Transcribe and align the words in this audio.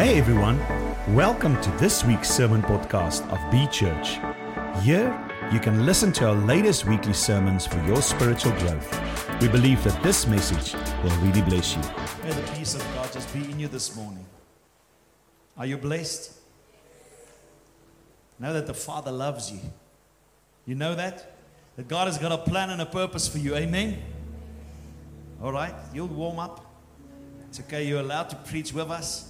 Hey 0.00 0.16
everyone, 0.16 0.58
welcome 1.14 1.60
to 1.60 1.70
this 1.72 2.06
week's 2.06 2.30
sermon 2.30 2.62
podcast 2.62 3.20
of 3.30 3.52
B 3.52 3.66
Church. 3.66 4.18
Here, 4.82 5.12
you 5.52 5.60
can 5.60 5.84
listen 5.84 6.10
to 6.12 6.28
our 6.28 6.34
latest 6.34 6.86
weekly 6.86 7.12
sermons 7.12 7.66
for 7.66 7.78
your 7.84 8.00
spiritual 8.00 8.52
growth. 8.52 9.42
We 9.42 9.48
believe 9.48 9.84
that 9.84 10.02
this 10.02 10.26
message 10.26 10.72
will 11.04 11.14
really 11.18 11.42
bless 11.42 11.76
you. 11.76 11.82
May 12.24 12.32
the 12.32 12.50
peace 12.52 12.74
of 12.74 12.80
God 12.94 13.12
just 13.12 13.30
be 13.34 13.40
in 13.40 13.60
you 13.60 13.68
this 13.68 13.94
morning. 13.94 14.24
Are 15.58 15.66
you 15.66 15.76
blessed? 15.76 16.32
Know 18.38 18.54
that 18.54 18.66
the 18.66 18.72
Father 18.72 19.12
loves 19.12 19.52
you. 19.52 19.60
You 20.64 20.76
know 20.76 20.94
that? 20.94 21.30
That 21.76 21.88
God 21.88 22.06
has 22.06 22.16
got 22.16 22.32
a 22.32 22.38
plan 22.38 22.70
and 22.70 22.80
a 22.80 22.86
purpose 22.86 23.28
for 23.28 23.36
you. 23.36 23.54
Amen? 23.54 23.98
All 25.42 25.52
right, 25.52 25.74
you'll 25.92 26.06
warm 26.06 26.38
up. 26.38 26.64
It's 27.50 27.60
okay, 27.60 27.86
you're 27.86 28.00
allowed 28.00 28.30
to 28.30 28.36
preach 28.36 28.72
with 28.72 28.90
us. 28.90 29.29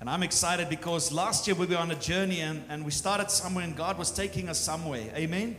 And 0.00 0.10
I'm 0.10 0.22
excited 0.22 0.68
because 0.68 1.10
last 1.10 1.46
year 1.46 1.56
we 1.56 1.66
were 1.66 1.76
on 1.76 1.90
a 1.90 1.94
journey 1.94 2.40
and, 2.40 2.64
and 2.68 2.84
we 2.84 2.90
started 2.90 3.30
somewhere 3.30 3.64
and 3.64 3.74
God 3.74 3.98
was 3.98 4.10
taking 4.10 4.48
us 4.48 4.60
somewhere. 4.60 5.10
Amen? 5.14 5.56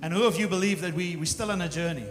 And 0.00 0.12
who 0.12 0.24
of 0.24 0.38
you 0.38 0.48
believe 0.48 0.80
that 0.80 0.94
we, 0.94 1.16
we're 1.16 1.26
still 1.26 1.50
on 1.50 1.60
a 1.60 1.68
journey? 1.68 2.06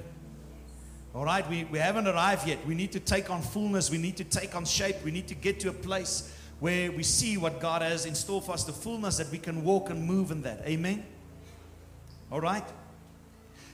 All 1.13 1.25
right, 1.25 1.47
we, 1.49 1.65
we 1.65 1.77
haven't 1.77 2.07
arrived 2.07 2.47
yet. 2.47 2.65
We 2.65 2.73
need 2.73 2.93
to 2.93 2.99
take 2.99 3.29
on 3.29 3.41
fullness. 3.41 3.91
We 3.91 3.97
need 3.97 4.15
to 4.17 4.23
take 4.23 4.55
on 4.55 4.63
shape. 4.63 4.95
We 5.03 5.11
need 5.11 5.27
to 5.27 5.35
get 5.35 5.59
to 5.61 5.69
a 5.69 5.73
place 5.73 6.33
where 6.61 6.91
we 6.91 7.03
see 7.03 7.35
what 7.37 7.59
God 7.59 7.81
has 7.81 8.05
in 8.05 8.15
store 8.15 8.41
for 8.41 8.53
us, 8.53 8.63
the 8.63 8.71
fullness 8.71 9.17
that 9.17 9.29
we 9.29 9.39
can 9.39 9.63
walk 9.63 9.89
and 9.89 10.05
move 10.05 10.31
in 10.31 10.43
that. 10.43 10.61
Amen? 10.65 11.03
All 12.31 12.39
right? 12.39 12.63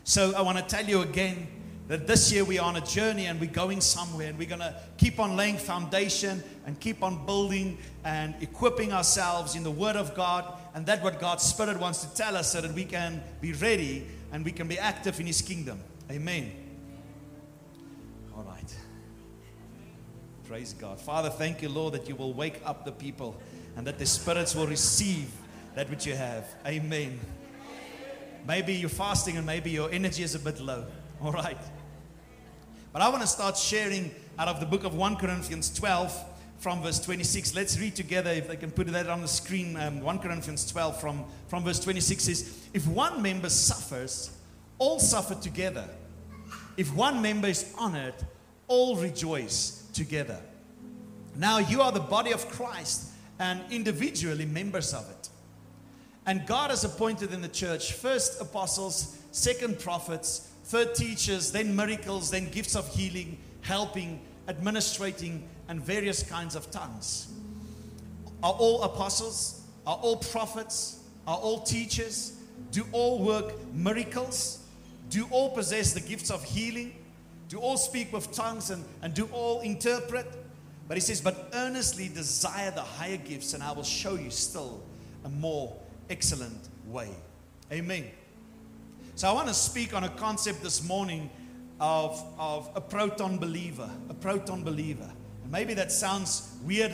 So 0.03 0.33
I 0.35 0.41
want 0.41 0.57
to 0.57 0.63
tell 0.63 0.85
you 0.85 1.01
again 1.01 1.47
that 1.87 2.05
this 2.05 2.31
year 2.31 2.43
we 2.43 2.59
are 2.59 2.67
on 2.67 2.75
a 2.75 2.81
journey 2.81 3.27
and 3.27 3.39
we're 3.39 3.49
going 3.49 3.79
somewhere 3.79 4.27
and 4.27 4.37
we're 4.37 4.47
going 4.47 4.59
to 4.59 4.75
keep 4.97 5.19
on 5.19 5.37
laying 5.37 5.57
foundation 5.57 6.43
and 6.65 6.79
keep 6.79 7.01
on 7.01 7.25
building 7.25 7.77
and 8.03 8.35
equipping 8.41 8.91
ourselves 8.91 9.55
in 9.55 9.63
the 9.63 9.71
Word 9.71 9.95
of 9.95 10.13
God 10.13 10.59
and 10.75 10.85
that 10.85 11.01
what 11.01 11.19
God's 11.19 11.43
Spirit 11.43 11.79
wants 11.79 12.03
to 12.03 12.13
tell 12.13 12.35
us 12.35 12.51
so 12.51 12.59
that 12.59 12.73
we 12.73 12.83
can 12.83 13.23
be 13.39 13.53
ready 13.53 14.05
and 14.33 14.43
we 14.43 14.51
can 14.51 14.67
be 14.67 14.77
active 14.77 15.19
in 15.19 15.27
His 15.27 15.41
kingdom. 15.41 15.79
Amen. 16.11 16.51
All 18.35 18.43
right. 18.43 18.75
Praise 20.45 20.73
God. 20.73 20.99
Father, 20.99 21.29
thank 21.29 21.61
you, 21.61 21.69
Lord, 21.69 21.93
that 21.93 22.09
you 22.09 22.15
will 22.15 22.33
wake 22.33 22.59
up 22.65 22.83
the 22.83 22.91
people 22.91 23.39
and 23.77 23.87
that 23.87 23.97
the 23.97 24.05
spirits 24.05 24.55
will 24.55 24.67
receive 24.67 25.31
that 25.75 25.89
which 25.89 26.05
you 26.05 26.15
have. 26.15 26.45
Amen. 26.65 27.17
Maybe 28.45 28.73
you're 28.73 28.89
fasting 28.89 29.37
and 29.37 29.45
maybe 29.45 29.71
your 29.71 29.89
energy 29.91 30.23
is 30.23 30.35
a 30.35 30.39
bit 30.39 30.59
low. 30.59 30.85
All 31.21 31.31
right. 31.31 31.57
But 32.93 33.01
I 33.01 33.09
want 33.09 33.21
to 33.21 33.27
start 33.27 33.57
sharing 33.57 34.11
out 34.39 34.47
of 34.47 34.59
the 34.59 34.65
book 34.65 34.83
of 34.83 34.95
1 34.95 35.17
Corinthians 35.17 35.73
12 35.73 36.25
from 36.59 36.81
verse 36.81 36.99
26. 36.99 37.55
Let's 37.55 37.79
read 37.79 37.95
together, 37.95 38.31
if 38.31 38.47
they 38.47 38.55
can 38.55 38.71
put 38.71 38.87
that 38.87 39.09
on 39.09 39.21
the 39.21 39.27
screen. 39.27 39.75
Um, 39.77 40.01
1 40.01 40.19
Corinthians 40.19 40.69
12 40.71 40.99
from, 40.99 41.25
from 41.47 41.63
verse 41.63 41.79
26 41.79 42.23
says, 42.23 42.67
If 42.73 42.87
one 42.87 43.21
member 43.21 43.49
suffers, 43.49 44.31
all 44.79 44.99
suffer 44.99 45.35
together. 45.35 45.87
If 46.77 46.93
one 46.93 47.21
member 47.21 47.47
is 47.47 47.73
honored, 47.77 48.15
all 48.67 48.95
rejoice 48.95 49.87
together. 49.93 50.39
Now 51.35 51.59
you 51.59 51.81
are 51.81 51.91
the 51.91 51.99
body 51.99 52.31
of 52.31 52.47
Christ 52.49 53.09
and 53.39 53.61
individually 53.71 54.45
members 54.45 54.93
of 54.93 55.09
it. 55.09 55.29
And 56.25 56.45
God 56.45 56.71
has 56.71 56.83
appointed 56.83 57.33
in 57.33 57.41
the 57.41 57.47
church 57.47 57.93
first 57.93 58.41
apostles, 58.41 59.17
second 59.31 59.79
prophets, 59.79 60.49
third 60.67 60.93
teachers, 60.95 61.51
then 61.51 61.73
miracles, 61.75 62.29
then 62.29 62.49
gifts 62.49 62.75
of 62.75 62.93
healing, 62.93 63.37
helping, 63.61 64.19
administrating, 64.47 65.47
and 65.69 65.81
various 65.81 66.23
kinds 66.23 66.55
of 66.55 66.69
tongues. 66.71 67.27
Are 68.43 68.51
all 68.51 68.83
apostles? 68.83 69.61
Are 69.85 69.95
all 69.95 70.17
prophets? 70.17 70.99
Are 71.25 71.37
all 71.37 71.61
teachers? 71.61 72.37
Do 72.71 72.83
all 72.91 73.23
work 73.23 73.53
miracles? 73.73 74.63
Do 75.09 75.25
all 75.31 75.51
possess 75.51 75.93
the 75.93 76.01
gifts 76.01 76.29
of 76.29 76.43
healing? 76.43 76.93
Do 77.47 77.59
all 77.59 77.77
speak 77.77 78.11
with 78.11 78.33
tongues 78.33 78.69
and, 78.69 78.83
and 79.01 79.13
do 79.13 79.29
all 79.31 79.61
interpret? 79.61 80.27
But 80.89 80.97
he 80.97 81.01
says, 81.01 81.21
But 81.21 81.49
earnestly 81.53 82.09
desire 82.09 82.71
the 82.71 82.81
higher 82.81 83.15
gifts, 83.15 83.53
and 83.53 83.63
I 83.63 83.71
will 83.71 83.83
show 83.83 84.15
you 84.15 84.29
still 84.29 84.81
a 85.23 85.29
more 85.29 85.73
excellent 86.09 86.67
way. 86.87 87.09
Amen. 87.71 88.05
So 89.17 89.27
I 89.27 89.31
want 89.31 89.47
to 89.47 89.53
speak 89.55 89.95
on 89.95 90.03
a 90.03 90.09
concept 90.09 90.61
this 90.61 90.87
morning 90.87 91.31
of, 91.79 92.23
of 92.37 92.69
a 92.75 92.81
proton 92.81 93.39
believer, 93.39 93.89
a 94.09 94.13
proton 94.13 94.63
believer. 94.63 95.09
And 95.41 95.51
maybe 95.51 95.73
that 95.73 95.91
sounds 95.91 96.55
weird, 96.63 96.91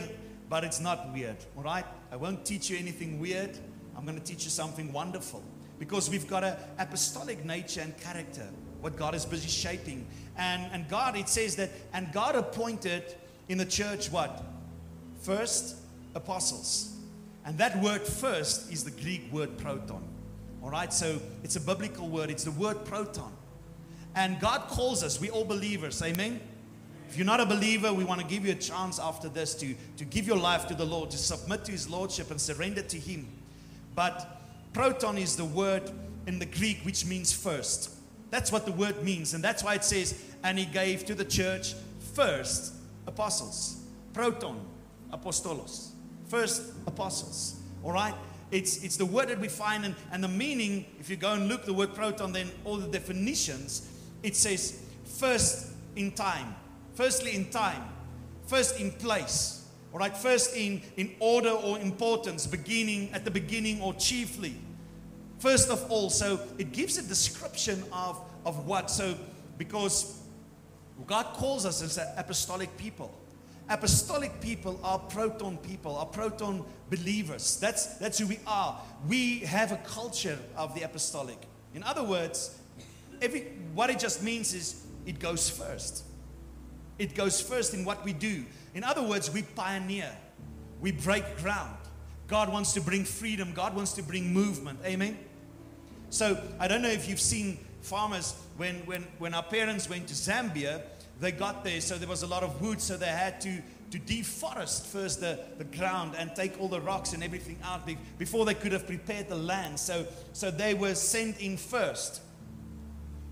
but 0.48 0.64
it's 0.64 0.80
not 0.80 1.12
weird, 1.12 1.36
all 1.54 1.62
right? 1.64 1.84
I 2.10 2.16
won't 2.16 2.42
teach 2.46 2.70
you 2.70 2.78
anything 2.78 3.20
weird. 3.20 3.58
I'm 3.94 4.06
going 4.06 4.18
to 4.18 4.24
teach 4.24 4.44
you 4.44 4.50
something 4.50 4.90
wonderful 4.90 5.42
because 5.78 6.08
we've 6.08 6.26
got 6.26 6.44
an 6.44 6.56
apostolic 6.78 7.44
nature 7.44 7.82
and 7.82 7.94
character, 7.98 8.48
what 8.80 8.96
God 8.96 9.14
is 9.14 9.26
busy 9.26 9.50
shaping. 9.50 10.06
And, 10.38 10.62
and 10.72 10.88
God, 10.88 11.18
it 11.18 11.28
says 11.28 11.56
that, 11.56 11.72
and 11.92 12.10
God 12.10 12.36
appointed 12.36 13.16
in 13.50 13.58
the 13.58 13.66
church 13.66 14.10
what? 14.10 14.42
First, 15.20 15.76
apostles. 16.14 16.96
And 17.44 17.58
that 17.58 17.78
word 17.82 18.00
first 18.00 18.72
is 18.72 18.82
the 18.82 18.92
Greek 18.92 19.30
word 19.30 19.58
proton. 19.58 20.13
All 20.64 20.70
right, 20.70 20.90
so 20.90 21.20
it's 21.42 21.56
a 21.56 21.60
biblical 21.60 22.08
word, 22.08 22.30
it's 22.30 22.44
the 22.44 22.50
word 22.50 22.86
proton. 22.86 23.30
And 24.16 24.40
God 24.40 24.62
calls 24.68 25.04
us, 25.04 25.20
we 25.20 25.28
all 25.28 25.44
believers, 25.44 26.00
amen? 26.02 26.40
If 27.10 27.18
you're 27.18 27.26
not 27.26 27.38
a 27.38 27.44
believer, 27.44 27.92
we 27.92 28.02
want 28.02 28.22
to 28.22 28.26
give 28.26 28.46
you 28.46 28.52
a 28.52 28.56
chance 28.56 28.98
after 28.98 29.28
this 29.28 29.54
to, 29.56 29.74
to 29.98 30.06
give 30.06 30.26
your 30.26 30.38
life 30.38 30.66
to 30.68 30.74
the 30.74 30.86
Lord, 30.86 31.10
to 31.10 31.18
submit 31.18 31.66
to 31.66 31.72
His 31.72 31.90
Lordship 31.90 32.30
and 32.30 32.40
surrender 32.40 32.80
to 32.80 32.98
Him. 32.98 33.28
But 33.94 34.40
proton 34.72 35.18
is 35.18 35.36
the 35.36 35.44
word 35.44 35.90
in 36.26 36.38
the 36.38 36.46
Greek 36.46 36.78
which 36.82 37.04
means 37.04 37.30
first. 37.30 37.90
That's 38.30 38.50
what 38.50 38.64
the 38.64 38.72
word 38.72 39.04
means. 39.04 39.34
And 39.34 39.44
that's 39.44 39.62
why 39.62 39.74
it 39.74 39.84
says, 39.84 40.18
and 40.42 40.58
He 40.58 40.64
gave 40.64 41.04
to 41.04 41.14
the 41.14 41.26
church 41.26 41.74
first 42.14 42.72
apostles. 43.06 43.82
Proton, 44.14 44.64
apostolos. 45.12 45.90
First 46.28 46.72
apostles. 46.86 47.60
All 47.82 47.92
right? 47.92 48.14
It's, 48.54 48.84
it's 48.84 48.96
the 48.96 49.04
word 49.04 49.30
that 49.30 49.40
we 49.40 49.48
find, 49.48 49.84
and, 49.84 49.96
and 50.12 50.22
the 50.22 50.28
meaning, 50.28 50.86
if 51.00 51.10
you 51.10 51.16
go 51.16 51.32
and 51.32 51.48
look 51.48 51.64
the 51.64 51.74
word 51.74 51.92
proton, 51.92 52.32
then 52.32 52.52
all 52.64 52.76
the 52.76 52.86
definitions, 52.86 53.90
it 54.22 54.36
says 54.36 54.80
first 55.04 55.72
in 55.96 56.12
time. 56.12 56.54
Firstly, 56.94 57.34
in 57.34 57.50
time. 57.50 57.82
First 58.46 58.78
in 58.78 58.92
place. 58.92 59.66
All 59.92 59.98
right? 59.98 60.16
First 60.16 60.54
in, 60.54 60.82
in 60.96 61.16
order 61.18 61.50
or 61.50 61.80
importance, 61.80 62.46
beginning, 62.46 63.10
at 63.12 63.24
the 63.24 63.30
beginning 63.32 63.82
or 63.82 63.92
chiefly. 63.94 64.54
First 65.40 65.68
of 65.68 65.90
all. 65.90 66.08
So 66.08 66.38
it 66.56 66.70
gives 66.70 66.96
a 66.96 67.02
description 67.02 67.82
of, 67.92 68.20
of 68.46 68.68
what. 68.68 68.88
So, 68.88 69.16
because 69.58 70.22
God 71.08 71.26
calls 71.34 71.66
us 71.66 71.82
as 71.82 71.98
an 71.98 72.06
apostolic 72.16 72.76
people. 72.76 73.12
Apostolic 73.68 74.40
people 74.40 74.78
are 74.84 74.98
proton 74.98 75.56
people, 75.58 75.96
are 75.96 76.06
proton 76.06 76.64
believers. 76.90 77.56
That's, 77.58 77.96
that's 77.96 78.18
who 78.18 78.26
we 78.26 78.38
are. 78.46 78.78
We 79.08 79.40
have 79.40 79.72
a 79.72 79.78
culture 79.78 80.38
of 80.56 80.74
the 80.74 80.82
apostolic. 80.82 81.38
In 81.74 81.82
other 81.82 82.04
words, 82.04 82.58
every, 83.22 83.40
what 83.74 83.88
it 83.88 83.98
just 83.98 84.22
means 84.22 84.52
is 84.52 84.84
it 85.06 85.18
goes 85.18 85.48
first. 85.48 86.04
It 86.98 87.14
goes 87.14 87.40
first 87.40 87.74
in 87.74 87.84
what 87.84 88.04
we 88.04 88.12
do. 88.12 88.44
In 88.74 88.84
other 88.84 89.02
words, 89.02 89.30
we 89.30 89.42
pioneer, 89.42 90.10
we 90.80 90.92
break 90.92 91.38
ground. 91.38 91.76
God 92.26 92.52
wants 92.52 92.72
to 92.74 92.80
bring 92.80 93.04
freedom, 93.04 93.52
God 93.54 93.74
wants 93.74 93.92
to 93.94 94.02
bring 94.02 94.32
movement. 94.32 94.78
Amen? 94.84 95.18
So, 96.10 96.40
I 96.60 96.68
don't 96.68 96.82
know 96.82 96.90
if 96.90 97.08
you've 97.08 97.20
seen 97.20 97.58
farmers, 97.80 98.34
when, 98.56 98.76
when, 98.86 99.06
when 99.18 99.34
our 99.34 99.42
parents 99.42 99.88
went 99.88 100.08
to 100.08 100.14
Zambia, 100.14 100.82
they 101.20 101.32
got 101.32 101.64
there, 101.64 101.80
so 101.80 101.96
there 101.96 102.08
was 102.08 102.22
a 102.22 102.26
lot 102.26 102.42
of 102.42 102.60
wood, 102.60 102.80
so 102.80 102.96
they 102.96 103.06
had 103.06 103.40
to, 103.42 103.62
to 103.90 103.98
deforest 103.98 104.86
first 104.86 105.20
the, 105.20 105.38
the 105.58 105.64
ground 105.64 106.14
and 106.18 106.34
take 106.34 106.60
all 106.60 106.68
the 106.68 106.80
rocks 106.80 107.12
and 107.12 107.22
everything 107.22 107.58
out 107.64 107.88
before 108.18 108.44
they 108.44 108.54
could 108.54 108.72
have 108.72 108.86
prepared 108.86 109.28
the 109.28 109.36
land. 109.36 109.78
So, 109.78 110.06
so 110.32 110.50
they 110.50 110.74
were 110.74 110.94
sent 110.94 111.40
in 111.40 111.56
first 111.56 112.20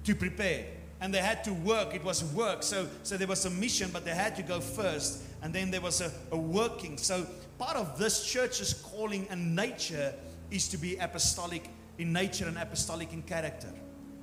to 0.05 0.15
prepare. 0.15 0.67
And 1.01 1.12
they 1.12 1.19
had 1.19 1.43
to 1.45 1.53
work. 1.53 1.95
It 1.95 2.05
was 2.05 2.23
work. 2.33 2.62
So, 2.62 2.87
so 3.03 3.17
there 3.17 3.27
was 3.27 3.45
a 3.45 3.51
mission, 3.51 3.91
but 3.93 4.05
they 4.05 4.12
had 4.12 4.37
to 4.37 4.43
go 4.43 4.61
first. 4.61 5.25
And 5.43 5.53
then 5.53 5.73
there 5.73 5.81
was 5.81 6.01
a, 6.01 6.12
a 6.31 6.37
working. 6.37 6.97
So 6.97 7.27
part 7.59 7.77
of 7.77 7.99
this 7.99 8.25
church's 8.25 8.75
calling 8.75 9.27
and 9.29 9.56
nature 9.56 10.15
is 10.53 10.69
to 10.69 10.77
be 10.77 10.97
apostolic 10.99 11.69
in 11.99 12.12
nature 12.12 12.47
and 12.47 12.56
apostolic 12.56 13.12
in 13.12 13.23
character. 13.23 13.69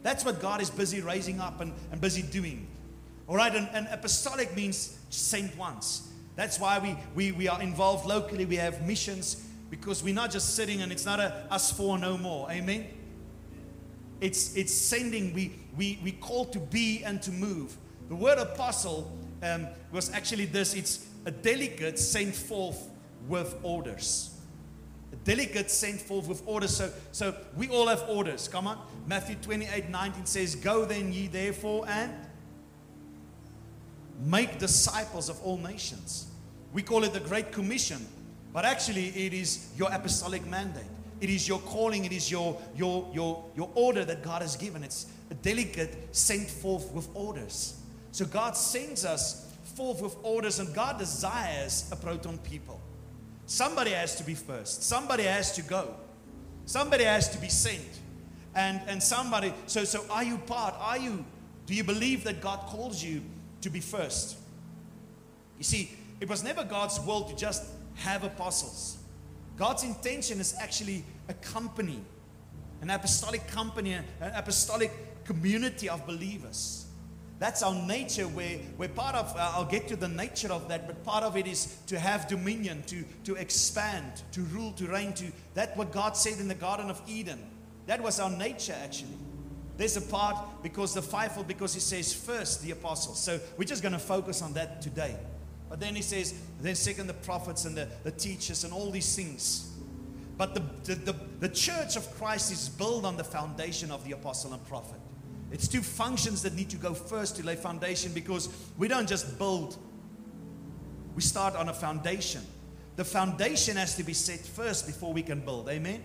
That's 0.03 0.23
what 0.23 0.39
God 0.39 0.61
is 0.61 0.69
busy 0.69 1.01
raising 1.01 1.41
up 1.41 1.59
and, 1.59 1.73
and 1.91 1.99
busy 1.99 2.21
doing. 2.21 2.67
All 3.29 3.35
right, 3.35 3.55
and, 3.55 3.69
and 3.73 3.87
apostolic 3.91 4.55
means 4.55 4.97
sent 5.11 5.55
once. 5.55 6.09
That's 6.35 6.59
why 6.59 6.79
we, 6.79 6.97
we, 7.13 7.31
we 7.31 7.47
are 7.47 7.61
involved 7.61 8.07
locally. 8.07 8.45
We 8.45 8.55
have 8.55 8.87
missions 8.87 9.45
because 9.69 10.01
we're 10.01 10.15
not 10.15 10.31
just 10.31 10.55
sitting 10.55 10.81
and 10.81 10.91
it's 10.91 11.05
not 11.05 11.19
a 11.19 11.45
us 11.51 11.71
for 11.71 11.99
no 11.99 12.17
more. 12.17 12.49
Amen. 12.49 12.87
It's 14.19 14.55
it's 14.55 14.73
sending. 14.73 15.33
We 15.33 15.53
we 15.77 15.99
we 16.03 16.11
call 16.11 16.45
to 16.45 16.59
be 16.59 17.03
and 17.03 17.21
to 17.21 17.31
move. 17.31 17.77
The 18.09 18.15
word 18.15 18.39
apostle 18.39 19.15
um, 19.43 19.67
was 19.91 20.11
actually 20.11 20.45
this. 20.45 20.73
It's 20.73 21.05
a 21.25 21.31
delegate 21.31 21.99
sent 21.99 22.33
forth 22.33 22.89
with 23.27 23.55
orders. 23.61 24.35
A 25.13 25.15
delegate 25.17 25.69
sent 25.69 26.01
forth 26.01 26.27
with 26.27 26.41
orders. 26.45 26.75
So, 26.75 26.91
so 27.11 27.35
we 27.55 27.69
all 27.69 27.87
have 27.87 28.03
orders. 28.09 28.47
Come 28.47 28.67
on. 28.67 28.79
Matthew 29.07 29.35
28 29.35 29.89
19 29.89 30.25
says, 30.25 30.55
Go 30.55 30.85
then 30.85 31.13
ye 31.13 31.27
therefore 31.27 31.85
and 31.87 32.13
make 34.19 34.59
disciples 34.59 35.29
of 35.29 35.41
all 35.41 35.57
nations. 35.57 36.27
We 36.73 36.81
call 36.81 37.03
it 37.03 37.13
the 37.13 37.19
Great 37.19 37.51
Commission, 37.51 38.05
but 38.53 38.65
actually 38.65 39.07
it 39.07 39.33
is 39.33 39.71
your 39.77 39.91
apostolic 39.91 40.45
mandate. 40.45 40.83
It 41.21 41.29
is 41.29 41.47
your 41.47 41.59
calling, 41.59 42.05
it 42.05 42.11
is 42.11 42.31
your, 42.31 42.59
your, 42.75 43.09
your, 43.13 43.43
your 43.55 43.69
order 43.75 44.05
that 44.05 44.23
God 44.23 44.41
has 44.41 44.55
given. 44.55 44.83
It's 44.83 45.07
a 45.29 45.33
delegate 45.33 46.15
sent 46.15 46.49
forth 46.49 46.91
with 46.93 47.09
orders. 47.13 47.79
So 48.11 48.25
God 48.25 48.55
sends 48.55 49.03
us 49.05 49.53
forth 49.75 50.01
with 50.01 50.15
orders, 50.23 50.59
and 50.59 50.73
God 50.73 50.97
desires 50.97 51.89
a 51.91 51.95
proton 51.95 52.37
people. 52.39 52.79
Somebody 53.45 53.91
has 53.91 54.15
to 54.15 54.23
be 54.23 54.35
first, 54.35 54.83
somebody 54.83 55.23
has 55.23 55.51
to 55.53 55.61
go, 55.61 55.95
somebody 56.65 57.03
has 57.03 57.29
to 57.29 57.37
be 57.39 57.49
sent. 57.49 57.99
And, 58.55 58.81
and 58.87 59.01
somebody, 59.01 59.53
so, 59.67 59.83
so 59.83 60.05
are 60.09 60.23
you 60.23 60.37
part? 60.39 60.73
Are 60.79 60.97
you, 60.97 61.23
do 61.65 61.75
you 61.75 61.83
believe 61.83 62.23
that 62.23 62.41
God 62.41 62.59
calls 62.61 63.03
you 63.03 63.21
to 63.61 63.69
be 63.69 63.79
first? 63.79 64.37
You 65.57 65.63
see, 65.63 65.91
it 66.19 66.29
was 66.29 66.43
never 66.43 66.63
God's 66.63 66.99
will 66.99 67.23
to 67.23 67.35
just 67.35 67.63
have 67.95 68.23
apostles. 68.23 68.97
God's 69.57 69.83
intention 69.83 70.39
is 70.39 70.55
actually 70.59 71.03
a 71.27 71.33
company, 71.33 71.99
an 72.81 72.89
apostolic 72.89 73.45
company, 73.47 73.93
an 73.93 74.05
apostolic 74.21 74.91
community 75.25 75.89
of 75.89 76.05
believers. 76.07 76.85
That's 77.39 77.63
our 77.63 77.73
nature, 77.73 78.27
where, 78.27 78.57
where 78.75 78.89
part 78.89 79.15
of, 79.15 79.33
uh, 79.35 79.51
I'll 79.55 79.63
get 79.63 79.87
to 79.87 79.95
the 79.95 80.09
nature 80.09 80.51
of 80.51 80.67
that, 80.67 80.87
but 80.87 81.03
part 81.05 81.23
of 81.23 81.37
it 81.37 81.47
is 81.47 81.77
to 81.87 81.97
have 81.97 82.27
dominion, 82.27 82.83
to, 82.87 83.05
to 83.23 83.35
expand, 83.35 84.23
to 84.33 84.41
rule, 84.41 84.73
to 84.73 84.87
reign, 84.87 85.13
to, 85.13 85.31
that 85.53 85.75
what 85.77 85.93
God 85.93 86.17
said 86.17 86.39
in 86.39 86.49
the 86.49 86.55
Garden 86.55 86.89
of 86.89 87.01
Eden. 87.07 87.39
That 87.87 88.01
was 88.03 88.19
our 88.19 88.29
nature, 88.29 88.75
actually. 88.83 89.17
There's 89.79 89.95
a 89.95 90.01
part 90.01 90.35
because 90.61 90.93
the 90.93 91.01
fivefold, 91.01 91.47
because 91.47 91.73
he 91.73 91.79
says 91.79 92.13
first 92.13 92.61
the 92.61 92.71
apostles. 92.71 93.17
So 93.17 93.39
we're 93.55 93.63
just 93.63 93.81
going 93.81 93.93
to 93.93 93.97
focus 93.97 94.41
on 94.41 94.51
that 94.55 94.81
today. 94.81 95.15
But 95.69 95.79
then 95.79 95.95
he 95.95 96.01
says, 96.01 96.33
then 96.59 96.75
second 96.75 97.07
the 97.07 97.13
prophets 97.13 97.63
and 97.63 97.77
the, 97.77 97.87
the 98.03 98.11
teachers 98.11 98.65
and 98.65 98.73
all 98.73 98.91
these 98.91 99.15
things. 99.15 99.71
But 100.37 100.53
the, 100.53 100.63
the, 100.83 100.95
the, 100.95 101.15
the 101.39 101.47
church 101.47 101.95
of 101.95 102.13
Christ 102.17 102.51
is 102.51 102.67
built 102.67 103.05
on 103.05 103.15
the 103.15 103.23
foundation 103.23 103.89
of 103.89 104.03
the 104.03 104.11
apostle 104.11 104.51
and 104.51 104.67
prophet. 104.67 104.99
It's 105.49 105.69
two 105.69 105.81
functions 105.81 106.41
that 106.41 106.55
need 106.55 106.69
to 106.71 106.77
go 106.77 106.93
first 106.93 107.37
to 107.37 107.45
lay 107.45 107.55
foundation 107.55 108.11
because 108.11 108.49
we 108.77 108.89
don't 108.89 109.07
just 109.07 109.37
build, 109.37 109.77
we 111.15 111.21
start 111.21 111.55
on 111.55 111.69
a 111.69 111.73
foundation. 111.73 112.41
The 112.97 113.05
foundation 113.05 113.77
has 113.77 113.95
to 113.95 114.03
be 114.03 114.13
set 114.13 114.41
first 114.41 114.87
before 114.87 115.13
we 115.13 115.21
can 115.21 115.39
build. 115.39 115.69
Amen? 115.69 116.03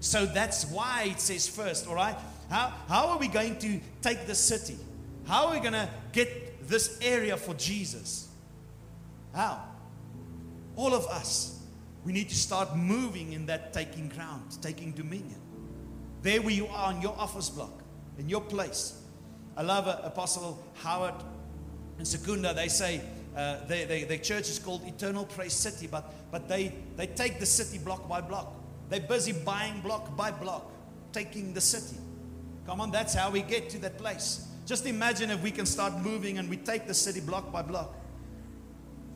So 0.00 0.26
that's 0.26 0.64
why 0.64 1.04
it 1.04 1.20
says 1.20 1.46
first, 1.46 1.86
all 1.86 1.94
right? 1.94 2.16
How, 2.50 2.72
how 2.88 3.08
are 3.10 3.18
we 3.18 3.28
going 3.28 3.58
to 3.60 3.80
take 4.02 4.26
the 4.26 4.34
city? 4.34 4.76
How 5.26 5.46
are 5.46 5.54
we 5.54 5.60
going 5.60 5.74
to 5.74 5.88
get 6.12 6.68
this 6.68 6.98
area 7.00 7.36
for 7.36 7.54
Jesus? 7.54 8.28
How? 9.32 9.62
All 10.74 10.92
of 10.92 11.06
us, 11.06 11.60
we 12.04 12.12
need 12.12 12.28
to 12.28 12.34
start 12.34 12.76
moving 12.76 13.34
in 13.34 13.46
that 13.46 13.72
taking 13.72 14.08
ground, 14.08 14.58
taking 14.60 14.90
dominion. 14.90 15.40
There 16.22 16.42
where 16.42 16.52
you 16.52 16.66
are 16.66 16.92
in 16.92 17.00
your 17.00 17.14
office 17.16 17.48
block, 17.48 17.82
in 18.18 18.28
your 18.28 18.40
place. 18.40 19.00
I 19.56 19.62
love 19.62 19.86
uh, 19.86 20.00
Apostle 20.02 20.60
Howard 20.82 21.14
and 21.98 22.06
Secunda. 22.06 22.52
They 22.52 22.68
say 22.68 23.00
uh, 23.36 23.64
they, 23.68 23.84
they, 23.84 24.04
their 24.04 24.18
church 24.18 24.48
is 24.48 24.58
called 24.58 24.82
Eternal 24.86 25.24
Praise 25.24 25.52
City, 25.52 25.86
but, 25.86 26.12
but 26.32 26.48
they, 26.48 26.74
they 26.96 27.06
take 27.06 27.38
the 27.38 27.46
city 27.46 27.78
block 27.78 28.08
by 28.08 28.20
block. 28.20 28.54
They're 28.88 28.98
busy 28.98 29.32
buying 29.32 29.80
block 29.82 30.16
by 30.16 30.32
block, 30.32 30.68
taking 31.12 31.54
the 31.54 31.60
city. 31.60 31.96
Come 32.70 32.80
on, 32.82 32.92
that's 32.92 33.14
how 33.14 33.32
we 33.32 33.42
get 33.42 33.68
to 33.70 33.78
that 33.80 33.98
place. 33.98 34.46
Just 34.64 34.86
imagine 34.86 35.28
if 35.32 35.42
we 35.42 35.50
can 35.50 35.66
start 35.66 35.92
moving 35.98 36.38
and 36.38 36.48
we 36.48 36.56
take 36.56 36.86
the 36.86 36.94
city 36.94 37.18
block 37.18 37.50
by 37.50 37.62
block. 37.62 37.92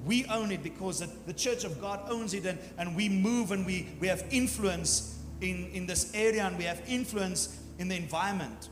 We 0.04 0.24
own 0.24 0.50
it 0.50 0.64
because 0.64 0.98
the, 1.24 1.32
church 1.32 1.62
of 1.62 1.80
God 1.80 2.00
owns 2.10 2.34
it, 2.34 2.46
and, 2.46 2.58
and 2.78 2.96
we 2.96 3.08
move 3.08 3.52
and 3.52 3.64
we, 3.64 3.86
we 4.00 4.08
have 4.08 4.24
influence 4.32 5.20
in, 5.40 5.70
in 5.72 5.86
this 5.86 6.12
area 6.14 6.44
and 6.44 6.58
we 6.58 6.64
have 6.64 6.82
influence 6.88 7.60
in 7.78 7.86
the 7.86 7.94
environment. 7.94 8.70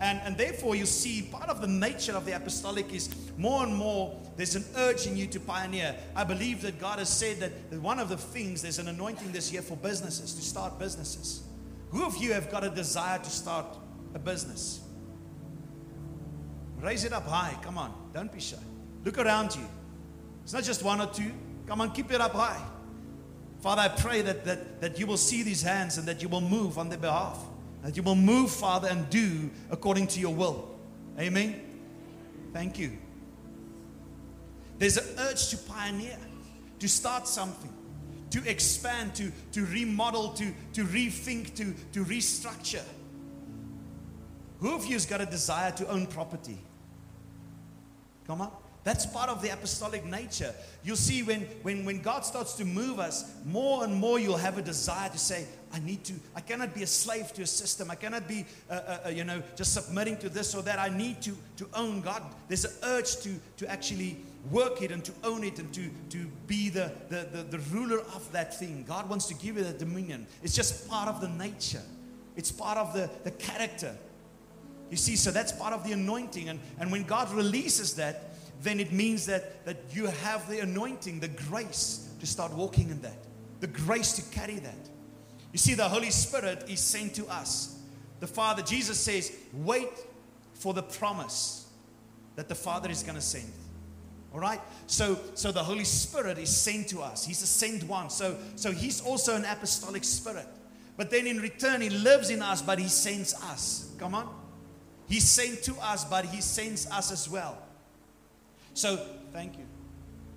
And, 0.00 0.20
and 0.22 0.36
therefore, 0.36 0.76
you 0.76 0.86
see, 0.86 1.22
part 1.22 1.48
of 1.48 1.60
the 1.60 1.66
nature 1.66 2.12
of 2.12 2.24
the 2.24 2.36
apostolic 2.36 2.94
is 2.94 3.12
more 3.36 3.64
and 3.64 3.74
more 3.74 4.16
there's 4.36 4.54
an 4.54 4.64
urge 4.76 5.08
in 5.08 5.16
you 5.16 5.26
to 5.26 5.40
pioneer. 5.40 5.96
I 6.14 6.22
believe 6.22 6.62
that 6.62 6.78
God 6.78 7.00
has 7.00 7.08
said 7.08 7.40
that, 7.40 7.68
that 7.72 7.80
one 7.80 7.98
of 7.98 8.10
the 8.10 8.16
things, 8.16 8.62
there's 8.62 8.78
an 8.78 8.86
anointing 8.86 9.32
this 9.32 9.52
year 9.52 9.60
for 9.60 9.76
businesses, 9.76 10.34
to 10.34 10.42
start 10.42 10.78
businesses. 10.78 11.42
Who 11.90 12.04
of 12.04 12.16
you 12.18 12.32
have 12.32 12.48
got 12.48 12.62
a 12.62 12.70
desire 12.70 13.18
to 13.18 13.30
start 13.30 13.66
a 14.14 14.18
business? 14.18 14.80
Raise 16.80 17.04
it 17.04 17.12
up 17.12 17.26
high. 17.26 17.56
Come 17.62 17.78
on. 17.78 17.92
Don't 18.14 18.32
be 18.32 18.40
shy. 18.40 18.56
Look 19.04 19.18
around 19.18 19.54
you. 19.54 19.66
It's 20.44 20.52
not 20.52 20.64
just 20.64 20.82
one 20.82 21.00
or 21.00 21.06
two. 21.06 21.30
Come 21.66 21.80
on, 21.80 21.92
keep 21.92 22.10
it 22.10 22.20
up 22.20 22.32
high. 22.32 22.62
Father, 23.60 23.82
I 23.82 23.88
pray 23.88 24.22
that, 24.22 24.44
that, 24.44 24.80
that 24.80 24.98
you 24.98 25.06
will 25.06 25.16
see 25.16 25.42
these 25.42 25.62
hands 25.62 25.98
and 25.98 26.06
that 26.08 26.22
you 26.22 26.28
will 26.28 26.40
move 26.40 26.78
on 26.78 26.88
their 26.88 26.98
behalf. 26.98 27.38
That 27.82 27.96
you 27.96 28.02
will 28.02 28.14
move, 28.14 28.50
Father, 28.50 28.88
and 28.88 29.08
do 29.10 29.50
according 29.70 30.06
to 30.08 30.20
your 30.20 30.34
will. 30.34 30.78
Amen. 31.18 31.60
Thank 32.52 32.78
you. 32.78 32.92
There's 34.78 34.96
an 34.96 35.06
urge 35.18 35.48
to 35.48 35.58
pioneer, 35.58 36.16
to 36.78 36.88
start 36.88 37.26
something, 37.26 37.72
to 38.30 38.48
expand, 38.48 39.14
to, 39.16 39.32
to 39.52 39.66
remodel, 39.66 40.30
to, 40.30 40.52
to 40.74 40.84
rethink, 40.84 41.54
to, 41.56 41.74
to 41.92 42.04
restructure. 42.04 42.84
Who 44.60 44.74
of 44.74 44.86
you 44.86 44.94
has 44.94 45.06
got 45.06 45.20
a 45.20 45.26
desire 45.26 45.70
to 45.72 45.88
own 45.88 46.06
property? 46.06 46.58
Come 48.26 48.40
on. 48.40 48.50
That's 48.84 49.04
part 49.04 49.28
of 49.28 49.42
the 49.42 49.52
apostolic 49.52 50.04
nature. 50.04 50.54
You'll 50.82 50.96
see 50.96 51.22
when, 51.22 51.42
when, 51.62 51.84
when 51.84 52.00
God 52.00 52.24
starts 52.24 52.54
to 52.54 52.64
move 52.64 52.98
us, 52.98 53.34
more 53.44 53.84
and 53.84 53.94
more 53.94 54.18
you'll 54.18 54.38
have 54.38 54.56
a 54.56 54.62
desire 54.62 55.10
to 55.10 55.18
say, 55.18 55.46
I 55.72 55.80
need 55.80 56.04
to, 56.04 56.14
I 56.34 56.40
cannot 56.40 56.74
be 56.74 56.84
a 56.84 56.86
slave 56.86 57.32
to 57.34 57.42
a 57.42 57.46
system. 57.46 57.90
I 57.90 57.96
cannot 57.96 58.26
be, 58.26 58.46
uh, 58.70 58.72
uh, 58.72 58.98
uh, 59.06 59.08
you 59.10 59.24
know, 59.24 59.42
just 59.56 59.74
submitting 59.74 60.16
to 60.18 60.30
this 60.30 60.54
or 60.54 60.62
that. 60.62 60.78
I 60.78 60.88
need 60.88 61.20
to, 61.22 61.36
to 61.58 61.68
own 61.74 62.00
God. 62.00 62.22
There's 62.48 62.64
an 62.64 62.72
urge 62.84 63.16
to, 63.18 63.34
to 63.58 63.70
actually 63.70 64.16
work 64.50 64.80
it 64.80 64.90
and 64.90 65.04
to 65.04 65.12
own 65.22 65.44
it 65.44 65.58
and 65.58 65.70
to, 65.74 65.90
to 66.10 66.26
be 66.46 66.70
the, 66.70 66.90
the, 67.10 67.28
the, 67.30 67.42
the 67.42 67.58
ruler 67.70 67.98
of 67.98 68.30
that 68.32 68.58
thing. 68.58 68.86
God 68.88 69.08
wants 69.10 69.26
to 69.26 69.34
give 69.34 69.58
you 69.58 69.64
that 69.64 69.78
dominion. 69.78 70.26
It's 70.42 70.54
just 70.54 70.88
part 70.88 71.08
of 71.08 71.20
the 71.20 71.28
nature, 71.28 71.82
it's 72.36 72.50
part 72.52 72.78
of 72.78 72.94
the, 72.94 73.10
the 73.24 73.32
character. 73.32 73.94
You 74.90 74.96
see, 74.96 75.16
so 75.16 75.30
that's 75.30 75.52
part 75.52 75.72
of 75.72 75.84
the 75.84 75.92
anointing. 75.92 76.48
And, 76.48 76.60
and 76.78 76.90
when 76.90 77.02
God 77.04 77.32
releases 77.32 77.94
that, 77.96 78.34
then 78.62 78.80
it 78.80 78.92
means 78.92 79.26
that, 79.26 79.64
that 79.64 79.76
you 79.92 80.06
have 80.06 80.48
the 80.48 80.60
anointing, 80.60 81.20
the 81.20 81.28
grace 81.28 82.08
to 82.20 82.26
start 82.26 82.52
walking 82.52 82.90
in 82.90 83.00
that, 83.02 83.18
the 83.60 83.66
grace 83.66 84.12
to 84.14 84.22
carry 84.34 84.58
that. 84.58 84.88
You 85.52 85.58
see, 85.58 85.74
the 85.74 85.88
Holy 85.88 86.10
Spirit 86.10 86.64
is 86.68 86.80
sent 86.80 87.14
to 87.14 87.26
us. 87.28 87.78
The 88.20 88.26
Father, 88.26 88.62
Jesus 88.62 88.98
says, 88.98 89.32
wait 89.52 89.90
for 90.54 90.74
the 90.74 90.82
promise 90.82 91.68
that 92.36 92.48
the 92.48 92.54
Father 92.54 92.90
is 92.90 93.02
going 93.02 93.14
to 93.14 93.20
send. 93.20 93.52
All 94.34 94.40
right? 94.40 94.60
So, 94.86 95.18
so 95.34 95.52
the 95.52 95.62
Holy 95.62 95.84
Spirit 95.84 96.38
is 96.38 96.54
sent 96.54 96.88
to 96.88 97.00
us. 97.00 97.24
He's 97.24 97.42
a 97.42 97.46
sent 97.46 97.84
one. 97.84 98.10
So, 98.10 98.36
so 98.56 98.72
he's 98.72 99.00
also 99.00 99.36
an 99.36 99.44
apostolic 99.44 100.04
spirit. 100.04 100.46
But 100.96 101.10
then 101.10 101.26
in 101.26 101.38
return, 101.38 101.80
he 101.80 101.90
lives 101.90 102.30
in 102.30 102.42
us, 102.42 102.60
but 102.60 102.78
he 102.78 102.88
sends 102.88 103.34
us. 103.34 103.92
Come 103.98 104.14
on. 104.14 104.34
He's 105.08 105.28
sent 105.28 105.62
to 105.64 105.74
us, 105.76 106.04
but 106.04 106.26
he 106.26 106.40
sends 106.40 106.90
us 106.90 107.10
as 107.10 107.28
well. 107.28 107.58
So, 108.74 108.96
thank 109.32 109.56
you. 109.56 109.64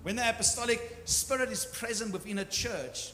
When 0.04 0.16
the 0.16 0.28
apostolic 0.28 1.02
spirit 1.06 1.52
is 1.52 1.66
present 1.66 2.14
within 2.14 2.40
a 2.40 2.46
church, 2.46 3.12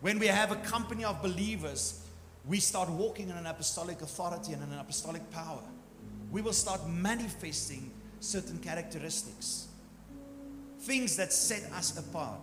when 0.00 0.18
we 0.18 0.26
have 0.26 0.52
a 0.52 0.56
company 0.56 1.04
of 1.04 1.20
believers, 1.22 2.04
we 2.46 2.60
start 2.60 2.88
walking 2.88 3.28
in 3.30 3.36
an 3.36 3.46
apostolic 3.46 4.02
authority 4.02 4.52
and 4.52 4.62
an 4.62 4.78
apostolic 4.78 5.28
power. 5.30 5.62
We 6.30 6.42
will 6.42 6.52
start 6.52 6.86
manifesting 6.88 7.90
certain 8.20 8.58
characteristics, 8.58 9.66
things 10.80 11.16
that 11.16 11.32
set 11.32 11.62
us 11.72 11.98
apart. 11.98 12.40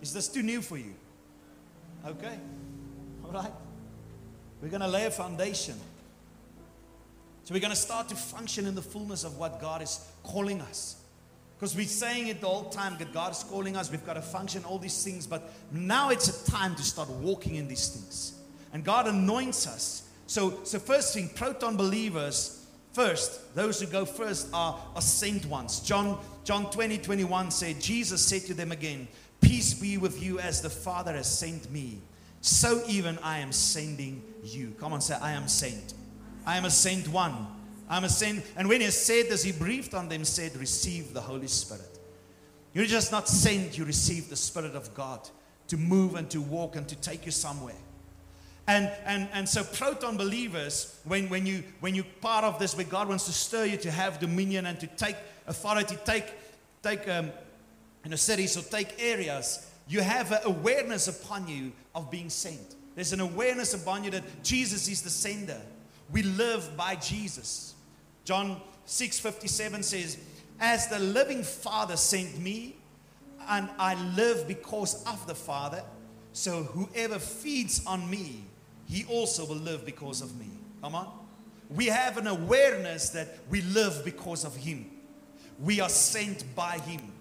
Is 0.00 0.12
this 0.12 0.28
too 0.28 0.42
new 0.42 0.62
for 0.62 0.76
you? 0.76 0.94
Okay. 2.06 2.38
All 3.24 3.32
right. 3.32 3.52
We're 4.62 4.68
going 4.68 4.80
to 4.80 4.88
lay 4.88 5.06
a 5.06 5.10
foundation. 5.10 5.74
So 7.48 7.54
we're 7.54 7.60
going 7.60 7.70
to 7.70 7.76
start 7.76 8.10
to 8.10 8.14
function 8.14 8.66
in 8.66 8.74
the 8.74 8.82
fullness 8.82 9.24
of 9.24 9.38
what 9.38 9.58
God 9.58 9.80
is 9.80 10.06
calling 10.22 10.60
us. 10.60 10.96
Because 11.56 11.74
we're 11.74 11.86
saying 11.86 12.28
it 12.28 12.42
the 12.42 12.46
whole 12.46 12.68
time 12.68 12.98
that 12.98 13.10
God 13.14 13.32
is 13.32 13.42
calling 13.42 13.74
us, 13.74 13.90
we've 13.90 14.04
got 14.04 14.16
to 14.16 14.20
function 14.20 14.62
all 14.64 14.78
these 14.78 15.02
things, 15.02 15.26
but 15.26 15.50
now 15.72 16.10
it's 16.10 16.28
a 16.28 16.50
time 16.50 16.74
to 16.74 16.82
start 16.82 17.08
walking 17.08 17.54
in 17.54 17.66
these 17.66 17.88
things. 17.88 18.38
And 18.74 18.84
God 18.84 19.08
anoints 19.08 19.66
us. 19.66 20.10
So, 20.26 20.62
so 20.64 20.78
first 20.78 21.14
thing, 21.14 21.30
proton 21.30 21.78
believers, 21.78 22.66
first. 22.92 23.54
Those 23.54 23.80
who 23.80 23.86
go 23.86 24.04
first 24.04 24.50
are, 24.52 24.78
are 24.94 25.00
sent 25.00 25.46
ones. 25.46 25.80
John, 25.80 26.18
John 26.44 26.70
20, 26.70 26.98
21 26.98 27.50
said, 27.50 27.80
Jesus 27.80 28.20
said 28.20 28.42
to 28.42 28.52
them 28.52 28.72
again, 28.72 29.08
Peace 29.40 29.72
be 29.72 29.96
with 29.96 30.22
you 30.22 30.38
as 30.38 30.60
the 30.60 30.68
Father 30.68 31.14
has 31.14 31.38
sent 31.38 31.72
me. 31.72 32.02
So 32.42 32.82
even 32.86 33.18
I 33.22 33.38
am 33.38 33.52
sending 33.52 34.22
you. 34.44 34.74
Come 34.78 34.92
on, 34.92 35.00
say, 35.00 35.16
I 35.18 35.32
am 35.32 35.48
sent. 35.48 35.94
I 36.48 36.56
am 36.56 36.64
a 36.64 36.70
sent 36.70 37.06
one. 37.08 37.46
I'm 37.90 38.04
a 38.04 38.08
sent. 38.08 38.42
And 38.56 38.70
when 38.70 38.80
he 38.80 38.90
said 38.90 39.26
this, 39.28 39.42
he 39.42 39.52
breathed 39.52 39.92
on 39.92 40.08
them, 40.08 40.24
said, 40.24 40.56
Receive 40.56 41.12
the 41.12 41.20
Holy 41.20 41.46
Spirit. 41.46 41.98
You're 42.72 42.86
just 42.86 43.12
not 43.12 43.28
sent, 43.28 43.76
you 43.76 43.84
receive 43.84 44.30
the 44.30 44.36
Spirit 44.36 44.74
of 44.74 44.94
God 44.94 45.28
to 45.66 45.76
move 45.76 46.14
and 46.14 46.30
to 46.30 46.40
walk 46.40 46.74
and 46.74 46.88
to 46.88 46.96
take 46.96 47.26
you 47.26 47.32
somewhere. 47.32 47.74
And, 48.66 48.90
and, 49.04 49.28
and 49.34 49.46
so 49.46 49.62
proton 49.62 50.16
believers, 50.16 50.98
when, 51.04 51.28
when, 51.28 51.44
you, 51.44 51.64
when 51.80 51.94
you're 51.94 52.06
part 52.22 52.44
of 52.44 52.58
this, 52.58 52.74
where 52.74 52.86
God 52.86 53.10
wants 53.10 53.26
to 53.26 53.32
stir 53.32 53.66
you 53.66 53.76
to 53.76 53.90
have 53.90 54.18
dominion 54.18 54.64
and 54.64 54.80
to 54.80 54.86
take 54.86 55.16
authority, 55.46 55.98
take, 56.06 56.32
take 56.82 57.06
um, 57.08 57.30
in 58.06 58.14
a 58.14 58.16
city, 58.16 58.44
or 58.58 58.62
take 58.62 58.94
areas, 58.98 59.70
you 59.86 60.00
have 60.00 60.32
an 60.32 60.40
awareness 60.44 61.08
upon 61.08 61.46
you 61.46 61.72
of 61.94 62.10
being 62.10 62.30
sent. 62.30 62.74
There's 62.94 63.12
an 63.12 63.20
awareness 63.20 63.74
upon 63.74 64.04
you 64.04 64.10
that 64.12 64.42
Jesus 64.42 64.88
is 64.88 65.02
the 65.02 65.10
sender. 65.10 65.60
We 66.10 66.22
live 66.22 66.76
by 66.76 66.96
Jesus. 66.96 67.74
John 68.24 68.60
6:57 68.86 69.82
says, 69.82 70.16
"As 70.58 70.88
the 70.88 70.98
living 70.98 71.44
Father 71.44 71.96
sent 71.96 72.38
me, 72.38 72.76
and 73.48 73.68
I 73.78 73.94
live 73.94 74.48
because 74.48 75.02
of 75.04 75.26
the 75.26 75.34
Father, 75.34 75.84
so 76.32 76.64
whoever 76.64 77.18
feeds 77.18 77.84
on 77.86 78.08
me, 78.10 78.44
he 78.86 79.04
also 79.04 79.44
will 79.44 79.56
live 79.56 79.84
because 79.84 80.20
of 80.20 80.36
me." 80.36 80.50
Come 80.82 80.94
on. 80.94 81.26
We 81.70 81.86
have 81.86 82.16
an 82.16 82.26
awareness 82.26 83.10
that 83.10 83.38
we 83.50 83.60
live 83.60 84.04
because 84.04 84.44
of 84.44 84.56
him. 84.56 84.90
We 85.58 85.80
are 85.80 85.90
sent 85.90 86.54
by 86.54 86.78
him. 86.78 87.12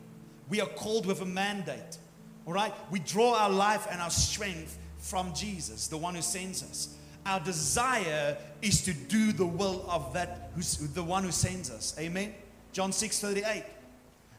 We 0.48 0.62
are 0.62 0.70
called 0.70 1.06
with 1.06 1.22
a 1.22 1.26
mandate. 1.26 1.98
All 2.46 2.54
right? 2.54 2.74
We 2.90 3.00
draw 3.00 3.34
our 3.36 3.50
life 3.50 3.88
and 3.90 4.02
our 4.02 4.12
strength 4.12 4.78
from 5.00 5.34
Jesus, 5.34 5.88
the 5.88 5.98
one 5.98 6.16
who 6.16 6.22
sends 6.22 6.64
us. 6.64 6.90
Our 7.28 7.42
desire 7.42 8.38
is 8.62 8.82
to 8.84 8.94
do 8.94 9.34
the 9.34 9.46
will 9.46 9.86
of 9.90 10.14
that 10.14 10.52
who's 10.56 10.78
the 10.78 11.04
one 11.04 11.26
who 11.26 11.32
sends 11.32 11.70
us. 11.70 11.94
Amen. 12.00 12.34
John 12.72 12.94
6 12.94 13.20
38. 13.20 13.64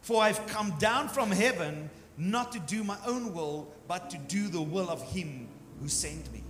For 0.00 0.22
I've 0.22 0.44
come 0.46 0.72
down 0.78 1.08
from 1.08 1.30
heaven 1.30 1.90
not 2.16 2.50
to 2.52 2.58
do 2.60 2.82
my 2.82 2.96
own 3.06 3.34
will, 3.34 3.68
but 3.86 4.08
to 4.10 4.16
do 4.16 4.48
the 4.48 4.62
will 4.62 4.88
of 4.88 5.02
him 5.02 5.48
who 5.80 5.88
sent 5.88 6.32
me. 6.32 6.42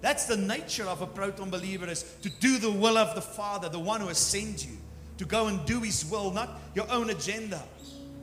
That's 0.00 0.26
the 0.26 0.36
nature 0.36 0.84
of 0.84 1.02
a 1.02 1.06
proton 1.06 1.50
believer 1.50 1.88
is 1.88 2.04
to 2.22 2.30
do 2.30 2.58
the 2.58 2.70
will 2.70 2.96
of 2.96 3.14
the 3.16 3.22
Father, 3.22 3.68
the 3.68 3.78
one 3.78 4.00
who 4.00 4.08
has 4.08 4.18
sent 4.18 4.64
you, 4.64 4.76
to 5.18 5.24
go 5.24 5.48
and 5.48 5.64
do 5.66 5.80
his 5.80 6.04
will, 6.08 6.30
not 6.30 6.60
your 6.74 6.88
own 6.90 7.10
agenda. 7.10 7.62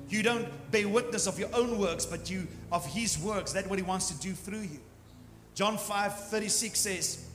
You 0.08 0.24
don't 0.24 0.48
bear 0.72 0.88
witness 0.88 1.28
of 1.28 1.38
your 1.38 1.50
own 1.54 1.80
works, 1.80 2.06
but 2.06 2.30
you 2.30 2.48
of 2.72 2.86
his 2.86 3.20
works. 3.20 3.52
That's 3.52 3.68
what 3.68 3.78
he 3.78 3.84
wants 3.84 4.08
to 4.10 4.18
do 4.20 4.34
through 4.34 4.62
you. 4.62 4.80
John 5.54 5.78
5 5.78 6.30
36 6.30 6.80
says, 6.80 7.31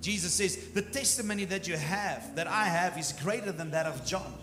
Jesus 0.00 0.32
says, 0.32 0.56
The 0.72 0.82
testimony 0.82 1.44
that 1.46 1.68
you 1.68 1.76
have, 1.76 2.34
that 2.36 2.46
I 2.46 2.64
have, 2.64 2.98
is 2.98 3.12
greater 3.12 3.52
than 3.52 3.70
that 3.72 3.86
of 3.86 4.04
John. 4.06 4.34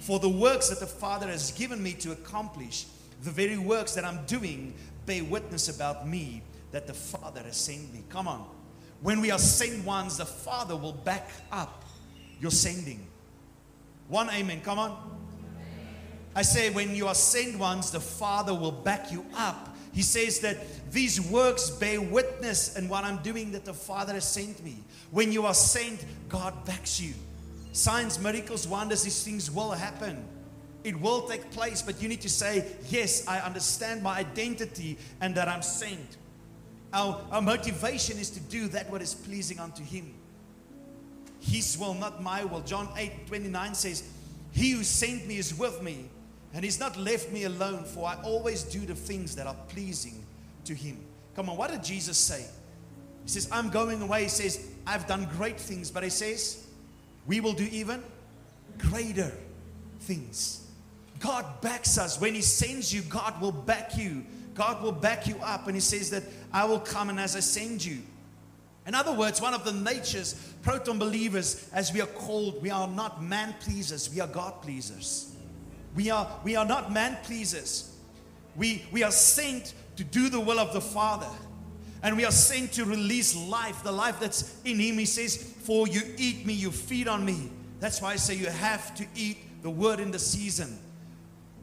For 0.00 0.18
the 0.18 0.28
works 0.28 0.68
that 0.68 0.80
the 0.80 0.86
Father 0.86 1.28
has 1.28 1.52
given 1.52 1.82
me 1.82 1.92
to 1.94 2.12
accomplish, 2.12 2.86
the 3.22 3.30
very 3.30 3.58
works 3.58 3.94
that 3.94 4.04
I'm 4.04 4.24
doing, 4.26 4.74
bear 5.06 5.24
witness 5.24 5.68
about 5.68 6.06
me 6.06 6.42
that 6.72 6.86
the 6.86 6.94
Father 6.94 7.42
has 7.42 7.56
sent 7.56 7.92
me. 7.92 8.02
Come 8.08 8.28
on. 8.28 8.46
When 9.00 9.20
we 9.20 9.30
are 9.30 9.38
sent 9.38 9.84
ones, 9.84 10.18
the 10.18 10.26
Father 10.26 10.76
will 10.76 10.92
back 10.92 11.30
up 11.52 11.84
your 12.40 12.50
sending. 12.50 13.06
One 14.08 14.30
amen. 14.30 14.60
Come 14.62 14.78
on. 14.78 15.18
I 16.34 16.42
say, 16.42 16.70
when 16.70 16.94
you 16.94 17.08
are 17.08 17.14
sent 17.14 17.58
ones, 17.58 17.90
the 17.90 18.00
Father 18.00 18.54
will 18.54 18.72
back 18.72 19.10
you 19.10 19.24
up. 19.34 19.75
He 19.96 20.02
says 20.02 20.40
that 20.40 20.58
these 20.92 21.18
works 21.18 21.70
bear 21.70 22.02
witness 22.02 22.76
in 22.76 22.86
what 22.86 23.04
I'm 23.04 23.16
doing 23.22 23.52
that 23.52 23.64
the 23.64 23.72
Father 23.72 24.12
has 24.12 24.28
sent 24.28 24.62
me. 24.62 24.76
When 25.10 25.32
you 25.32 25.46
are 25.46 25.54
sent, 25.54 26.04
God 26.28 26.66
backs 26.66 27.00
you. 27.00 27.14
Signs, 27.72 28.18
miracles, 28.18 28.68
wonders, 28.68 29.04
these 29.04 29.24
things 29.24 29.50
will 29.50 29.70
happen. 29.70 30.22
It 30.84 31.00
will 31.00 31.22
take 31.22 31.50
place, 31.50 31.80
but 31.80 32.02
you 32.02 32.08
need 32.10 32.20
to 32.20 32.28
say, 32.28 32.66
Yes, 32.90 33.26
I 33.26 33.38
understand 33.38 34.02
my 34.02 34.18
identity 34.18 34.98
and 35.22 35.34
that 35.34 35.48
I'm 35.48 35.62
sent. 35.62 36.18
Our, 36.92 37.24
our 37.30 37.40
motivation 37.40 38.18
is 38.18 38.28
to 38.32 38.40
do 38.40 38.68
that 38.68 38.90
what 38.90 39.00
is 39.00 39.14
pleasing 39.14 39.58
unto 39.58 39.82
Him. 39.82 40.12
His 41.40 41.78
will, 41.78 41.94
not 41.94 42.22
my 42.22 42.44
will. 42.44 42.60
John 42.60 42.90
8 42.98 43.28
29 43.28 43.74
says, 43.74 44.02
He 44.52 44.72
who 44.72 44.84
sent 44.84 45.26
me 45.26 45.38
is 45.38 45.58
with 45.58 45.82
me, 45.82 46.10
and 46.56 46.64
He's 46.64 46.80
not 46.80 46.96
left 46.96 47.30
me 47.30 47.44
alone, 47.44 47.84
for 47.84 48.08
I 48.08 48.16
always 48.22 48.62
do 48.62 48.80
the 48.80 48.94
things 48.94 49.36
that 49.36 49.46
are 49.46 49.56
pleasing 49.68 50.24
to 50.64 50.74
Him. 50.74 50.98
Come 51.34 51.50
on, 51.50 51.58
what 51.58 51.70
did 51.70 51.84
Jesus 51.84 52.16
say? 52.16 52.46
He 53.24 53.28
says, 53.28 53.46
I'm 53.52 53.68
going 53.68 54.00
away. 54.00 54.22
He 54.22 54.28
says, 54.30 54.66
I've 54.86 55.06
done 55.06 55.28
great 55.36 55.60
things, 55.60 55.90
but 55.90 56.02
He 56.02 56.08
says, 56.08 56.66
we 57.26 57.40
will 57.40 57.52
do 57.52 57.68
even 57.70 58.02
greater 58.78 59.36
things. 60.00 60.66
God 61.20 61.44
backs 61.60 61.98
us. 61.98 62.18
When 62.18 62.34
He 62.34 62.40
sends 62.40 62.90
you, 62.90 63.02
God 63.02 63.38
will 63.38 63.52
back 63.52 63.98
you. 63.98 64.24
God 64.54 64.82
will 64.82 64.92
back 64.92 65.26
you 65.26 65.36
up. 65.42 65.66
And 65.66 65.76
He 65.76 65.80
says 65.80 66.08
that 66.08 66.22
I 66.54 66.64
will 66.64 66.80
come 66.80 67.10
and 67.10 67.20
as 67.20 67.36
I 67.36 67.40
send 67.40 67.84
you. 67.84 67.98
In 68.86 68.94
other 68.94 69.12
words, 69.12 69.42
one 69.42 69.52
of 69.52 69.66
the 69.66 69.72
natures, 69.72 70.32
proton 70.62 70.98
believers, 70.98 71.68
as 71.74 71.92
we 71.92 72.00
are 72.00 72.06
called, 72.06 72.62
we 72.62 72.70
are 72.70 72.88
not 72.88 73.22
man 73.22 73.54
pleasers, 73.60 74.08
we 74.08 74.22
are 74.22 74.28
God 74.28 74.62
pleasers. 74.62 75.35
We 75.96 76.10
are, 76.10 76.28
we 76.44 76.54
are 76.54 76.66
not 76.66 76.92
man 76.92 77.16
pleasers. 77.24 77.96
We, 78.54 78.84
we 78.92 79.02
are 79.02 79.10
sent 79.10 79.74
to 79.96 80.04
do 80.04 80.28
the 80.28 80.38
will 80.38 80.60
of 80.60 80.72
the 80.72 80.80
Father. 80.80 81.30
And 82.02 82.16
we 82.16 82.24
are 82.24 82.30
sent 82.30 82.74
to 82.74 82.84
release 82.84 83.34
life, 83.34 83.82
the 83.82 83.90
life 83.90 84.20
that's 84.20 84.60
in 84.64 84.78
Him. 84.78 84.98
He 84.98 85.06
says, 85.06 85.36
For 85.36 85.88
you 85.88 86.02
eat 86.18 86.46
me, 86.46 86.52
you 86.52 86.70
feed 86.70 87.08
on 87.08 87.24
me. 87.24 87.50
That's 87.80 88.00
why 88.00 88.12
I 88.12 88.16
say 88.16 88.34
you 88.34 88.46
have 88.46 88.94
to 88.96 89.06
eat 89.16 89.38
the 89.62 89.70
word 89.70 89.98
in 89.98 90.10
the 90.10 90.18
season. 90.18 90.78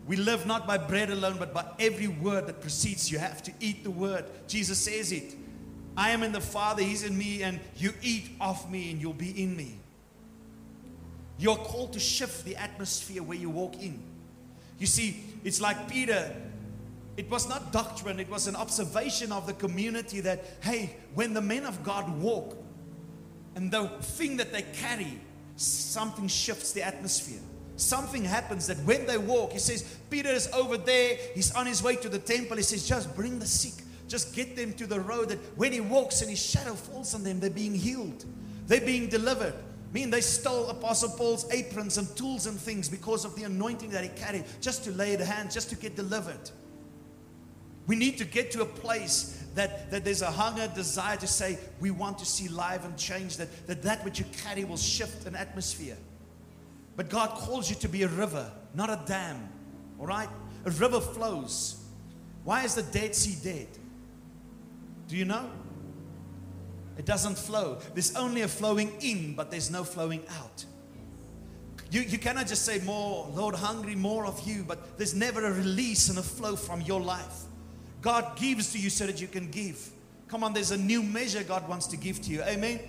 We 0.05 0.17
live 0.17 0.45
not 0.45 0.67
by 0.67 0.79
bread 0.79 1.11
alone, 1.11 1.37
but 1.39 1.53
by 1.53 1.65
every 1.79 2.07
word 2.07 2.47
that 2.47 2.59
proceeds. 2.59 3.11
You 3.11 3.19
have 3.19 3.41
to 3.43 3.53
eat 3.59 3.83
the 3.83 3.91
word. 3.91 4.25
Jesus 4.47 4.79
says 4.79 5.11
it. 5.11 5.35
I 5.95 6.09
am 6.09 6.23
in 6.23 6.31
the 6.31 6.41
Father, 6.41 6.81
He's 6.81 7.03
in 7.03 7.15
me, 7.17 7.43
and 7.43 7.59
you 7.77 7.93
eat 8.01 8.31
of 8.41 8.69
me, 8.69 8.91
and 8.91 8.99
you'll 8.99 9.13
be 9.13 9.41
in 9.41 9.55
me. 9.55 9.77
You're 11.37 11.55
called 11.55 11.93
to 11.93 11.99
shift 11.99 12.45
the 12.45 12.55
atmosphere 12.55 13.21
where 13.21 13.37
you 13.37 13.49
walk 13.49 13.81
in. 13.81 14.01
You 14.83 14.87
see, 14.87 15.23
it's 15.45 15.61
like 15.61 15.87
Peter. 15.87 16.35
It 17.15 17.31
was 17.31 17.47
not 17.47 17.71
doctrine, 17.71 18.19
it 18.19 18.29
was 18.29 18.47
an 18.47 18.57
observation 18.57 19.31
of 19.31 19.47
the 19.47 19.53
community 19.53 20.19
that, 20.19 20.43
hey, 20.59 20.97
when 21.13 21.33
the 21.33 21.39
men 21.39 21.63
of 21.63 21.85
God 21.85 22.21
walk 22.21 22.57
and 23.55 23.71
the 23.71 23.87
thing 24.01 24.35
that 24.35 24.51
they 24.51 24.63
carry, 24.73 25.21
something 25.55 26.27
shifts 26.27 26.73
the 26.73 26.83
atmosphere. 26.83 27.39
Something 27.77 28.25
happens 28.25 28.67
that 28.67 28.75
when 28.79 29.07
they 29.07 29.17
walk, 29.17 29.53
he 29.53 29.59
says, 29.59 29.83
Peter 30.09 30.27
is 30.27 30.51
over 30.51 30.75
there, 30.75 31.15
he's 31.33 31.55
on 31.55 31.65
his 31.65 31.81
way 31.81 31.95
to 31.95 32.09
the 32.09 32.19
temple. 32.19 32.57
He 32.57 32.63
says, 32.63 32.85
just 32.85 33.15
bring 33.15 33.39
the 33.39 33.45
sick, 33.45 33.85
just 34.09 34.35
get 34.35 34.57
them 34.57 34.73
to 34.73 34.85
the 34.85 34.99
road 34.99 35.29
that 35.29 35.39
when 35.57 35.71
he 35.71 35.79
walks 35.79 36.19
and 36.19 36.29
his 36.29 36.45
shadow 36.45 36.73
falls 36.73 37.15
on 37.15 37.23
them, 37.23 37.39
they're 37.39 37.49
being 37.49 37.73
healed, 37.73 38.25
they're 38.67 38.81
being 38.81 39.07
delivered. 39.07 39.55
Mean, 39.93 40.09
they 40.09 40.21
stole 40.21 40.69
Apostle 40.69 41.09
Paul's 41.09 41.49
aprons 41.51 41.99
and 41.99 42.07
tools 42.17 42.47
and 42.47 42.59
things 42.59 42.89
because 42.89 43.25
of 43.25 43.35
the 43.35 43.43
anointing 43.43 43.91
that 43.91 44.03
he 44.03 44.09
carried, 44.09 44.43
just 44.59 44.83
to 44.85 44.91
lay 44.91 45.15
the 45.15 45.25
hands, 45.25 45.53
just 45.53 45.69
to 45.69 45.75
get 45.75 45.95
delivered. 45.95 46.49
We 47.85 47.95
need 47.95 48.17
to 48.17 48.25
get 48.25 48.49
to 48.51 48.63
a 48.63 48.65
place 48.65 49.45
that, 49.53 49.91
that 49.91 50.03
there's 50.03 50.23
a 50.23 50.31
hunger, 50.31 50.67
desire 50.73 51.17
to 51.17 51.27
say, 51.27 51.59
we 51.79 51.91
want 51.91 52.17
to 52.19 52.25
see 52.25 52.47
life 52.47 52.83
and 52.85 52.97
change, 52.97 53.37
that, 53.37 53.67
that 53.67 53.83
that 53.83 54.03
which 54.03 54.17
you 54.17 54.25
carry 54.43 54.63
will 54.63 54.77
shift 54.77 55.27
an 55.27 55.35
atmosphere. 55.35 55.97
But 56.95 57.09
God 57.09 57.29
calls 57.31 57.69
you 57.69 57.75
to 57.77 57.87
be 57.87 58.01
a 58.01 58.07
river, 58.07 58.51
not 58.73 58.89
a 58.89 58.99
dam. 59.05 59.47
All 59.99 60.07
right? 60.07 60.29
A 60.65 60.71
river 60.71 61.01
flows. 61.01 61.83
Why 62.43 62.63
is 62.63 62.73
the 62.73 62.83
Dead 62.83 63.13
Sea 63.13 63.37
dead? 63.43 63.67
Do 65.07 65.17
you 65.17 65.25
know? 65.25 65.49
It 66.97 67.05
doesn't 67.05 67.37
flow. 67.37 67.79
There's 67.93 68.15
only 68.15 68.41
a 68.41 68.47
flowing 68.47 68.91
in, 69.01 69.33
but 69.35 69.49
there's 69.49 69.71
no 69.71 69.83
flowing 69.83 70.23
out. 70.39 70.65
You, 71.89 72.01
you 72.01 72.17
cannot 72.17 72.47
just 72.47 72.65
say, 72.65 72.79
More, 72.79 73.29
Lord, 73.33 73.55
hungry, 73.55 73.95
more 73.95 74.25
of 74.25 74.47
you, 74.47 74.63
but 74.63 74.97
there's 74.97 75.13
never 75.13 75.45
a 75.45 75.51
release 75.51 76.09
and 76.09 76.17
a 76.17 76.23
flow 76.23 76.55
from 76.55 76.81
your 76.81 77.01
life. 77.01 77.43
God 78.01 78.35
gives 78.35 78.73
to 78.73 78.79
you 78.79 78.89
so 78.89 79.05
that 79.05 79.21
you 79.21 79.27
can 79.27 79.49
give. 79.49 79.89
Come 80.27 80.43
on, 80.43 80.53
there's 80.53 80.71
a 80.71 80.77
new 80.77 81.03
measure 81.03 81.43
God 81.43 81.67
wants 81.69 81.87
to 81.87 81.97
give 81.97 82.21
to 82.23 82.31
you. 82.31 82.41
Amen. 82.43 82.79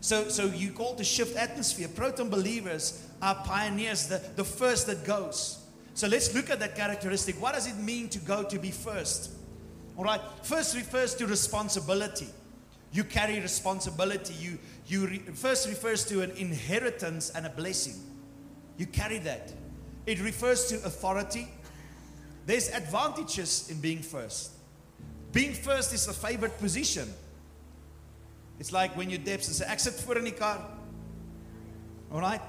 So, 0.00 0.28
so 0.28 0.46
you 0.46 0.70
call 0.70 0.94
to 0.94 1.04
shift 1.04 1.36
atmosphere. 1.36 1.88
Proton 1.88 2.28
believers 2.28 3.06
are 3.20 3.34
pioneers, 3.34 4.08
the, 4.08 4.22
the 4.36 4.44
first 4.44 4.86
that 4.86 5.04
goes. 5.04 5.62
So 5.94 6.06
let's 6.08 6.34
look 6.34 6.50
at 6.50 6.60
that 6.60 6.76
characteristic. 6.76 7.40
What 7.40 7.54
does 7.54 7.66
it 7.66 7.76
mean 7.76 8.08
to 8.10 8.18
go 8.18 8.42
to 8.44 8.58
be 8.58 8.70
first? 8.70 9.32
All 9.96 10.04
right. 10.04 10.20
First 10.42 10.76
refers 10.76 11.14
to 11.16 11.26
responsibility. 11.26 12.28
You 12.96 13.04
carry 13.04 13.38
responsibility. 13.40 14.32
You, 14.32 14.58
you 14.86 15.06
re, 15.06 15.18
first 15.18 15.68
refers 15.68 16.02
to 16.06 16.22
an 16.22 16.30
inheritance 16.30 17.28
and 17.28 17.44
a 17.44 17.50
blessing. 17.50 17.92
You 18.78 18.86
carry 18.86 19.18
that. 19.18 19.52
It 20.06 20.18
refers 20.22 20.64
to 20.68 20.76
authority. 20.76 21.46
There's 22.46 22.70
advantages 22.70 23.68
in 23.68 23.82
being 23.82 23.98
first. 23.98 24.52
Being 25.30 25.52
first 25.52 25.92
is 25.92 26.08
a 26.08 26.14
favored 26.14 26.56
position. 26.56 27.12
It's 28.58 28.72
like 28.72 28.96
when 28.96 29.10
you 29.10 29.18
dips 29.18 29.46
and 29.48 29.56
say, 29.56 29.66
exit 29.66 29.92
for 29.92 30.16
any 30.16 30.30
car. 30.30 30.66
All 32.10 32.20
right? 32.20 32.40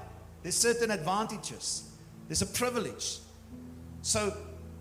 There's 0.42 0.56
certain 0.56 0.90
advantages. 0.90 1.90
There's 2.26 2.40
a 2.40 2.46
privilege. 2.46 3.18
So 4.00 4.34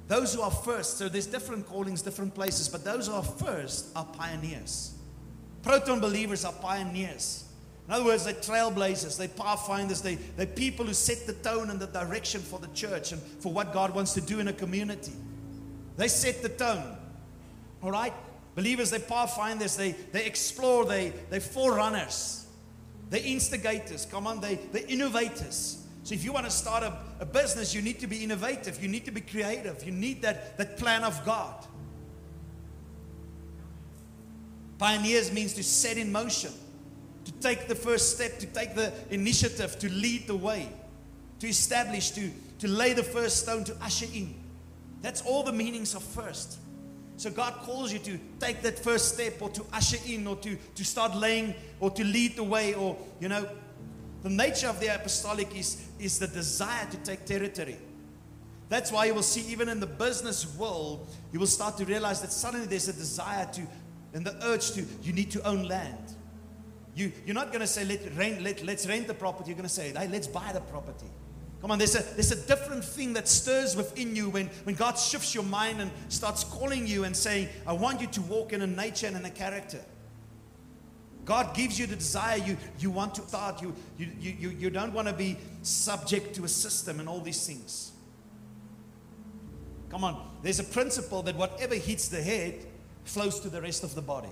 those 0.08 0.34
who 0.34 0.44
are 0.44 0.52
first, 0.52 0.98
so 0.98 1.10
there's 1.10 1.28
different 1.28 1.66
callings, 1.68 2.02
different 2.02 2.34
places, 2.34 2.70
but 2.70 2.86
those 2.86 3.08
who 3.08 3.16
are 3.16 3.24
first 3.24 3.88
are 3.98 4.06
pioneers. 4.06 4.94
Proton 5.64 6.00
believers 6.00 6.46
are 6.46 6.54
pioneers. 6.54 7.46
In 7.88 7.94
other 7.94 8.06
words, 8.06 8.26
they're 8.26 8.34
trailblazers, 8.34 9.18
they're 9.18 9.30
pathfinders, 9.30 10.02
they, 10.02 10.16
they're 10.16 10.46
people 10.46 10.86
who 10.86 10.94
set 10.94 11.26
the 11.26 11.34
tone 11.34 11.70
and 11.70 11.80
the 11.80 11.88
direction 11.88 12.42
for 12.42 12.60
the 12.60 12.68
church 12.68 13.14
and 13.14 13.22
for 13.22 13.54
what 13.54 13.72
God 13.72 13.96
wants 13.96 14.14
to 14.16 14.22
do 14.22 14.40
in 14.40 14.50
a 14.50 14.54
community. 14.54 15.14
They 15.96 16.10
set 16.10 16.42
the 16.42 16.50
tone. 16.50 16.98
All 17.82 17.92
right? 17.92 18.14
Believers, 18.56 18.90
they're 18.90 19.00
pathfinders, 19.00 19.78
they, 19.78 19.92
they 20.12 20.26
explore, 20.26 20.84
they, 20.84 21.14
they're 21.30 21.40
forerunners, 21.40 22.48
they're 23.10 23.24
instigators. 23.24 24.06
Come 24.06 24.28
on, 24.28 24.42
they, 24.42 24.56
they're 24.56 24.88
innovators. 24.88 25.86
So 26.04 26.14
if 26.14 26.24
you 26.24 26.34
want 26.34 26.46
to 26.46 26.52
start 26.52 26.84
a, 26.84 26.98
a 27.20 27.26
business, 27.26 27.74
you 27.74 27.82
need 27.82 28.00
to 28.00 28.08
be 28.08 28.24
innovative, 28.24 28.82
you 28.82 28.90
need 28.90 29.06
to 29.06 29.12
be 29.12 29.22
creative, 29.22 29.84
you 29.86 29.92
need 29.92 30.22
that, 30.24 30.58
that 30.58 30.78
plan 30.78 31.04
of 31.04 31.24
God. 31.24 31.66
Pioneers 34.78 35.32
means 35.32 35.54
to 35.54 35.64
set 35.64 35.98
in 35.98 36.12
motion, 36.12 36.52
to 37.26 37.32
take 37.34 37.68
the 37.68 37.76
first 37.76 38.16
step, 38.16 38.38
to 38.40 38.46
take 38.46 38.76
the 38.76 38.94
initiative, 39.10 39.80
to 39.80 39.90
lead 39.90 40.28
the 40.28 40.36
way, 40.36 40.70
to 41.40 41.48
establish, 41.48 42.12
to, 42.12 42.30
to 42.60 42.68
lay 42.68 42.94
the 42.94 43.04
first 43.04 43.44
stone, 43.44 43.64
to 43.64 43.76
usher 43.82 44.08
in. 44.14 44.36
That's 45.02 45.22
all 45.22 45.44
the 45.44 45.52
meanings 45.52 45.96
of 45.96 46.04
first. 46.04 46.60
So 47.18 47.32
God 47.32 47.54
calls 47.64 47.92
you 47.92 47.98
to 48.00 48.20
take 48.40 48.62
that 48.62 48.78
first 48.78 49.16
step 49.16 49.42
or 49.42 49.50
to 49.50 49.66
usher 49.74 49.98
in 50.06 50.28
or 50.28 50.36
to, 50.38 50.56
to 50.76 50.86
start 50.86 51.16
laying 51.16 51.56
or 51.80 51.90
to 51.92 52.04
lead 52.04 52.36
the 52.36 52.44
way 52.44 52.76
or, 52.76 52.96
you 53.20 53.28
know, 53.28 53.48
the 54.22 54.30
nature 54.30 54.68
of 54.68 54.80
the 54.80 54.94
apostolic 54.94 55.56
is, 55.56 55.88
is 56.00 56.20
the 56.20 56.28
desire 56.28 56.86
to 56.92 56.98
take 56.98 57.26
territory. 57.26 57.78
That's 58.70 58.92
why 58.92 59.06
you 59.06 59.16
will 59.16 59.24
see, 59.24 59.52
even 59.52 59.70
in 59.70 59.80
the 59.80 59.88
business 59.88 60.56
world, 60.58 61.08
you 61.32 61.40
will 61.40 61.48
start 61.48 61.78
to 61.78 61.86
realize 61.86 62.22
that 62.22 62.32
suddenly 62.32 62.68
there's 62.68 62.88
a 62.88 62.94
desire 62.94 63.48
to 63.54 63.62
and 64.14 64.26
the 64.26 64.36
urge 64.46 64.72
to, 64.72 64.86
you 65.04 65.14
need 65.14 65.32
to 65.32 65.44
own 65.48 65.64
land. 65.64 66.14
You, 66.96 67.12
you're 67.26 67.36
not 67.36 67.48
going 67.48 67.62
to 67.62 67.68
say, 67.68 67.86
let, 67.86 68.00
rent, 68.16 68.42
let, 68.42 68.64
let's 68.64 68.88
rent 68.88 69.08
the 69.08 69.14
property. 69.14 69.50
You're 69.50 69.58
going 69.58 69.68
to 69.68 69.74
say, 69.74 69.94
hey, 69.94 70.08
let's 70.08 70.28
buy 70.28 70.52
the 70.52 70.62
property. 70.62 71.08
Come 71.62 71.72
on, 71.72 71.80
there's 71.80 71.96
a, 71.96 72.04
there's 72.14 72.32
a 72.32 72.48
different 72.48 72.84
thing 72.84 73.14
that 73.14 73.28
stirs 73.28 73.76
within 73.76 74.16
you 74.16 74.30
when, 74.30 74.48
when 74.64 74.76
God 74.76 74.98
shifts 74.98 75.34
your 75.34 75.44
mind 75.44 75.82
and 75.82 75.92
starts 76.10 76.44
calling 76.44 76.86
you 76.86 77.04
and 77.04 77.16
saying, 77.16 77.50
I 77.66 77.74
want 77.74 78.00
you 78.02 78.08
to 78.08 78.22
walk 78.22 78.54
in 78.54 78.62
a 78.62 78.68
nature 78.68 79.08
and 79.08 79.16
in 79.16 79.26
a 79.26 79.30
character. 79.30 79.84
God 81.26 81.56
gives 81.56 81.78
you 81.78 81.88
the 81.88 81.96
desire 81.96 82.38
you, 82.38 82.58
you 82.80 82.90
want 82.90 83.16
to 83.16 83.22
start. 83.24 83.62
You, 83.62 83.74
you, 83.98 84.08
you, 84.20 84.50
you 84.50 84.70
don't 84.70 84.94
want 84.94 85.08
to 85.08 85.14
be 85.14 85.38
subject 85.62 86.36
to 86.36 86.46
a 86.46 86.48
system 86.48 87.00
and 87.00 87.10
all 87.10 87.20
these 87.20 87.46
things. 87.46 87.92
Come 89.90 90.04
on, 90.04 90.38
there's 90.44 90.60
a 90.60 90.64
principle 90.64 91.24
that 91.24 91.36
whatever 91.36 91.76
hits 91.76 92.08
the 92.08 92.22
head 92.22 92.67
flows 93.08 93.40
to 93.42 93.50
the 93.50 93.62
rest 93.62 93.84
of 93.84 93.96
the 93.96 94.02
body. 94.02 94.30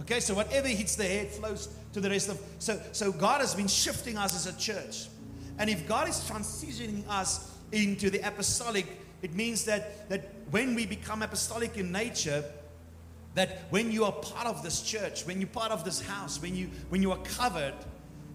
Okay, 0.00 0.20
so 0.20 0.34
whatever 0.34 0.68
hits 0.68 0.94
the 0.94 1.04
head 1.04 1.28
flows 1.28 1.68
to 1.92 2.00
the 2.00 2.08
rest 2.08 2.28
of 2.28 2.40
so 2.58 2.80
so 2.92 3.10
God 3.10 3.40
has 3.40 3.54
been 3.54 3.68
shifting 3.68 4.16
us 4.16 4.34
as 4.34 4.46
a 4.52 4.58
church. 4.58 5.08
And 5.58 5.68
if 5.68 5.88
God 5.88 6.08
is 6.08 6.20
transitioning 6.20 7.02
us 7.08 7.52
into 7.72 8.08
the 8.10 8.20
apostolic, 8.20 8.86
it 9.22 9.34
means 9.34 9.64
that 9.64 10.08
that 10.08 10.34
when 10.50 10.74
we 10.74 10.86
become 10.86 11.22
apostolic 11.22 11.76
in 11.76 11.90
nature, 11.90 12.44
that 13.34 13.62
when 13.70 13.90
you 13.90 14.04
are 14.04 14.12
part 14.12 14.46
of 14.46 14.62
this 14.62 14.82
church, 14.82 15.26
when 15.26 15.40
you're 15.40 15.50
part 15.50 15.72
of 15.72 15.84
this 15.84 16.00
house, 16.00 16.40
when 16.40 16.54
you 16.54 16.70
when 16.90 17.02
you 17.02 17.10
are 17.10 17.22
covered, 17.24 17.74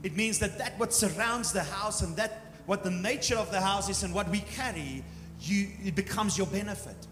it 0.04 0.16
means 0.16 0.40
that 0.40 0.58
that 0.58 0.78
what 0.78 0.94
surrounds 0.94 1.54
the 1.54 1.64
house 1.64 2.02
and 2.02 2.16
that 2.18 2.54
what 2.66 2.84
the 2.84 2.92
nature 2.92 3.38
of 3.38 3.52
the 3.52 3.62
house 3.62 3.90
is 3.90 4.04
and 4.04 4.14
what 4.14 4.30
we 4.30 4.40
carry, 4.40 5.04
you 5.40 5.70
it 5.86 5.96
becomes 5.96 6.38
your 6.38 6.48
benefit. 6.48 7.08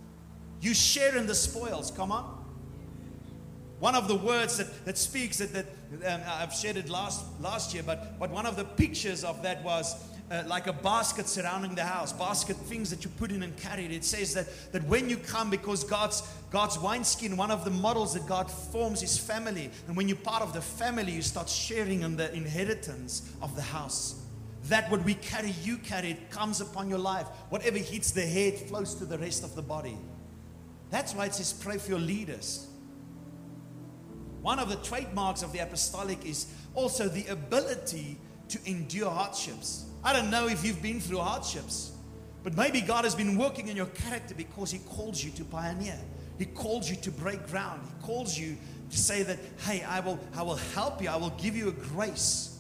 You 0.62 0.74
share 0.74 1.18
in 1.18 1.26
the 1.26 1.36
spoils. 1.36 1.92
Come 1.92 2.12
on. 2.12 2.38
One 3.80 3.96
of 3.96 4.08
the 4.08 4.16
words 4.16 4.58
that, 4.58 4.86
that 4.86 4.98
speaks 4.98 5.40
that, 5.40 5.54
that 5.54 5.66
um, 6.06 6.22
I've 6.28 6.54
shared 6.54 6.78
it 6.78 6.88
last, 6.88 7.26
last 7.42 7.74
year, 7.74 7.82
but, 7.84 8.20
but 8.20 8.30
one 8.30 8.46
of 8.46 8.56
the 8.56 8.64
pictures 8.64 9.24
of 9.24 9.42
that 9.42 9.64
was 9.64 9.96
uh, 10.30 10.44
like 10.46 10.68
a 10.68 10.74
basket 10.74 11.28
surrounding 11.28 11.74
the 11.74 11.84
house, 11.84 12.14
basket 12.14 12.56
things 12.56 12.92
that 12.92 13.04
you 13.04 13.10
put 13.18 13.32
in 13.32 13.42
and 13.42 13.58
carry 13.58 13.86
it. 13.86 13.92
It 13.92 14.06
says 14.06 14.36
that, 14.36 14.48
that 14.72 14.84
when 14.86 15.10
you 15.10 15.18
come, 15.18 15.50
because 15.50 15.84
God's, 15.84 16.22
God's 16.52 16.78
wineskin, 16.78 17.36
one 17.36 17.50
of 17.50 17.66
the 17.66 17.72
models 17.72 18.14
that 18.14 18.28
God 18.28 18.50
forms 18.52 19.02
is 19.02 19.18
family. 19.18 19.72
And 19.88 19.98
when 19.98 20.08
you're 20.08 20.18
part 20.18 20.44
of 20.44 20.54
the 20.54 20.62
family, 20.62 21.12
you 21.14 21.24
start 21.24 21.50
sharing 21.50 22.04
in 22.04 22.16
the 22.16 22.32
inheritance 22.34 23.34
of 23.42 23.56
the 23.56 23.64
house. 23.64 24.22
That 24.66 24.92
what 24.92 25.04
we 25.04 25.16
carry, 25.16 25.56
you 25.64 25.78
carry, 25.78 26.12
it 26.12 26.30
comes 26.30 26.62
upon 26.62 26.88
your 26.88 27.00
life. 27.00 27.26
Whatever 27.50 27.80
hits 27.80 28.12
the 28.12 28.22
head 28.22 28.60
flows 28.60 28.94
to 28.96 29.06
the 29.06 29.18
rest 29.18 29.44
of 29.44 29.56
the 29.56 29.64
body. 29.64 29.98
That's 30.92 31.16
why 31.16 31.26
it 31.26 31.34
says 31.34 31.54
pray 31.54 31.78
for 31.78 31.90
your 31.90 32.00
leaders. 32.00 32.68
One 34.42 34.60
of 34.60 34.70
the 34.70 34.76
trademarks 34.78 35.42
of 35.42 35.54
the 35.54 35.60
apostolic 35.60 36.26
is 36.26 36.48
also 36.76 37.08
the 37.08 37.26
ability 37.28 38.18
to 38.50 38.60
endure 38.66 39.10
hardships. 39.10 39.86
I 40.04 40.14
don't 40.14 40.30
know 40.30 40.48
if 40.48 40.66
you've 40.66 40.82
been 40.82 41.00
through 41.00 41.20
hardships, 41.20 41.92
but 42.44 42.58
maybe 42.58 42.82
God 42.82 43.06
has 43.06 43.16
been 43.16 43.38
working 43.38 43.70
in 43.70 43.78
your 43.78 43.86
character 43.88 44.36
because 44.36 44.72
He 44.72 44.80
calls 44.80 45.24
you 45.24 45.32
to 45.32 45.46
pioneer. 45.46 45.98
He 46.38 46.46
calls 46.46 46.90
you 46.90 46.96
to 46.98 47.12
break 47.12 47.48
ground. 47.48 47.82
He 47.86 48.06
calls 48.06 48.38
you 48.38 48.58
to 48.90 48.98
say 48.98 49.24
that, 49.24 49.38
hey, 49.60 49.84
I 49.84 50.00
will, 50.00 50.20
I 50.36 50.42
will 50.42 50.56
help 50.56 51.02
you, 51.02 51.10
I 51.10 51.16
will 51.16 51.30
give 51.32 51.56
you 51.56 51.70
a 51.70 51.72
grace. 51.72 52.58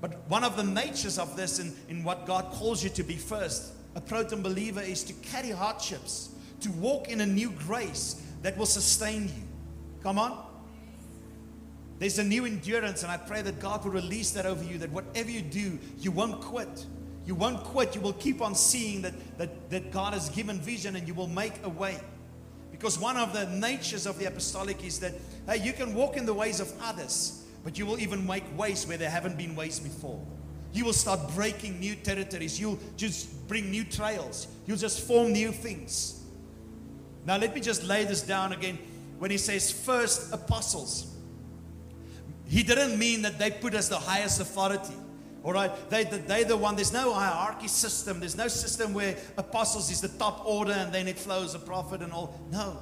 But 0.00 0.28
one 0.28 0.44
of 0.44 0.56
the 0.56 0.62
natures 0.62 1.18
of 1.18 1.36
this 1.36 1.58
in, 1.58 1.74
in 1.88 2.04
what 2.04 2.24
God 2.24 2.52
calls 2.52 2.84
you 2.84 2.90
to 2.90 3.02
be 3.02 3.16
first, 3.16 3.72
a 3.96 4.00
proton 4.00 4.42
believer, 4.42 4.80
is 4.80 5.02
to 5.04 5.12
carry 5.14 5.50
hardships 5.50 6.33
to 6.64 6.70
walk 6.72 7.08
in 7.08 7.20
a 7.20 7.26
new 7.26 7.50
grace 7.50 8.20
that 8.42 8.56
will 8.58 8.66
sustain 8.66 9.24
you. 9.24 9.42
Come 10.02 10.18
on. 10.18 10.44
There's 11.98 12.18
a 12.18 12.24
new 12.24 12.44
endurance, 12.44 13.02
and 13.02 13.12
I 13.12 13.16
pray 13.16 13.40
that 13.42 13.60
God 13.60 13.84
will 13.84 13.92
release 13.92 14.32
that 14.32 14.46
over 14.46 14.64
you. 14.64 14.78
That 14.78 14.90
whatever 14.90 15.30
you 15.30 15.40
do, 15.40 15.78
you 15.98 16.10
won't 16.10 16.40
quit. 16.40 16.86
You 17.24 17.34
won't 17.34 17.62
quit. 17.62 17.94
You 17.94 18.00
will 18.00 18.12
keep 18.14 18.42
on 18.42 18.54
seeing 18.54 19.02
that, 19.02 19.14
that, 19.38 19.70
that 19.70 19.92
God 19.92 20.12
has 20.12 20.28
given 20.28 20.58
vision 20.58 20.96
and 20.96 21.06
you 21.06 21.14
will 21.14 21.28
make 21.28 21.54
a 21.64 21.68
way. 21.68 21.98
Because 22.70 22.98
one 22.98 23.16
of 23.16 23.32
the 23.32 23.46
natures 23.46 24.06
of 24.06 24.18
the 24.18 24.26
apostolic 24.26 24.84
is 24.84 24.98
that, 25.00 25.14
hey, 25.46 25.64
you 25.64 25.72
can 25.72 25.94
walk 25.94 26.16
in 26.16 26.26
the 26.26 26.34
ways 26.34 26.60
of 26.60 26.70
others, 26.82 27.44
but 27.62 27.78
you 27.78 27.86
will 27.86 27.98
even 28.00 28.26
make 28.26 28.44
ways 28.58 28.86
where 28.86 28.98
there 28.98 29.08
haven't 29.08 29.38
been 29.38 29.54
ways 29.54 29.78
before. 29.78 30.20
You 30.72 30.84
will 30.84 30.92
start 30.92 31.20
breaking 31.34 31.78
new 31.78 31.94
territories. 31.94 32.60
You'll 32.60 32.80
just 32.96 33.46
bring 33.46 33.70
new 33.70 33.84
trails. 33.84 34.48
You'll 34.66 34.76
just 34.76 35.06
form 35.06 35.32
new 35.32 35.52
things. 35.52 36.23
Now, 37.26 37.36
let 37.38 37.54
me 37.54 37.60
just 37.60 37.84
lay 37.84 38.04
this 38.04 38.22
down 38.22 38.52
again. 38.52 38.78
When 39.18 39.30
he 39.30 39.38
says 39.38 39.70
first 39.70 40.32
apostles, 40.32 41.06
he 42.46 42.62
didn't 42.62 42.98
mean 42.98 43.22
that 43.22 43.38
they 43.38 43.50
put 43.50 43.74
as 43.74 43.88
the 43.88 43.98
highest 43.98 44.40
authority. 44.40 44.94
All 45.42 45.52
right, 45.52 45.72
they, 45.90 46.04
they're 46.04 46.44
the 46.44 46.56
one, 46.56 46.74
there's 46.74 46.92
no 46.92 47.12
hierarchy 47.12 47.68
system. 47.68 48.18
There's 48.18 48.36
no 48.36 48.48
system 48.48 48.94
where 48.94 49.16
apostles 49.36 49.90
is 49.90 50.00
the 50.00 50.08
top 50.08 50.44
order 50.46 50.72
and 50.72 50.92
then 50.92 51.06
it 51.06 51.18
flows 51.18 51.54
a 51.54 51.58
prophet 51.58 52.00
and 52.00 52.12
all. 52.12 52.38
No. 52.50 52.78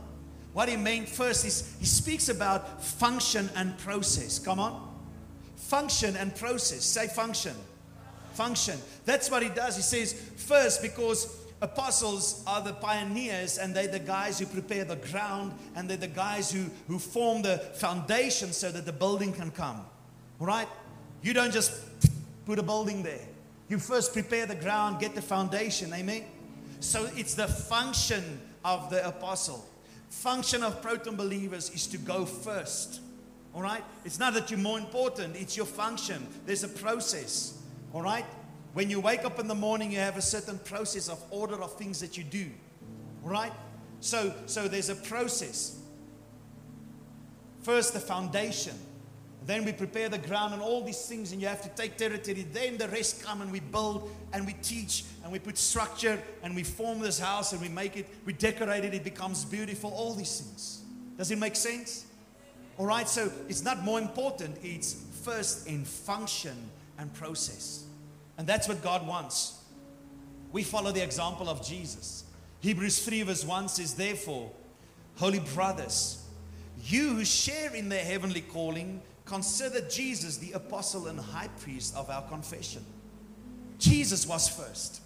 What 0.53 0.69
he 0.69 0.77
meant 0.77 1.09
first 1.09 1.45
is 1.45 1.75
he 1.81 1.87
speaks 1.87 2.29
about 2.29 2.85
function 2.85 3.49
and 3.57 3.77
process. 3.79 4.39
Come 4.39 4.61
on. 4.61 4.97
Function 5.57 6.17
and 6.17 6.35
process. 6.37 6.85
Say 6.85 7.09
function. 7.09 7.55
Function. 8.35 8.79
That's 9.07 9.31
what 9.31 9.43
he 9.43 9.49
does. 9.49 9.77
He 9.77 9.83
says, 9.83 10.13
first, 10.13 10.83
because 10.83 11.37
apostles 11.63 12.43
are 12.47 12.61
the 12.61 12.73
pioneers 12.73 13.57
and 13.57 13.75
they're 13.75 13.87
the 13.87 13.99
guys 13.99 14.39
who 14.39 14.47
prepare 14.47 14.85
the 14.85 14.97
ground 14.97 15.55
and 15.77 15.89
they're 15.89 15.97
the 15.97 16.09
guys 16.09 16.51
who, 16.51 16.67
who 16.89 16.99
form 16.99 17.41
the 17.41 17.59
foundation 17.75 18.53
so 18.53 18.71
that 18.71 18.85
the 18.85 18.93
building 18.93 19.33
can 19.33 19.51
come. 19.51 19.81
All 20.41 20.47
right? 20.47 20.69
You 21.23 21.33
don't 21.33 21.53
just 21.53 21.73
put 22.45 22.59
a 22.59 22.63
building 22.63 23.05
there. 23.05 23.21
You 23.69 23.79
first 23.79 24.13
prepare 24.13 24.45
the 24.45 24.57
ground, 24.57 25.01
get 25.01 25.15
the 25.15 25.23
foundation. 25.23 25.95
Amen? 25.95 26.25
So 26.81 27.09
it's 27.15 27.35
the 27.35 27.47
function 27.47 28.41
of 28.65 28.91
the 28.91 29.07
apostle. 29.07 29.65
Function 30.11 30.65
of 30.65 30.83
proton 30.83 31.15
believers 31.15 31.71
is 31.71 31.87
to 31.87 31.97
go 31.97 32.27
first. 32.27 33.01
All 33.55 33.63
right? 33.63 33.85
It's 34.05 34.19
not 34.19 34.35
that 34.35 34.51
you're 34.51 34.59
more 34.59 34.79
important, 34.79 35.37
it's 35.37 35.57
your 35.57 35.67
function. 35.67 36.27
There's 36.45 36.65
a 36.65 36.69
process. 36.69 37.57
All 37.95 38.03
right? 38.03 38.25
When 38.73 38.89
you 38.89 39.01
wake 39.01 39.25
up 39.25 39.39
in 39.39 39.49
the 39.49 39.55
morning, 39.55 39.93
you 39.93 39.99
have 39.99 40.17
a 40.17 40.23
certain 40.23 40.59
process 40.59 41.09
of 41.09 41.23
order 41.31 41.63
of 41.63 41.77
things 41.77 42.01
that 42.01 42.17
you 42.17 42.25
do. 42.25 42.47
Right? 43.23 43.53
So, 44.01 44.35
so 44.47 44.67
there's 44.67 44.89
a 44.89 44.95
process. 44.95 45.79
First, 47.63 47.93
the 47.93 48.01
foundation. 48.01 48.75
Then 49.45 49.65
we 49.65 49.73
prepare 49.73 50.09
the 50.09 50.19
ground 50.19 50.55
and 50.55 50.63
all 50.63 50.85
these 50.85 51.07
things, 51.07 51.33
and 51.33 51.41
you 51.41 51.49
have 51.49 51.63
to 51.63 51.69
take 51.71 51.97
territory. 51.97 52.47
Then 52.53 52.77
the 52.79 52.89
rest 52.89 53.23
come 53.23 53.43
and 53.43 53.51
we 53.51 53.61
build 53.61 54.11
and 54.33 54.47
we 54.47 54.55
teach 54.55 55.05
and 55.23 55.33
we 55.33 55.39
put 55.39 55.59
structure 55.59 56.21
and 56.43 56.55
we 56.55 56.63
form 56.63 57.01
this 57.01 57.19
house 57.19 57.53
and 57.53 57.61
we 57.61 57.69
make 57.69 57.97
it, 57.97 58.09
we 58.25 58.33
decorate 58.33 58.85
it, 58.85 58.95
it 58.95 59.05
becomes 59.05 59.45
beautiful. 59.45 59.91
All 59.91 60.15
these 60.15 60.41
things. 60.41 60.83
Does 61.19 61.31
it 61.31 61.39
make 61.39 61.57
sense? 61.57 62.07
All 62.79 62.87
right, 62.87 63.09
so 63.09 63.31
it's 63.49 63.63
not 63.63 63.83
more 63.85 64.01
important, 64.01 64.57
it's 64.63 65.05
first 65.23 65.67
in 65.67 65.85
function 65.85 66.57
and 66.99 67.13
process. 67.13 67.85
And 68.39 68.47
that's 68.47 68.69
what 68.69 68.83
God 68.83 69.07
wants. 69.07 69.59
We 70.53 70.63
follow 70.63 70.93
the 70.93 71.03
example 71.03 71.49
of 71.49 71.67
Jesus. 71.67 72.25
Hebrews 72.61 73.05
3, 73.05 73.23
verse 73.23 73.45
1 73.45 73.69
says, 73.69 73.95
Therefore, 73.95 74.51
holy 75.17 75.41
brothers, 75.41 76.25
you 76.85 77.15
who 77.15 77.25
share 77.25 77.75
in 77.75 77.89
their 77.89 78.05
heavenly 78.05 78.41
calling, 78.41 79.01
consider 79.25 79.81
Jesus 79.89 80.37
the 80.39 80.53
apostle 80.53 81.07
and 81.07 81.19
high 81.19 81.49
priest 81.61 81.97
of 81.97 82.11
our 82.11 82.23
confession. 82.23 82.85
Jesus 83.79 84.27
was 84.27 84.49
first. 84.49 85.01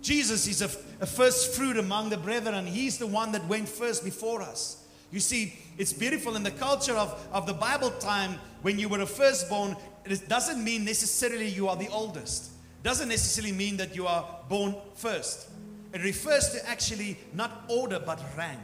Jesus 0.00 0.46
is 0.46 0.62
a, 0.62 0.70
a, 1.02 1.06
first 1.06 1.54
fruit 1.54 1.78
among 1.78 2.10
the 2.10 2.16
brethren. 2.16 2.66
He's 2.66 2.98
the 2.98 3.06
one 3.06 3.32
that 3.32 3.46
went 3.48 3.68
first 3.68 4.04
before 4.04 4.42
us. 4.42 4.84
You 5.10 5.20
see, 5.20 5.58
it's 5.78 5.92
beautiful 5.92 6.36
in 6.36 6.42
the 6.42 6.50
culture 6.50 6.94
of, 6.94 7.26
of 7.32 7.46
the 7.46 7.54
Bible 7.54 7.90
time 7.90 8.38
when 8.62 8.78
you 8.78 8.88
were 8.88 9.00
a 9.00 9.06
firstborn, 9.06 9.76
it 10.04 10.28
doesn't 10.28 10.62
mean 10.62 10.84
necessarily 10.84 11.48
you 11.48 11.68
are 11.68 11.76
the 11.76 11.88
oldest. 11.88 12.50
Doesn't 12.84 13.08
necessarily 13.08 13.52
mean 13.52 13.78
that 13.78 13.96
you 13.96 14.06
are 14.06 14.24
born 14.48 14.76
first. 14.94 15.48
It 15.94 16.02
refers 16.02 16.50
to 16.50 16.68
actually 16.68 17.16
not 17.32 17.64
order 17.68 17.98
but 17.98 18.22
rank. 18.36 18.60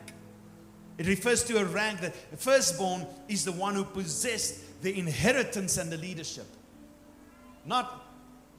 It 0.99 1.07
refers 1.07 1.43
to 1.45 1.57
a 1.57 1.65
rank 1.65 2.01
that 2.03 2.15
the 2.31 2.37
firstborn 2.37 3.07
is 3.29 3.47
the 3.47 3.53
one 3.53 3.75
who 3.75 3.83
possessed 3.83 4.83
the 4.83 4.97
inheritance 4.97 5.79
and 5.79 5.91
the 5.91 5.97
leadership. 5.97 6.45
Not 7.65 8.05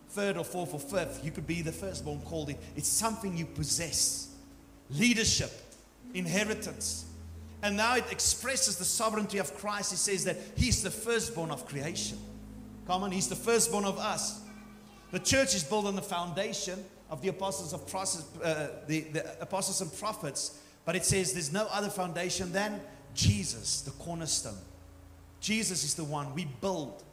third 0.09 0.35
or 0.35 0.43
fourth 0.43 0.73
or 0.73 0.79
fifth. 0.79 1.23
You 1.23 1.29
could 1.29 1.45
be 1.45 1.61
the 1.61 1.71
firstborn 1.71 2.21
called 2.21 2.49
it. 2.49 2.57
It's 2.75 2.89
something 2.89 3.37
you 3.37 3.45
possess 3.45 4.33
leadership, 4.89 5.51
inheritance. 6.15 7.05
And 7.61 7.77
now 7.77 7.97
it 7.97 8.05
expresses 8.09 8.77
the 8.77 8.85
sovereignty 8.85 9.37
of 9.37 9.55
Christ. 9.57 9.93
It 9.93 9.97
says 9.97 10.23
that 10.23 10.37
He's 10.55 10.81
the 10.81 10.89
firstborn 10.89 11.51
of 11.51 11.67
creation. 11.67 12.17
Come 12.87 13.03
on, 13.03 13.11
He's 13.11 13.27
the 13.27 13.35
firstborn 13.35 13.85
of 13.85 13.99
us. 13.99 14.41
The 15.11 15.19
church 15.19 15.55
is 15.55 15.63
built 15.63 15.85
on 15.85 15.95
the 15.95 16.01
foundation 16.01 16.83
of 17.09 17.21
the 17.21 17.27
apostles 17.27 17.73
of 17.73 17.81
uh, 18.43 18.67
the, 18.87 19.01
the 19.01 19.41
apostles 19.41 19.81
and 19.81 19.93
prophets, 19.99 20.59
but 20.85 20.95
it 20.95 21.05
says 21.05 21.33
there's 21.33 21.51
no 21.51 21.67
other 21.69 21.89
foundation 21.89 22.51
than 22.53 22.79
Jesus, 23.13 23.81
the 23.81 23.91
cornerstone. 23.91 24.57
Jesus 25.41 25.83
is 25.83 25.95
the 25.95 26.03
one 26.03 26.33
we 26.33 26.45
build 26.45 27.03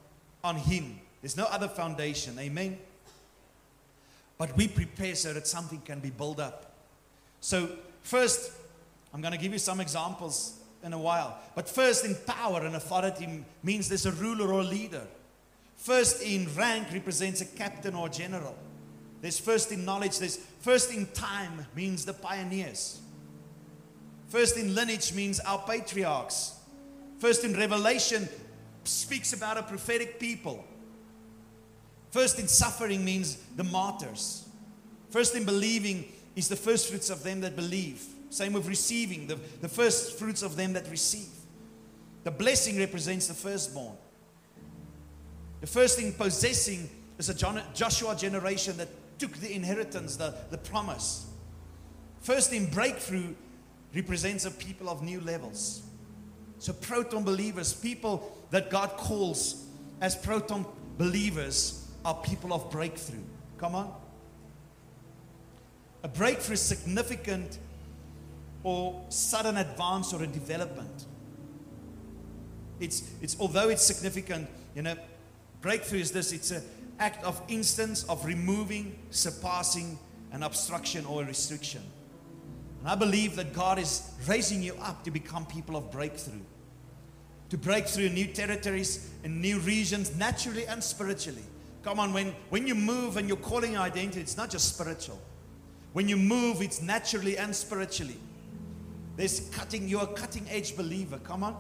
on 0.45 0.57
Him. 0.57 1.01
There's 1.21 1.37
no 1.37 1.47
other 1.47 1.67
foundation. 1.67 2.39
Amen. 2.39 2.79
But 4.37 4.57
we 4.57 4.69
prepare 4.69 5.17
so 5.17 5.33
that 5.33 5.49
something 5.49 5.81
can 5.81 5.99
be 5.99 6.11
built 6.11 6.39
up. 6.39 6.73
So, 7.41 7.71
first, 8.03 8.53
I'm 9.13 9.21
going 9.21 9.33
to 9.33 9.39
give 9.39 9.53
you 9.53 9.59
some 9.59 9.81
examples 9.81 10.59
in 10.85 10.93
a 10.93 10.99
while. 10.99 11.39
But 11.57 11.69
first, 11.69 12.05
in 12.05 12.15
power 12.27 12.65
and 12.65 12.77
authority 12.77 13.45
means 13.65 13.89
there's 13.89 14.07
a 14.07 14.13
ruler 14.13 14.53
or 14.53 14.61
a 14.61 14.65
leader. 14.65 15.03
First, 15.79 16.23
in 16.23 16.49
rank 16.55 16.89
represents 16.93 17.41
a 17.41 17.47
captain 17.47 17.95
or 17.95 18.09
general. 18.09 18.57
There's 19.23 19.39
first 19.39 19.73
in 19.73 19.85
knowledge. 19.85 20.19
There's 20.19 20.37
first 20.61 20.93
in 20.93 21.07
time 21.07 21.67
means 21.75 22.05
the 22.05 22.13
pioneers. 22.13 23.01
First 24.29 24.59
in 24.59 24.75
lineage 24.75 25.15
means 25.15 25.41
our 25.41 25.59
patriarchs. 25.67 26.59
First 27.19 27.45
in 27.45 27.55
revelation 27.55 28.29
speaks 28.85 29.33
about 29.33 29.57
a 29.57 29.63
prophetic 29.63 30.21
people. 30.21 30.65
First 32.11 32.39
in 32.39 32.49
suffering 32.49 33.05
means 33.05 33.37
the 33.57 33.65
martyrs. 33.65 34.49
First 35.11 35.35
in 35.35 35.45
believing 35.45 36.13
is 36.37 36.49
the 36.49 36.57
first 36.57 36.91
fruits 36.91 37.09
of 37.09 37.23
them 37.23 37.41
that 37.41 37.57
believe. 37.57 38.05
Same 38.31 38.53
with 38.53 38.67
receiving, 38.67 39.27
the, 39.27 39.39
the 39.61 39.69
first 39.69 40.19
fruits 40.19 40.43
of 40.43 40.57
them 40.57 40.75
that 40.75 40.89
receive. 40.91 41.29
The 42.25 42.31
blessing 42.31 42.79
represents 42.79 43.29
the 43.29 43.35
firstborn. 43.35 43.97
The 45.61 45.67
first 45.67 45.99
thing, 45.99 46.13
possessing 46.13 46.89
is 47.19 47.29
a 47.29 47.35
Joshua 47.75 48.15
generation 48.15 48.77
that 48.77 48.89
took 49.19 49.33
the 49.39 49.53
inheritance, 49.53 50.17
the, 50.17 50.35
the 50.51 50.59
promise. 50.59 51.27
First 52.21 52.53
in 52.53 52.71
breakthrough 52.71 53.35
represents 53.95 54.45
a 54.45 54.51
people 54.51 54.89
of 54.89 55.03
new 55.03 55.21
levels. 55.21 55.83
So, 56.59 56.73
proton 56.73 57.25
believers, 57.25 57.73
people 57.73 58.37
that 58.51 58.71
God 58.71 58.91
calls 58.91 59.65
as 60.01 60.15
proton 60.17 60.67
believers, 60.97 61.89
are 62.05 62.15
people 62.15 62.53
of 62.53 62.71
breakthrough. 62.71 63.23
Come 63.59 63.75
on. 63.75 63.93
A 66.03 66.09
breakthrough 66.09 66.55
is 66.55 66.63
significant 66.63 67.59
or 68.63 69.05
sudden 69.09 69.57
advance 69.57 70.13
or 70.13 70.23
a 70.23 70.27
development. 70.27 71.07
It's, 72.81 73.11
it's 73.21 73.37
although 73.41 73.69
it's 73.69 73.83
significant, 73.83 74.49
you 74.75 74.83
know, 74.83 74.95
breakthrough 75.61 76.01
is 76.01 76.13
this 76.13 76.33
it's 76.33 76.51
an 76.51 76.63
act 76.99 77.25
of 77.25 77.41
instance 77.49 78.05
of 78.05 78.25
removing, 78.25 78.99
surpassing 79.11 79.99
an 80.33 80.43
obstruction 80.43 81.05
or 81.07 81.23
a 81.23 81.27
restriction. 81.27 81.83
And 82.81 82.89
I 82.89 82.95
believe 82.95 83.37
that 83.37 83.53
God 83.53 83.79
is 83.79 84.13
raising 84.27 84.63
you 84.63 84.75
up 84.81 85.05
to 85.05 85.11
become 85.11 85.47
people 85.47 85.77
of 85.77 85.91
breakthrough, 85.91 86.41
to 87.51 87.59
break 87.59 87.87
through 87.87 88.11
new 88.11 88.27
territories 88.27 89.11
and 89.25 89.41
new 89.41 89.59
regions, 89.61 90.15
naturally 90.17 90.67
and 90.67 90.83
spiritually. 90.83 91.43
Come 91.83 92.01
on, 92.01 92.13
when, 92.13 92.35
when 92.51 92.67
you 92.67 92.75
move 92.75 93.17
and 93.17 93.29
you're 93.29 93.37
calling 93.39 93.73
your 93.73 93.83
identity, 93.83 94.21
it's 94.21 94.37
not 94.37 94.51
just 94.51 94.75
spiritual. 94.75 95.21
When 95.93 96.09
you 96.09 96.17
move, 96.17 96.61
it's 96.63 96.83
naturally 96.83 97.39
and 97.39 97.55
spiritually. 97.55 98.19
There's 99.17 99.49
cutting, 99.51 99.89
you're 99.89 100.03
a 100.03 100.07
cutting 100.07 100.47
edge 100.49 100.77
believer. 100.77 101.19
Come 101.19 101.43
on. 101.43 101.57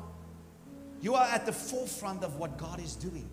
You 1.00 1.14
are 1.14 1.24
at 1.26 1.46
the 1.46 1.52
forefront 1.52 2.22
of 2.22 2.36
what 2.36 2.58
God 2.58 2.80
is 2.80 2.94
doing. 2.94 3.28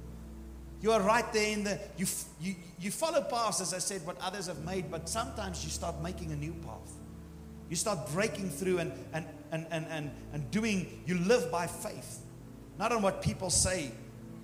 You 0.85 0.91
are 0.91 1.01
right 1.01 1.33
there 1.33 1.51
in 1.51 1.63
the, 1.63 1.79
you, 1.97 2.05
you, 2.39 2.53
you 2.79 2.91
follow 2.91 3.19
paths, 3.19 3.59
as 3.59 3.73
I 3.73 3.79
said, 3.79 4.05
what 4.05 4.21
others 4.21 4.45
have 4.45 4.63
made, 4.63 4.91
but 4.91 5.09
sometimes 5.09 5.63
you 5.63 5.71
start 5.71 5.99
making 6.03 6.31
a 6.31 6.35
new 6.35 6.53
path. 6.63 6.91
You 7.71 7.75
start 7.75 8.07
breaking 8.11 8.51
through 8.51 8.77
and, 8.77 8.91
and, 9.11 9.25
and, 9.51 9.65
and, 9.71 9.87
and, 9.89 10.11
and 10.31 10.51
doing, 10.51 11.01
you 11.07 11.17
live 11.17 11.51
by 11.51 11.65
faith. 11.65 12.19
Not 12.77 12.91
on 12.91 13.01
what 13.01 13.23
people 13.23 13.49
say, 13.49 13.93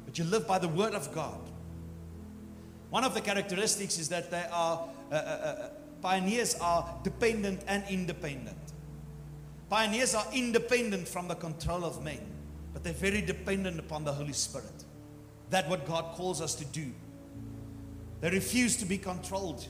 but 0.04 0.17
you 0.17 0.23
live 0.23 0.47
by 0.47 0.58
the 0.58 0.67
word 0.67 0.95
of 0.95 1.13
God. 1.13 1.39
One 2.89 3.04
of 3.04 3.13
the 3.13 3.21
characteristics 3.21 3.99
is 3.99 4.10
that 4.10 4.32
they 4.32 4.47
are, 4.51 4.89
uh, 5.12 5.13
uh, 5.13 5.17
uh, 5.17 5.69
pioneers 6.01 6.56
are 6.56 6.91
dependent 7.04 7.62
and 7.67 7.84
independent. 7.88 8.58
Pioneers 9.69 10.15
are 10.15 10.25
independent 10.34 11.08
from 11.08 11.27
the 11.27 11.36
control 11.36 11.86
of 11.86 12.04
men, 12.04 12.25
but 12.73 12.84
they're 12.84 12.93
very 12.93 13.21
dependent 13.21 13.77
upon 13.77 14.04
the 14.04 14.12
Holy 14.12 14.34
Spirit. 14.34 14.86
That's 15.52 15.70
what 15.70 15.86
God 15.86 16.16
calls 16.16 16.42
us 16.42 16.56
to 16.56 16.66
do. 16.66 16.88
They 18.22 18.30
refuse 18.30 18.78
to 18.78 18.86
be 18.86 18.98
controlled. 18.98 19.68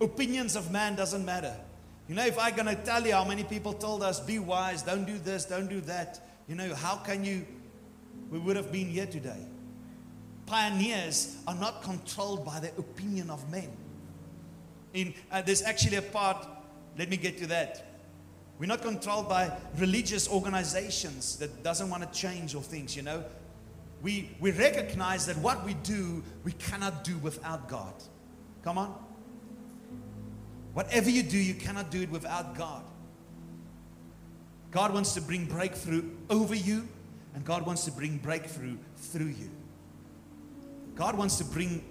Opinions 0.00 0.56
of 0.56 0.70
man 0.70 0.94
doesn't 0.94 1.24
matter. 1.24 1.54
You 2.08 2.14
know, 2.14 2.24
if 2.24 2.38
I'm 2.38 2.54
going 2.54 2.66
to 2.66 2.76
tell 2.76 3.04
you 3.04 3.12
how 3.12 3.24
many 3.24 3.42
people 3.42 3.72
told 3.72 4.02
us, 4.02 4.20
be 4.20 4.38
wise, 4.38 4.82
don't 4.82 5.04
do 5.04 5.18
this, 5.18 5.44
don't 5.44 5.68
do 5.68 5.80
that, 5.82 6.20
you 6.48 6.54
know, 6.54 6.72
how 6.74 6.96
can 6.96 7.24
you? 7.24 7.44
We 8.30 8.38
would 8.38 8.56
have 8.56 8.70
been 8.70 8.88
here 8.88 9.06
today. 9.06 9.40
Pioneers 10.46 11.36
are 11.48 11.54
not 11.54 11.82
controlled 11.82 12.44
by 12.44 12.60
the 12.60 12.68
opinion 12.78 13.30
of 13.30 13.50
men. 13.50 13.68
In, 14.94 15.12
uh, 15.32 15.42
there's 15.42 15.62
actually 15.62 15.96
a 15.96 16.02
part, 16.02 16.46
let 16.96 17.08
me 17.08 17.16
get 17.16 17.38
to 17.38 17.46
that. 17.48 17.84
We're 18.58 18.66
not 18.66 18.82
controlled 18.82 19.28
by 19.28 19.52
religious 19.76 20.28
organizations 20.28 21.36
that 21.38 21.64
doesn't 21.64 21.90
want 21.90 22.10
to 22.10 22.18
change 22.18 22.54
or 22.54 22.62
things, 22.62 22.96
you 22.96 23.02
know. 23.02 23.24
We, 24.02 24.36
we 24.40 24.50
recognize 24.52 25.26
that 25.26 25.36
what 25.38 25.64
we 25.64 25.74
do, 25.74 26.22
we 26.44 26.52
cannot 26.52 27.02
do 27.02 27.16
without 27.18 27.68
God. 27.68 27.94
Come 28.62 28.78
on. 28.78 28.94
Whatever 30.74 31.08
you 31.08 31.22
do, 31.22 31.38
you 31.38 31.54
cannot 31.54 31.90
do 31.90 32.02
it 32.02 32.10
without 32.10 32.54
God. 32.56 32.84
God 34.70 34.92
wants 34.92 35.14
to 35.14 35.22
bring 35.22 35.46
breakthrough 35.46 36.04
over 36.28 36.54
you, 36.54 36.86
and 37.34 37.44
God 37.44 37.64
wants 37.64 37.84
to 37.86 37.90
bring 37.90 38.18
breakthrough 38.18 38.76
through 38.96 39.26
you. 39.26 39.50
God 40.94 41.16
wants 41.16 41.38
to 41.38 41.44
bring 41.44 41.84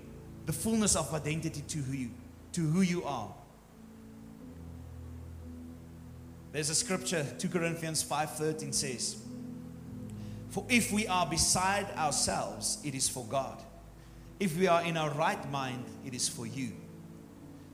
the 0.45 0.53
fullness 0.53 0.95
of 0.95 1.11
identity 1.13 1.63
to 1.67 1.77
who 1.79 1.93
you, 1.93 2.11
to 2.51 2.61
who 2.61 2.81
you 2.81 3.03
are. 3.03 3.33
There's 6.51 6.69
a 6.69 6.75
scripture, 6.75 7.25
2 7.37 7.49
Corinthians 7.49 8.03
5:13 8.03 8.73
says, 8.73 9.17
For 10.55 10.65
if 10.69 10.89
we 10.89 11.05
are 11.05 11.25
beside 11.25 11.85
ourselves, 11.97 12.77
it 12.85 12.95
is 12.95 13.09
for 13.09 13.25
God. 13.25 13.61
If 14.39 14.57
we 14.57 14.67
are 14.67 14.81
in 14.83 14.95
our 14.95 15.09
right 15.09 15.51
mind, 15.51 15.83
it 16.05 16.13
is 16.13 16.29
for 16.29 16.45
you. 16.45 16.71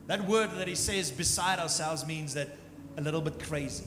That 0.08 0.26
word 0.26 0.50
that 0.56 0.66
he 0.66 0.74
says 0.74 1.08
beside 1.08 1.60
ourselves 1.60 2.04
means 2.04 2.34
that 2.34 2.48
a 2.96 3.00
little 3.00 3.20
bit 3.20 3.38
crazy. 3.38 3.84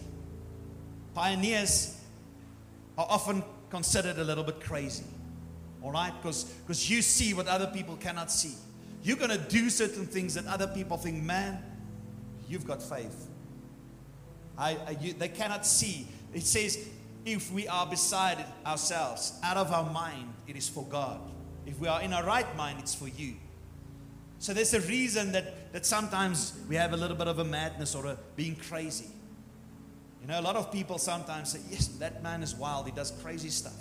Pioneers 1.14 2.00
are 2.98 3.06
often 3.10 3.44
considered 3.70 4.18
a 4.18 4.24
little 4.24 4.46
bit 4.46 4.62
crazy. 4.62 5.04
All 5.84 5.92
right? 5.92 6.14
Because 6.22 6.90
you 6.90 7.02
see 7.02 7.34
what 7.34 7.50
other 7.50 7.68
people 7.68 7.98
cannot 7.98 8.32
see. 8.32 8.54
You're 9.04 9.18
going 9.18 9.30
to 9.30 9.50
do 9.50 9.70
certain 9.70 10.06
things 10.06 10.36
that 10.36 10.46
other 10.46 10.68
people 10.68 10.96
think, 10.96 11.22
man, 11.22 11.62
you've 12.48 12.66
got 12.66 12.82
faith. 12.82 13.28
I, 14.58 14.78
I 14.88 14.98
you, 15.02 15.12
they 15.12 15.28
cannot 15.28 15.66
see. 15.66 16.08
It 16.34 16.44
says, 16.44 16.88
if 17.26 17.52
we 17.52 17.68
are 17.68 17.86
beside 17.88 18.46
ourselves, 18.66 19.34
out 19.44 19.58
of 19.58 19.72
our 19.72 19.90
mind, 19.92 20.32
it 20.48 20.56
is 20.56 20.70
for 20.70 20.84
God. 20.86 21.20
If 21.66 21.80
we 21.80 21.88
are 21.88 22.02
in 22.02 22.14
our 22.14 22.24
right 22.24 22.56
mind, 22.56 22.80
it's 22.80 22.94
for 22.94 23.08
you. 23.08 23.34
So 24.38 24.54
there's 24.54 24.74
a 24.76 24.82
reason 24.82 25.32
that, 25.32 25.74
that 25.74 25.86
sometimes 25.86 26.54
we 26.70 26.76
have 26.76 26.94
a 26.94 26.98
little 26.98 27.18
bit 27.18 27.28
of 27.28 27.40
a 27.40 27.44
madness 27.44 27.96
or 27.96 28.06
a 28.06 28.18
being 28.36 28.56
crazy. 28.56 29.08
You 30.22 30.28
know, 30.28 30.40
a 30.40 30.42
lot 30.42 30.56
of 30.56 30.72
people 30.72 30.98
sometimes 30.98 31.52
say, 31.52 31.60
Yes, 31.70 31.88
that 32.00 32.22
man 32.22 32.44
is 32.44 32.56
wild, 32.56 32.86
he 32.86 32.92
does 32.92 33.12
crazy 33.24 33.50
stuff. 33.50 33.80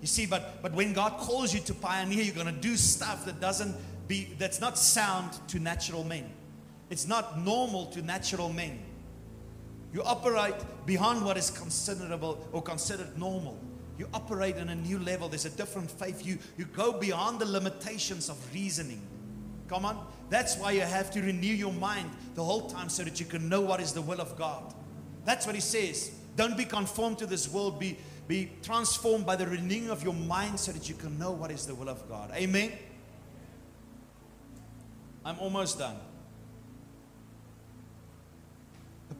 You 0.00 0.06
see, 0.06 0.26
but 0.26 0.60
but 0.62 0.72
when 0.72 0.92
God 0.92 1.18
calls 1.18 1.54
you 1.54 1.60
to 1.60 1.74
pioneer, 1.74 2.24
you're 2.24 2.34
gonna 2.34 2.52
do 2.52 2.76
stuff 2.76 3.24
that 3.24 3.40
doesn't 3.40 3.76
be 4.08 4.34
that's 4.38 4.60
not 4.60 4.76
sound 4.76 5.30
to 5.48 5.58
natural 5.58 6.04
men. 6.04 6.28
It's 6.90 7.06
not 7.06 7.40
normal 7.40 7.86
to 7.86 8.02
natural 8.02 8.52
men. 8.52 8.78
You 9.92 10.02
operate 10.02 10.54
beyond 10.86 11.24
what 11.24 11.36
is 11.36 11.50
considerable 11.50 12.46
or 12.52 12.62
considered 12.62 13.18
normal. 13.18 13.58
You 13.98 14.08
operate 14.14 14.56
on 14.56 14.70
a 14.70 14.74
new 14.74 14.98
level. 14.98 15.28
There's 15.28 15.44
a 15.44 15.50
different 15.50 15.90
faith. 15.90 16.24
You, 16.24 16.38
you 16.56 16.64
go 16.64 16.92
beyond 16.98 17.40
the 17.40 17.44
limitations 17.44 18.28
of 18.28 18.36
reasoning. 18.54 19.02
Come 19.68 19.84
on. 19.84 20.06
That's 20.30 20.56
why 20.56 20.72
you 20.72 20.80
have 20.80 21.10
to 21.12 21.20
renew 21.20 21.52
your 21.52 21.72
mind 21.72 22.10
the 22.34 22.42
whole 22.42 22.68
time 22.68 22.88
so 22.88 23.04
that 23.04 23.20
you 23.20 23.26
can 23.26 23.48
know 23.48 23.60
what 23.60 23.80
is 23.80 23.92
the 23.92 24.02
will 24.02 24.20
of 24.20 24.36
God. 24.38 24.74
That's 25.24 25.46
what 25.46 25.54
he 25.54 25.60
says. 25.60 26.10
Don't 26.36 26.56
be 26.56 26.64
conformed 26.64 27.18
to 27.18 27.26
this 27.26 27.48
world. 27.48 27.78
Be, 27.78 27.98
be 28.26 28.50
transformed 28.62 29.26
by 29.26 29.36
the 29.36 29.46
renewing 29.46 29.90
of 29.90 30.02
your 30.02 30.14
mind 30.14 30.58
so 30.58 30.72
that 30.72 30.88
you 30.88 30.94
can 30.94 31.18
know 31.18 31.32
what 31.32 31.50
is 31.50 31.66
the 31.66 31.74
will 31.74 31.90
of 31.90 32.08
God. 32.08 32.30
Amen. 32.34 32.72
I'm 35.24 35.38
almost 35.38 35.78
done. 35.78 35.96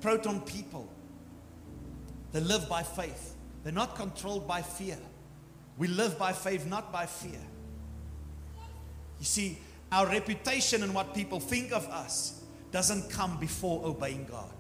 Proton 0.03 0.41
people, 0.41 0.93
they 2.33 2.41
live 2.41 2.69
by 2.69 2.83
faith. 2.83 3.35
They're 3.63 3.73
not 3.73 3.95
controlled 3.95 4.47
by 4.47 4.63
fear. 4.63 4.99
We 5.79 5.89
live 5.89 6.19
by 6.19 6.33
faith, 6.33 6.67
not 6.67 6.93
by 6.93 7.07
fear. 7.07 7.41
You 9.19 9.25
see, 9.25 9.59
our 9.91 10.07
reputation 10.07 10.83
and 10.83 10.95
what 10.95 11.15
people 11.15 11.39
think 11.39 11.73
of 11.73 11.87
us 11.89 12.43
doesn't 12.73 13.11
come 13.11 13.39
before 13.39 13.85
obeying 13.85 14.27
God. 14.31 14.51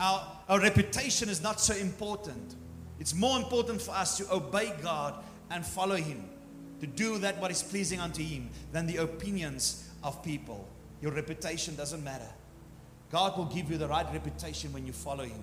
Our, 0.00 0.26
our 0.48 0.60
reputation 0.60 1.28
is 1.28 1.42
not 1.42 1.60
so 1.60 1.74
important. 1.74 2.54
It's 2.98 3.14
more 3.14 3.36
important 3.36 3.82
for 3.82 3.90
us 3.92 4.16
to 4.18 4.32
obey 4.32 4.72
God 4.82 5.22
and 5.50 5.64
follow 5.66 5.96
Him, 5.96 6.24
to 6.80 6.86
do 6.86 7.18
that 7.18 7.40
what 7.40 7.50
is 7.50 7.62
pleasing 7.62 8.00
unto 8.00 8.22
Him, 8.22 8.50
than 8.72 8.86
the 8.86 8.98
opinions 8.98 9.90
of 10.02 10.22
people. 10.22 10.68
Your 11.02 11.12
reputation 11.12 11.76
doesn't 11.76 12.02
matter. 12.02 12.28
God 13.10 13.36
will 13.36 13.46
give 13.46 13.70
you 13.70 13.78
the 13.78 13.88
right 13.88 14.06
reputation 14.12 14.72
when 14.72 14.86
you 14.86 14.92
follow 14.92 15.24
Him. 15.24 15.42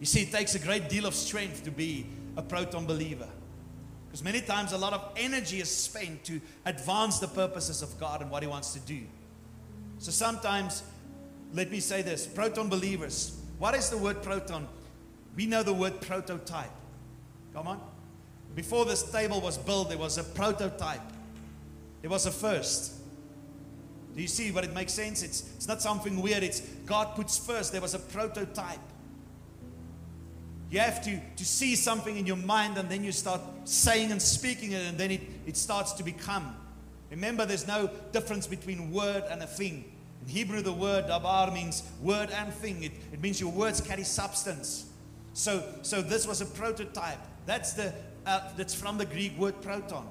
You 0.00 0.06
see, 0.06 0.22
it 0.22 0.32
takes 0.32 0.54
a 0.54 0.58
great 0.58 0.88
deal 0.88 1.06
of 1.06 1.14
strength 1.14 1.64
to 1.64 1.70
be 1.70 2.06
a 2.36 2.42
proton 2.42 2.86
believer. 2.86 3.28
Because 4.06 4.22
many 4.22 4.40
times 4.40 4.72
a 4.72 4.78
lot 4.78 4.92
of 4.92 5.12
energy 5.16 5.60
is 5.60 5.74
spent 5.74 6.24
to 6.24 6.40
advance 6.64 7.18
the 7.18 7.28
purposes 7.28 7.82
of 7.82 7.98
God 7.98 8.22
and 8.22 8.30
what 8.30 8.42
He 8.42 8.48
wants 8.48 8.72
to 8.72 8.80
do. 8.80 9.00
So 9.98 10.10
sometimes, 10.10 10.82
let 11.52 11.70
me 11.70 11.80
say 11.80 12.02
this 12.02 12.26
proton 12.26 12.68
believers, 12.68 13.40
what 13.58 13.74
is 13.74 13.88
the 13.88 13.98
word 13.98 14.22
proton? 14.22 14.68
We 15.34 15.46
know 15.46 15.62
the 15.62 15.72
word 15.72 16.00
prototype. 16.00 16.70
Come 17.54 17.68
on. 17.68 17.80
Before 18.54 18.84
this 18.84 19.02
table 19.10 19.40
was 19.40 19.58
built, 19.58 19.90
there 19.90 19.98
was 19.98 20.16
a 20.18 20.24
prototype, 20.24 21.00
there 22.00 22.10
was 22.10 22.26
a 22.26 22.30
first. 22.30 22.92
Do 24.16 24.22
you 24.22 24.28
see 24.28 24.50
what 24.50 24.64
it 24.64 24.72
makes 24.72 24.94
sense? 24.94 25.22
It's, 25.22 25.42
it's 25.56 25.68
not 25.68 25.82
something 25.82 26.22
weird. 26.22 26.42
It's 26.42 26.60
God 26.86 27.14
puts 27.14 27.36
first. 27.36 27.72
There 27.72 27.82
was 27.82 27.92
a 27.92 27.98
prototype. 27.98 28.80
You 30.70 30.80
have 30.80 31.04
to, 31.04 31.20
to 31.36 31.44
see 31.44 31.76
something 31.76 32.16
in 32.16 32.26
your 32.26 32.36
mind 32.36 32.78
and 32.78 32.88
then 32.88 33.04
you 33.04 33.12
start 33.12 33.42
saying 33.64 34.10
and 34.10 34.20
speaking 34.20 34.72
it 34.72 34.86
and 34.86 34.96
then 34.96 35.10
it, 35.10 35.20
it 35.46 35.56
starts 35.56 35.92
to 35.92 36.02
become. 36.02 36.56
Remember, 37.10 37.44
there's 37.44 37.68
no 37.68 37.90
difference 38.12 38.46
between 38.46 38.90
word 38.90 39.22
and 39.30 39.42
a 39.42 39.46
thing. 39.46 39.84
In 40.22 40.28
Hebrew, 40.28 40.62
the 40.62 40.72
word 40.72 41.06
dabar 41.06 41.52
means 41.52 41.82
word 42.02 42.30
and 42.30 42.52
thing. 42.52 42.82
It, 42.82 42.92
it 43.12 43.20
means 43.20 43.38
your 43.38 43.52
words 43.52 43.82
carry 43.82 44.02
substance. 44.02 44.86
So, 45.34 45.62
so 45.82 46.00
this 46.00 46.26
was 46.26 46.40
a 46.40 46.46
prototype. 46.46 47.18
That's, 47.44 47.74
the, 47.74 47.92
uh, 48.24 48.40
that's 48.56 48.74
from 48.74 48.96
the 48.96 49.04
Greek 49.04 49.38
word 49.38 49.60
proton. 49.60 50.08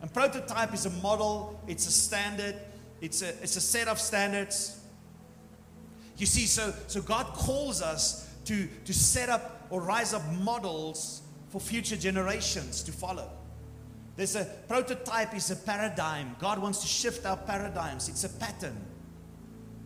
And 0.00 0.12
prototype 0.12 0.72
is 0.72 0.86
a 0.86 0.90
model, 1.02 1.60
it's 1.68 1.86
a 1.86 1.92
standard, 1.92 2.56
it's 3.00 3.22
a, 3.22 3.28
it's 3.42 3.56
a 3.56 3.60
set 3.60 3.88
of 3.88 3.98
standards. 3.98 4.80
You 6.16 6.26
see, 6.26 6.46
so, 6.46 6.74
so 6.88 7.00
God 7.00 7.26
calls 7.26 7.80
us 7.80 8.28
to, 8.46 8.68
to 8.84 8.94
set 8.94 9.28
up 9.28 9.66
or 9.70 9.80
rise 9.80 10.14
up 10.14 10.22
models 10.32 11.22
for 11.50 11.60
future 11.60 11.96
generations 11.96 12.82
to 12.82 12.92
follow. 12.92 13.30
There's 14.16 14.34
a 14.34 14.44
prototype 14.66 15.34
is 15.36 15.50
a 15.50 15.56
paradigm. 15.56 16.34
God 16.40 16.58
wants 16.58 16.80
to 16.80 16.88
shift 16.88 17.24
our 17.24 17.36
paradigms. 17.36 18.08
It's 18.08 18.24
a 18.24 18.28
pattern. 18.28 18.76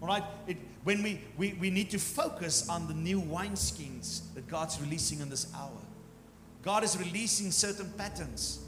All 0.01 0.09
right? 0.09 0.25
It, 0.47 0.57
when 0.85 1.03
we, 1.03 1.21
we, 1.37 1.53
we 1.61 1.71
need 1.71 1.91
to 1.91 1.99
focus 1.99 2.69
on 2.69 2.89
the 2.89 2.95
new 2.95 3.21
wineskins 3.21 4.23
that 4.35 4.49
God's 4.49 4.81
releasing 4.81 5.21
in 5.21 5.29
this 5.29 5.53
hour. 5.55 5.71
God 6.63 6.83
is 6.83 6.99
releasing 6.99 7.51
certain 7.51 7.93
patterns. 7.99 8.65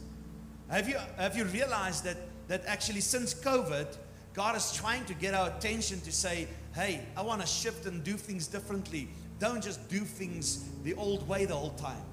Have 0.69 0.87
you, 0.87 0.97
have 1.17 1.37
you 1.37 1.45
realized 1.45 2.03
that, 2.03 2.17
that 2.47 2.63
actually 2.65 3.01
since 3.01 3.33
COVID, 3.33 3.97
God 4.35 4.57
is 4.57 4.73
trying 4.73 5.05
to 5.05 5.13
get 5.13 5.33
our 5.33 5.47
attention 5.47 6.01
to 6.01 6.11
say, 6.11 6.47
hey, 6.73 7.01
I 7.15 7.21
want 7.21 7.39
to 7.39 7.47
shift 7.47 7.85
and 7.85 8.03
do 8.03 8.13
things 8.13 8.47
differently. 8.47 9.07
Don't 9.39 9.63
just 9.63 9.87
do 9.87 10.01
things 10.01 10.65
the 10.83 10.93
old 10.95 11.27
way 11.27 11.45
the 11.45 11.55
whole 11.55 11.71
time. 11.71 12.03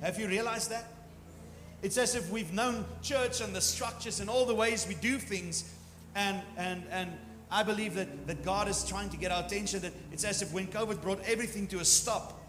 Have 0.00 0.18
you 0.18 0.26
realized 0.28 0.70
that? 0.70 0.86
It's 1.82 1.98
as 1.98 2.14
if 2.14 2.30
we've 2.30 2.52
known 2.54 2.86
church 3.02 3.42
and 3.42 3.54
the 3.54 3.60
structures 3.60 4.20
and 4.20 4.30
all 4.30 4.46
the 4.46 4.54
ways 4.54 4.86
we 4.88 4.94
do 4.94 5.18
things. 5.18 5.70
And, 6.14 6.40
and, 6.56 6.84
and 6.90 7.10
I 7.50 7.64
believe 7.64 7.94
that, 7.96 8.26
that 8.26 8.42
God 8.42 8.66
is 8.66 8.82
trying 8.86 9.10
to 9.10 9.18
get 9.18 9.30
our 9.30 9.44
attention. 9.44 9.80
That 9.80 9.92
it's 10.12 10.24
as 10.24 10.40
if 10.40 10.52
when 10.54 10.68
COVID 10.68 11.02
brought 11.02 11.20
everything 11.24 11.66
to 11.68 11.80
a 11.80 11.84
stop, 11.84 12.40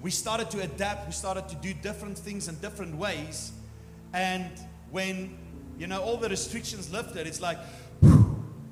we 0.00 0.12
started 0.12 0.48
to 0.52 0.62
adapt, 0.62 1.06
we 1.06 1.12
started 1.12 1.48
to 1.48 1.56
do 1.56 1.74
different 1.74 2.16
things 2.16 2.48
in 2.48 2.54
different 2.56 2.96
ways. 2.96 3.52
And 4.12 4.50
when, 4.90 5.36
you 5.78 5.86
know, 5.86 6.02
all 6.02 6.16
the 6.16 6.28
restrictions 6.28 6.92
lifted, 6.92 7.26
it's 7.26 7.40
like, 7.40 7.58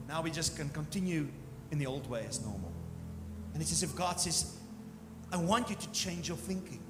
now 0.08 0.22
we 0.22 0.30
just 0.30 0.56
can 0.56 0.68
continue 0.70 1.28
in 1.70 1.78
the 1.78 1.86
old 1.86 2.08
way 2.08 2.24
as 2.28 2.42
normal. 2.42 2.72
And 3.52 3.62
it's 3.62 3.72
as 3.72 3.82
if 3.82 3.94
God 3.94 4.20
says, 4.20 4.56
I 5.30 5.36
want 5.36 5.68
you 5.68 5.76
to 5.76 5.92
change 5.92 6.28
your 6.28 6.38
thinking. 6.38 6.80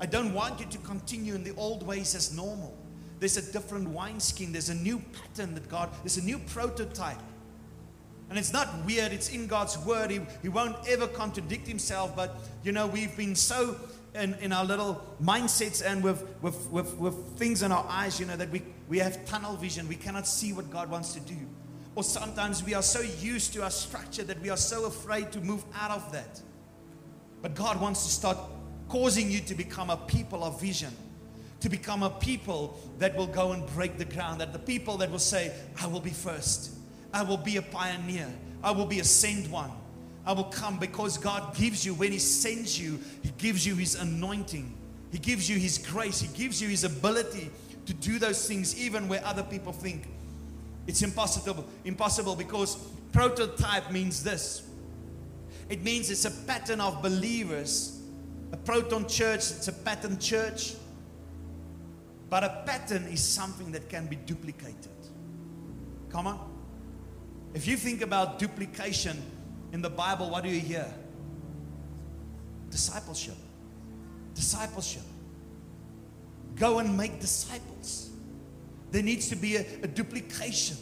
I 0.00 0.06
don't 0.06 0.34
want 0.34 0.60
you 0.60 0.66
to 0.66 0.78
continue 0.78 1.34
in 1.34 1.44
the 1.44 1.54
old 1.56 1.86
ways 1.86 2.14
as 2.14 2.34
normal. 2.34 2.76
There's 3.18 3.36
a 3.36 3.52
different 3.52 3.88
wineskin, 3.88 4.52
there's 4.52 4.68
a 4.68 4.74
new 4.74 4.98
pattern 4.98 5.54
that 5.54 5.68
God, 5.68 5.90
there's 6.02 6.18
a 6.18 6.24
new 6.24 6.38
prototype. 6.38 7.20
And 8.28 8.38
it's 8.38 8.52
not 8.52 8.68
weird, 8.84 9.12
it's 9.12 9.30
in 9.30 9.46
God's 9.46 9.78
word. 9.78 10.10
He, 10.10 10.20
he 10.42 10.48
won't 10.48 10.76
ever 10.88 11.06
contradict 11.06 11.66
himself, 11.66 12.14
but 12.16 12.36
you 12.64 12.72
know, 12.72 12.86
we've 12.86 13.16
been 13.16 13.36
so 13.36 13.76
in, 14.14 14.34
in 14.34 14.52
our 14.52 14.64
little 14.64 15.02
mindsets 15.22 15.84
and 15.84 16.02
with, 16.02 16.26
with, 16.42 16.68
with, 16.70 16.94
with 16.96 17.14
things 17.38 17.62
in 17.62 17.72
our 17.72 17.86
eyes, 17.88 18.18
you 18.18 18.26
know, 18.26 18.36
that 18.36 18.50
we, 18.50 18.62
we 18.88 18.98
have 18.98 19.24
tunnel 19.26 19.56
vision. 19.56 19.88
We 19.88 19.96
cannot 19.96 20.26
see 20.26 20.52
what 20.52 20.70
God 20.70 20.90
wants 20.90 21.14
to 21.14 21.20
do. 21.20 21.36
Or 21.96 22.04
sometimes 22.04 22.62
we 22.62 22.74
are 22.74 22.82
so 22.82 23.00
used 23.00 23.54
to 23.54 23.62
our 23.62 23.70
structure 23.70 24.22
that 24.24 24.40
we 24.42 24.50
are 24.50 24.56
so 24.58 24.84
afraid 24.84 25.32
to 25.32 25.40
move 25.40 25.64
out 25.74 25.90
of 25.90 26.12
that. 26.12 26.40
But 27.40 27.54
God 27.54 27.80
wants 27.80 28.04
to 28.04 28.12
start 28.12 28.36
causing 28.88 29.30
you 29.30 29.40
to 29.40 29.54
become 29.54 29.88
a 29.88 29.96
people 29.96 30.44
of 30.44 30.60
vision, 30.60 30.94
to 31.60 31.70
become 31.70 32.02
a 32.02 32.10
people 32.10 32.78
that 32.98 33.16
will 33.16 33.26
go 33.26 33.52
and 33.52 33.66
break 33.68 33.96
the 33.96 34.04
ground, 34.04 34.42
that 34.42 34.52
the 34.52 34.58
people 34.58 34.98
that 34.98 35.10
will 35.10 35.18
say, 35.18 35.52
I 35.80 35.86
will 35.86 36.00
be 36.00 36.10
first, 36.10 36.76
I 37.14 37.22
will 37.22 37.38
be 37.38 37.56
a 37.56 37.62
pioneer, 37.62 38.28
I 38.62 38.72
will 38.72 38.86
be 38.86 39.00
a 39.00 39.04
sent 39.04 39.50
one. 39.50 39.70
I 40.26 40.32
will 40.32 40.44
come 40.44 40.78
because 40.78 41.16
God 41.16 41.56
gives 41.56 41.86
you, 41.86 41.94
when 41.94 42.12
He 42.12 42.18
sends 42.18 42.78
you, 42.78 42.98
He 43.22 43.30
gives 43.38 43.64
you 43.64 43.74
His 43.76 43.94
anointing. 43.94 44.76
He 45.12 45.18
gives 45.18 45.48
you 45.48 45.56
His 45.56 45.78
grace. 45.78 46.20
He 46.20 46.36
gives 46.36 46.60
you 46.60 46.68
His 46.68 46.82
ability 46.84 47.48
to 47.86 47.94
do 47.94 48.18
those 48.18 48.46
things 48.46 48.78
even 48.78 49.06
where 49.06 49.24
other 49.24 49.44
people 49.44 49.72
think 49.72 50.08
it's 50.86 51.02
impossible, 51.02 51.64
impossible 51.84 52.36
because 52.36 52.76
prototype 53.12 53.90
means 53.90 54.22
this. 54.22 54.62
It 55.68 55.82
means 55.82 56.10
it's 56.10 56.24
a 56.24 56.30
pattern 56.30 56.80
of 56.80 57.02
believers. 57.02 58.00
A 58.52 58.56
proton 58.56 59.08
church, 59.08 59.50
it's 59.50 59.68
a 59.68 59.72
pattern 59.72 60.18
church. 60.18 60.74
But 62.30 62.44
a 62.44 62.62
pattern 62.66 63.04
is 63.04 63.22
something 63.22 63.72
that 63.72 63.88
can 63.88 64.06
be 64.06 64.16
duplicated. 64.16 64.90
Come 66.10 66.26
on. 66.26 66.52
If 67.54 67.66
you 67.66 67.76
think 67.76 68.02
about 68.02 68.38
duplication 68.38 69.20
in 69.72 69.82
the 69.82 69.90
Bible, 69.90 70.30
what 70.30 70.44
do 70.44 70.50
you 70.50 70.60
hear? 70.60 70.92
Discipleship. 72.70 73.36
discipleship. 74.34 75.02
Go 76.54 76.78
and 76.78 76.96
make 76.96 77.20
disciples. 77.20 78.05
There 78.90 79.02
needs 79.02 79.28
to 79.28 79.36
be 79.36 79.56
a, 79.56 79.66
a 79.82 79.86
duplication. 79.86 80.76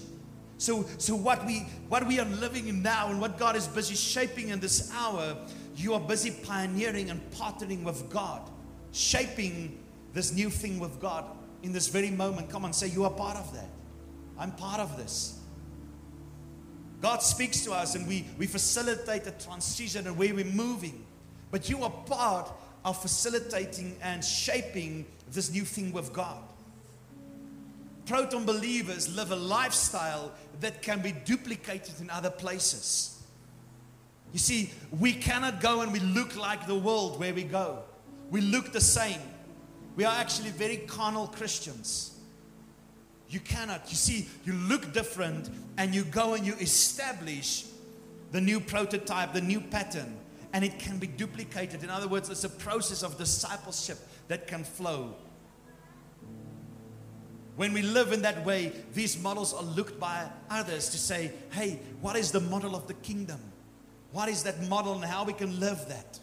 So, 0.58 0.84
so 0.98 1.14
what 1.14 1.44
we 1.44 1.60
what 1.88 2.06
we 2.06 2.20
are 2.20 2.26
living 2.26 2.68
in 2.68 2.82
now 2.82 3.08
and 3.08 3.20
what 3.20 3.38
God 3.38 3.56
is 3.56 3.66
busy 3.66 3.94
shaping 3.94 4.50
in 4.50 4.60
this 4.60 4.92
hour, 4.94 5.36
you 5.76 5.94
are 5.94 6.00
busy 6.00 6.30
pioneering 6.30 7.10
and 7.10 7.20
partnering 7.32 7.82
with 7.82 8.08
God, 8.10 8.48
shaping 8.92 9.78
this 10.12 10.32
new 10.32 10.48
thing 10.48 10.78
with 10.78 11.00
God 11.00 11.24
in 11.62 11.72
this 11.72 11.88
very 11.88 12.10
moment. 12.10 12.50
Come 12.50 12.64
on, 12.64 12.72
say 12.72 12.88
you 12.88 13.04
are 13.04 13.10
part 13.10 13.36
of 13.36 13.52
that. 13.54 13.68
I'm 14.38 14.52
part 14.52 14.80
of 14.80 14.96
this. 14.96 15.40
God 17.00 17.22
speaks 17.22 17.62
to 17.64 17.72
us 17.72 17.96
and 17.96 18.08
we, 18.08 18.24
we 18.38 18.46
facilitate 18.46 19.24
the 19.24 19.32
transition 19.32 20.06
and 20.06 20.16
where 20.16 20.34
we're 20.34 20.44
moving. 20.44 21.04
But 21.50 21.68
you 21.68 21.82
are 21.82 21.90
part 21.90 22.50
of 22.84 23.00
facilitating 23.00 23.96
and 24.00 24.24
shaping 24.24 25.04
this 25.30 25.52
new 25.52 25.64
thing 25.64 25.92
with 25.92 26.12
God. 26.12 26.42
Proton 28.06 28.44
believers 28.44 29.14
live 29.14 29.30
a 29.30 29.36
lifestyle 29.36 30.32
that 30.60 30.82
can 30.82 31.00
be 31.00 31.12
duplicated 31.12 32.00
in 32.00 32.10
other 32.10 32.30
places. 32.30 33.22
You 34.32 34.38
see, 34.38 34.72
we 34.98 35.12
cannot 35.12 35.60
go 35.60 35.80
and 35.80 35.92
we 35.92 36.00
look 36.00 36.36
like 36.36 36.66
the 36.66 36.74
world 36.74 37.18
where 37.18 37.32
we 37.32 37.44
go. 37.44 37.82
We 38.30 38.40
look 38.40 38.72
the 38.72 38.80
same. 38.80 39.20
We 39.96 40.04
are 40.04 40.14
actually 40.14 40.50
very 40.50 40.78
carnal 40.78 41.28
Christians. 41.28 42.18
You 43.28 43.40
cannot. 43.40 43.90
You 43.90 43.96
see, 43.96 44.28
you 44.44 44.52
look 44.52 44.92
different 44.92 45.50
and 45.78 45.94
you 45.94 46.04
go 46.04 46.34
and 46.34 46.44
you 46.44 46.54
establish 46.54 47.66
the 48.32 48.40
new 48.40 48.60
prototype, 48.60 49.32
the 49.32 49.40
new 49.40 49.60
pattern, 49.60 50.16
and 50.52 50.64
it 50.64 50.78
can 50.78 50.98
be 50.98 51.06
duplicated. 51.06 51.82
In 51.82 51.90
other 51.90 52.08
words, 52.08 52.28
it's 52.28 52.44
a 52.44 52.48
process 52.48 53.02
of 53.02 53.16
discipleship 53.16 53.98
that 54.28 54.46
can 54.46 54.64
flow. 54.64 55.14
When 57.56 57.72
we 57.72 57.82
live 57.82 58.12
in 58.12 58.22
that 58.22 58.44
way, 58.44 58.72
these 58.92 59.20
models 59.22 59.54
are 59.54 59.62
looked 59.62 60.00
by 60.00 60.28
others 60.50 60.88
to 60.90 60.98
say, 60.98 61.32
hey, 61.52 61.78
what 62.00 62.16
is 62.16 62.32
the 62.32 62.40
model 62.40 62.74
of 62.74 62.88
the 62.88 62.94
kingdom? 62.94 63.38
What 64.10 64.28
is 64.28 64.42
that 64.44 64.62
model 64.68 64.94
and 64.94 65.04
how 65.04 65.24
we 65.24 65.32
can 65.32 65.60
live 65.60 65.86
that 65.88 66.18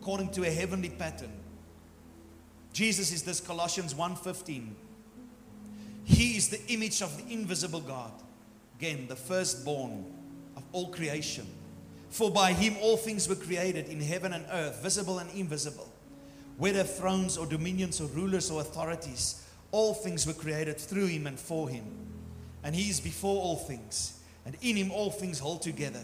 according 0.00 0.30
to 0.32 0.44
a 0.44 0.50
heavenly 0.50 0.90
pattern? 0.90 1.32
Jesus 2.72 3.12
is 3.12 3.22
this 3.22 3.40
Colossians 3.40 3.94
1:15. 3.94 4.74
He 6.04 6.36
is 6.36 6.48
the 6.48 6.64
image 6.68 7.02
of 7.02 7.16
the 7.16 7.32
invisible 7.32 7.80
God. 7.80 8.12
Again, 8.78 9.06
the 9.08 9.16
firstborn 9.16 10.04
of 10.56 10.62
all 10.72 10.88
creation. 10.88 11.46
For 12.10 12.30
by 12.30 12.52
him 12.52 12.76
all 12.80 12.96
things 12.96 13.28
were 13.28 13.34
created 13.34 13.88
in 13.88 14.00
heaven 14.00 14.32
and 14.32 14.46
earth, 14.50 14.82
visible 14.82 15.18
and 15.18 15.30
invisible. 15.32 15.92
Whether 16.56 16.84
thrones 16.84 17.36
or 17.36 17.46
dominions 17.46 18.00
or 18.00 18.06
rulers 18.08 18.50
or 18.50 18.60
authorities, 18.60 19.42
all 19.70 19.94
things 19.94 20.26
were 20.26 20.32
created 20.32 20.78
through 20.78 21.06
him 21.06 21.26
and 21.26 21.38
for 21.38 21.68
him. 21.68 21.84
And 22.62 22.74
he 22.74 22.90
is 22.90 23.00
before 23.00 23.40
all 23.42 23.56
things, 23.56 24.20
and 24.44 24.56
in 24.62 24.76
him 24.76 24.90
all 24.90 25.10
things 25.10 25.38
hold 25.38 25.62
together. 25.62 26.02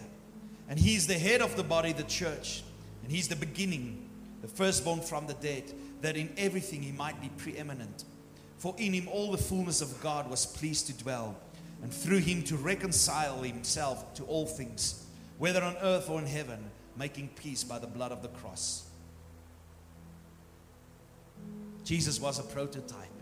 And 0.68 0.78
he 0.78 0.94
is 0.94 1.06
the 1.06 1.14
head 1.14 1.42
of 1.42 1.56
the 1.56 1.64
body, 1.64 1.92
the 1.92 2.04
church. 2.04 2.62
And 3.02 3.12
he's 3.12 3.28
the 3.28 3.36
beginning, 3.36 4.08
the 4.40 4.48
firstborn 4.48 5.00
from 5.00 5.26
the 5.26 5.34
dead, 5.34 5.64
that 6.00 6.16
in 6.16 6.32
everything 6.36 6.82
he 6.82 6.92
might 6.92 7.20
be 7.20 7.30
preeminent. 7.36 8.04
For 8.58 8.74
in 8.78 8.92
him 8.92 9.08
all 9.08 9.30
the 9.30 9.38
fullness 9.38 9.82
of 9.82 10.00
God 10.00 10.30
was 10.30 10.46
pleased 10.46 10.86
to 10.86 10.94
dwell, 10.94 11.36
and 11.82 11.92
through 11.92 12.18
him 12.18 12.42
to 12.44 12.56
reconcile 12.56 13.42
himself 13.42 14.14
to 14.14 14.24
all 14.24 14.46
things, 14.46 15.04
whether 15.38 15.62
on 15.62 15.76
earth 15.82 16.08
or 16.08 16.18
in 16.18 16.26
heaven, 16.26 16.70
making 16.96 17.28
peace 17.34 17.64
by 17.64 17.78
the 17.78 17.86
blood 17.86 18.12
of 18.12 18.22
the 18.22 18.28
cross. 18.28 18.84
Jesus 21.84 22.20
was 22.20 22.38
a 22.38 22.42
prototype. 22.42 23.13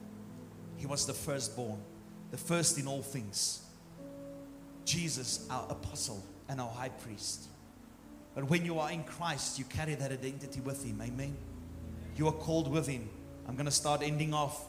He 0.83 0.87
was 0.89 1.07
the 1.07 1.13
firstborn, 1.13 1.79
the 2.33 2.37
first 2.37 2.77
in 2.77 2.89
all 2.89 3.03
things. 3.03 3.63
Jesus, 4.85 5.47
our 5.49 5.65
apostle 5.71 6.25
and 6.49 6.61
our 6.61 6.71
high 6.71 6.89
priest. 6.89 7.45
But 8.35 8.51
when 8.51 8.65
you 8.65 8.81
are 8.81 8.91
in 8.91 9.05
Christ, 9.05 9.61
you 9.61 9.65
carry 9.65 9.95
that 9.95 10.11
identity 10.11 10.59
with 10.59 10.85
Him. 10.85 11.01
Amen. 11.01 11.37
You 12.17 12.27
are 12.27 12.33
called 12.33 12.67
with 12.67 12.89
Him. 12.89 13.09
I'm 13.47 13.55
going 13.55 13.67
to 13.67 13.71
start 13.71 14.03
ending 14.03 14.35
off. 14.35 14.61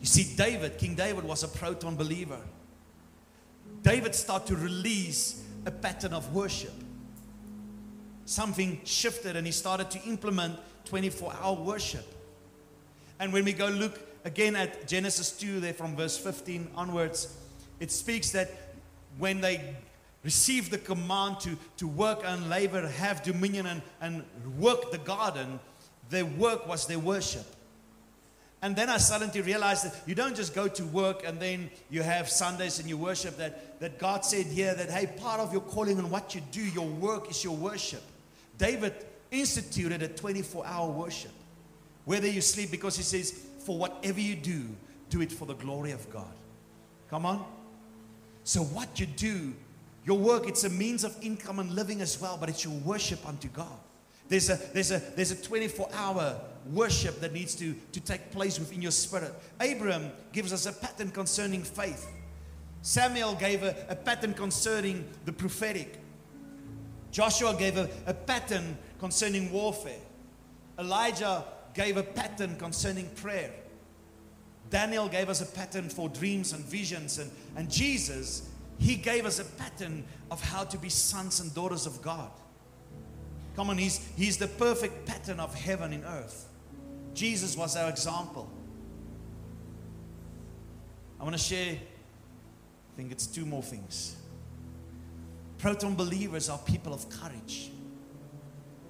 You 0.00 0.06
see, 0.06 0.34
David, 0.34 0.78
King 0.78 0.96
David 0.96 1.22
was 1.22 1.44
a 1.44 1.48
proton 1.48 1.94
believer. 1.94 2.40
David 3.84 4.16
started 4.16 4.48
to 4.48 4.56
release 4.56 5.44
a 5.64 5.70
pattern 5.70 6.12
of 6.12 6.34
worship. 6.34 6.74
Something 8.24 8.80
shifted 8.82 9.36
and 9.36 9.46
he 9.46 9.52
started 9.52 9.92
to 9.92 10.02
implement 10.08 10.58
24 10.86 11.34
hour 11.40 11.54
worship. 11.54 12.04
And 13.20 13.32
when 13.32 13.44
we 13.44 13.52
go 13.52 13.68
look 13.68 14.09
again 14.24 14.56
at 14.56 14.86
Genesis 14.86 15.32
2, 15.32 15.60
there 15.60 15.72
from 15.72 15.96
verse 15.96 16.16
15 16.16 16.68
onwards, 16.74 17.36
it 17.78 17.90
speaks 17.90 18.30
that 18.30 18.50
when 19.18 19.40
they 19.40 19.74
received 20.22 20.70
the 20.70 20.78
command 20.78 21.40
to, 21.40 21.56
to 21.78 21.86
work 21.88 22.22
and 22.24 22.50
labor, 22.50 22.86
have 22.86 23.22
dominion, 23.22 23.66
and, 23.66 23.82
and 24.00 24.24
work 24.58 24.90
the 24.90 24.98
garden, 24.98 25.58
their 26.10 26.26
work 26.26 26.66
was 26.68 26.86
their 26.86 26.98
worship. 26.98 27.46
And 28.62 28.76
then 28.76 28.90
I 28.90 28.98
suddenly 28.98 29.40
realized 29.40 29.86
that 29.86 29.96
you 30.06 30.14
don't 30.14 30.36
just 30.36 30.54
go 30.54 30.68
to 30.68 30.84
work 30.84 31.26
and 31.26 31.40
then 31.40 31.70
you 31.88 32.02
have 32.02 32.28
Sundays 32.28 32.78
and 32.78 32.86
you 32.86 32.98
worship. 32.98 33.38
That, 33.38 33.80
that 33.80 33.98
God 33.98 34.22
said 34.22 34.46
here 34.46 34.74
that, 34.74 34.90
hey, 34.90 35.06
part 35.06 35.40
of 35.40 35.50
your 35.52 35.62
calling 35.62 35.98
and 35.98 36.10
what 36.10 36.34
you 36.34 36.42
do, 36.52 36.60
your 36.60 36.86
work 36.86 37.30
is 37.30 37.42
your 37.42 37.56
worship. 37.56 38.02
David 38.58 38.92
instituted 39.30 40.02
a 40.02 40.08
24 40.08 40.66
hour 40.66 40.90
worship. 40.90 41.30
Whether 42.04 42.28
you 42.28 42.42
sleep, 42.42 42.70
because 42.70 42.98
he 42.98 43.02
says, 43.02 43.46
for 43.70 43.78
whatever 43.78 44.20
you 44.20 44.34
do, 44.34 44.64
do 45.10 45.20
it 45.20 45.30
for 45.30 45.44
the 45.44 45.54
glory 45.54 45.92
of 45.92 46.10
God. 46.10 46.34
Come 47.08 47.24
on. 47.24 47.44
So, 48.42 48.62
what 48.62 48.98
you 48.98 49.06
do, 49.06 49.54
your 50.04 50.18
work, 50.18 50.48
it's 50.48 50.64
a 50.64 50.68
means 50.68 51.04
of 51.04 51.16
income 51.22 51.60
and 51.60 51.70
living 51.70 52.00
as 52.00 52.20
well, 52.20 52.36
but 52.36 52.48
it's 52.48 52.64
your 52.64 52.74
worship 52.80 53.24
unto 53.28 53.46
God. 53.46 53.78
There's 54.26 54.50
a, 54.50 54.56
there's 54.74 54.90
a, 54.90 54.98
there's 55.14 55.30
a 55.30 55.40
24 55.40 55.88
hour 55.92 56.40
worship 56.66 57.20
that 57.20 57.32
needs 57.32 57.54
to, 57.56 57.76
to 57.92 58.00
take 58.00 58.32
place 58.32 58.58
within 58.58 58.82
your 58.82 58.90
spirit. 58.90 59.32
Abraham 59.60 60.10
gives 60.32 60.52
us 60.52 60.66
a 60.66 60.72
pattern 60.72 61.12
concerning 61.12 61.62
faith. 61.62 62.10
Samuel 62.82 63.36
gave 63.36 63.62
a, 63.62 63.76
a 63.88 63.94
pattern 63.94 64.34
concerning 64.34 65.08
the 65.26 65.32
prophetic. 65.32 66.00
Joshua 67.12 67.54
gave 67.54 67.76
a, 67.76 67.88
a 68.06 68.14
pattern 68.14 68.76
concerning 68.98 69.52
warfare. 69.52 70.02
Elijah 70.76 71.44
gave 71.74 71.96
a 71.96 72.02
pattern 72.02 72.56
concerning 72.56 73.08
prayer. 73.10 73.52
Daniel 74.70 75.08
gave 75.08 75.28
us 75.28 75.40
a 75.40 75.46
pattern 75.46 75.88
for 75.88 76.08
dreams 76.08 76.52
and 76.52 76.64
visions. 76.64 77.18
And, 77.18 77.30
and 77.56 77.70
Jesus, 77.70 78.48
he 78.78 78.94
gave 78.94 79.26
us 79.26 79.40
a 79.40 79.44
pattern 79.44 80.04
of 80.30 80.40
how 80.40 80.64
to 80.64 80.78
be 80.78 80.88
sons 80.88 81.40
and 81.40 81.52
daughters 81.54 81.86
of 81.86 82.00
God. 82.00 82.30
Come 83.56 83.70
on, 83.70 83.78
he's, 83.78 84.08
he's 84.16 84.36
the 84.36 84.46
perfect 84.46 85.06
pattern 85.06 85.40
of 85.40 85.54
heaven 85.54 85.92
and 85.92 86.04
earth. 86.04 86.48
Jesus 87.14 87.56
was 87.56 87.76
our 87.76 87.90
example. 87.90 88.48
I 91.18 91.24
want 91.24 91.36
to 91.36 91.42
share, 91.42 91.72
I 91.74 92.96
think 92.96 93.10
it's 93.12 93.26
two 93.26 93.44
more 93.44 93.62
things. 93.62 94.16
Proton 95.58 95.94
believers 95.94 96.48
are 96.48 96.58
people 96.58 96.94
of 96.94 97.10
courage, 97.10 97.70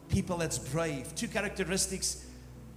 people 0.08 0.36
that's 0.36 0.58
brave. 0.58 1.12
Two 1.16 1.26
characteristics 1.26 2.26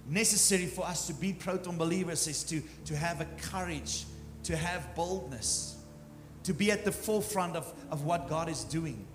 necessary 0.06 0.66
for 0.66 0.84
us 0.84 1.06
to 1.06 1.14
be 1.14 1.32
proton 1.32 1.76
believers 1.76 2.26
is 2.26 2.42
to, 2.44 2.62
to 2.86 2.96
have 2.96 3.20
a 3.20 3.26
courage, 3.50 4.04
to 4.44 4.56
have 4.56 4.94
boldness, 4.94 5.76
to 6.44 6.52
be 6.52 6.70
at 6.70 6.84
the 6.84 6.92
forefront 6.92 7.56
of, 7.56 7.72
of 7.90 8.04
what 8.04 8.28
God 8.28 8.48
is 8.48 8.64
doing. 8.64 9.06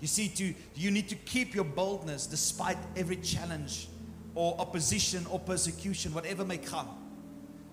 You 0.00 0.06
see, 0.06 0.28
to, 0.28 0.54
you 0.76 0.90
need 0.90 1.08
to 1.08 1.16
keep 1.16 1.54
your 1.54 1.64
boldness 1.64 2.26
despite 2.26 2.78
every 2.96 3.16
challenge 3.16 3.88
or 4.34 4.54
opposition 4.60 5.26
or 5.26 5.40
persecution, 5.40 6.14
whatever 6.14 6.44
may 6.44 6.58
come. 6.58 6.88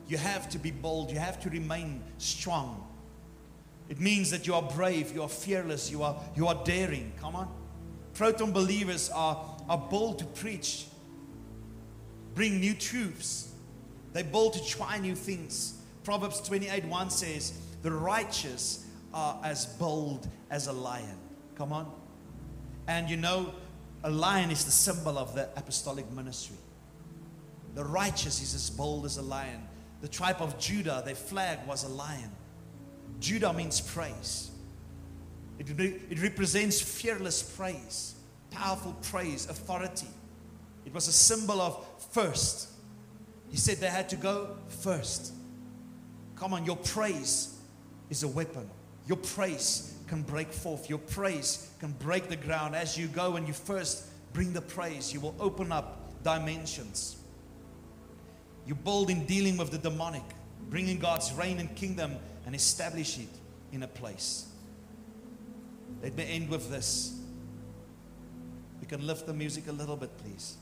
You 0.07 0.17
have 0.17 0.49
to 0.49 0.57
be 0.57 0.71
bold, 0.71 1.11
you 1.11 1.19
have 1.19 1.39
to 1.41 1.49
remain 1.49 2.01
strong. 2.17 2.87
It 3.89 3.99
means 3.99 4.31
that 4.31 4.47
you 4.47 4.55
are 4.55 4.63
brave, 4.63 5.13
you 5.13 5.21
are 5.21 5.29
fearless, 5.29 5.91
you 5.91 6.01
are, 6.01 6.19
you 6.35 6.47
are 6.47 6.63
daring. 6.63 7.11
Come 7.19 7.35
on. 7.35 7.53
Proton 8.13 8.51
believers 8.51 9.11
are, 9.13 9.57
are 9.69 9.77
bold 9.77 10.19
to 10.19 10.25
preach, 10.25 10.87
bring 12.35 12.59
new 12.59 12.73
truths. 12.75 13.51
They're 14.13 14.23
bold 14.23 14.53
to 14.53 14.65
try 14.65 14.99
new 14.99 15.15
things. 15.15 15.81
Proverbs 16.03 16.41
28 16.41 16.85
1 16.85 17.09
says, 17.09 17.59
The 17.81 17.91
righteous 17.91 18.85
are 19.13 19.39
as 19.43 19.65
bold 19.65 20.27
as 20.51 20.67
a 20.67 20.73
lion. 20.73 21.17
Come 21.55 21.73
on. 21.73 21.91
And 22.87 23.09
you 23.09 23.17
know, 23.17 23.53
a 24.03 24.09
lion 24.09 24.51
is 24.51 24.65
the 24.65 24.71
symbol 24.71 25.17
of 25.17 25.33
the 25.33 25.49
apostolic 25.55 26.09
ministry. 26.11 26.57
The 27.73 27.83
righteous 27.83 28.41
is 28.41 28.53
as 28.53 28.69
bold 28.69 29.05
as 29.05 29.17
a 29.17 29.21
lion. 29.21 29.67
The 30.01 30.07
tribe 30.07 30.37
of 30.39 30.59
Judah, 30.59 31.01
their 31.03 31.15
flag 31.15 31.65
was 31.67 31.83
a 31.83 31.89
lion. 31.89 32.31
Judah 33.19 33.53
means 33.53 33.81
praise. 33.81 34.51
It, 35.57 35.67
re- 35.77 36.01
it 36.09 36.21
represents 36.21 36.81
fearless 36.81 37.41
praise, 37.41 38.15
powerful 38.51 38.95
praise, 39.01 39.49
authority. 39.49 40.07
It 40.85 40.93
was 40.93 41.07
a 41.07 41.11
symbol 41.11 41.61
of 41.61 41.85
first. 42.11 42.69
He 43.49 43.57
said 43.57 43.77
they 43.77 43.87
had 43.87 44.09
to 44.09 44.15
go 44.15 44.57
first. 44.67 45.33
Come 46.35 46.53
on, 46.53 46.65
your 46.65 46.77
praise 46.77 47.57
is 48.09 48.23
a 48.23 48.27
weapon. 48.27 48.69
Your 49.07 49.17
praise 49.17 49.97
can 50.07 50.21
break 50.21 50.51
forth. 50.51 50.89
Your 50.89 50.99
praise 50.99 51.69
can 51.79 51.91
break 51.93 52.27
the 52.27 52.35
ground. 52.35 52.75
As 52.75 52.97
you 52.97 53.07
go 53.07 53.35
and 53.35 53.47
you 53.47 53.53
first 53.53 54.05
bring 54.33 54.53
the 54.53 54.61
praise, 54.61 55.13
you 55.13 55.19
will 55.19 55.35
open 55.39 55.71
up 55.71 56.23
dimensions. 56.23 57.17
You 58.65 58.75
bold 58.75 59.09
in 59.09 59.25
dealing 59.25 59.57
with 59.57 59.71
the 59.71 59.77
demonic, 59.77 60.23
bringing 60.69 60.99
God's 60.99 61.31
reign 61.33 61.59
and 61.59 61.73
kingdom 61.75 62.17
and 62.45 62.55
establish 62.55 63.17
it 63.19 63.29
in 63.71 63.83
a 63.83 63.87
place. 63.87 64.47
Let 66.01 66.15
me 66.15 66.25
end 66.27 66.49
with 66.49 66.69
this. 66.69 67.19
We 68.81 68.87
can 68.87 69.05
lift 69.05 69.25
the 69.25 69.33
music 69.33 69.67
a 69.67 69.71
little 69.71 69.95
bit, 69.95 70.15
please. 70.17 70.57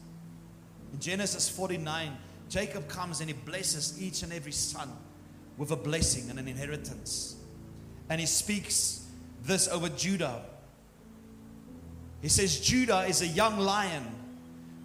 In 0.94 1.00
Genesis 1.00 1.50
49, 1.50 2.16
Jacob 2.50 2.88
comes 2.88 3.20
and 3.20 3.30
he 3.30 3.34
blesses 3.34 4.02
each 4.02 4.22
and 4.22 4.32
every 4.32 4.52
son 4.52 4.90
with 5.58 5.72
a 5.72 5.76
blessing 5.76 6.30
and 6.30 6.40
an 6.40 6.48
inheritance. 6.48 7.36
And 8.10 8.20
he 8.20 8.28
speaks 8.28 9.06
this 9.44 9.68
over 9.68 9.90
Judah. 9.90 10.44
He 12.22 12.30
says, 12.30 12.60
Judah 12.60 13.02
is 13.02 13.22
a 13.22 13.28
young 13.28 13.60
lion. 13.60 14.06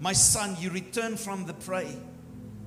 My 0.01 0.13
son, 0.13 0.57
you 0.59 0.71
return 0.71 1.17
from 1.17 1.45
the 1.45 1.53
prey. 1.53 1.95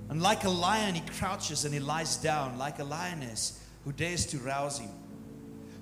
And 0.09 0.21
like 0.21 0.43
a 0.43 0.49
lion, 0.49 0.95
he 0.95 1.01
crouches 1.17 1.65
and 1.65 1.73
he 1.73 1.79
lies 1.79 2.17
down, 2.17 2.57
like 2.57 2.79
a 2.79 2.83
lioness 2.83 3.65
who 3.83 3.91
dares 3.91 4.25
to 4.27 4.37
rouse 4.37 4.77
him. 4.77 4.91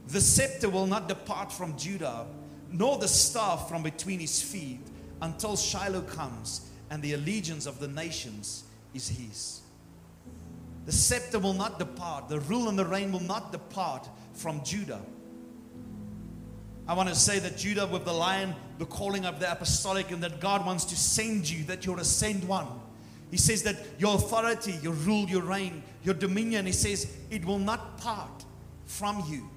The 0.08 0.22
scepter 0.22 0.70
will 0.70 0.88
not 0.88 1.08
depart 1.08 1.52
from 1.52 1.78
Judah, 1.78 2.26
nor 2.72 2.98
the 2.98 3.08
staff 3.08 3.68
from 3.68 3.84
between 3.84 4.20
his 4.20 4.42
feet, 4.42 4.82
until 5.22 5.58
Shiloh 5.58 6.02
comes 6.02 6.69
and 6.90 7.02
the 7.02 7.14
allegiance 7.14 7.66
of 7.66 7.80
the 7.80 7.88
nations 7.88 8.64
is 8.94 9.10
his. 9.10 9.62
The 10.86 10.92
scepter 10.92 11.40
will 11.40 11.54
not 11.54 11.78
depart, 11.78 12.30
the 12.30 12.40
rule 12.40 12.70
and 12.70 12.78
the 12.78 12.86
reign 12.86 13.12
will 13.12 13.20
not 13.20 13.52
depart 13.52 14.10
from 14.34 14.64
Judah. 14.64 15.02
I 16.88 16.94
want 16.94 17.10
to 17.10 17.16
say 17.16 17.38
that 17.38 17.56
Judah, 17.56 17.86
with 17.86 18.06
the 18.06 18.14
lion, 18.14 18.56
the 18.80 18.86
calling 18.86 19.26
of 19.26 19.40
the 19.40 19.52
apostolic, 19.52 20.10
and 20.10 20.24
that 20.24 20.40
God 20.40 20.66
wants 20.66 20.86
to 20.86 20.96
send 20.96 21.48
you, 21.48 21.64
that 21.66 21.86
you're 21.86 22.00
a 22.00 22.04
sent 22.04 22.44
one. 22.46 22.66
He 23.30 23.38
says 23.38 23.62
that 23.62 23.76
your 24.00 24.16
authority, 24.16 24.80
your 24.82 24.94
rule, 24.94 25.30
your 25.30 25.44
reign, 25.44 25.84
your 26.04 26.16
dominion, 26.16 26.66
he 26.66 26.72
says, 26.72 27.16
it 27.30 27.46
will 27.46 27.60
not 27.60 28.00
part 28.00 28.44
from 28.86 29.24
you. 29.30 29.48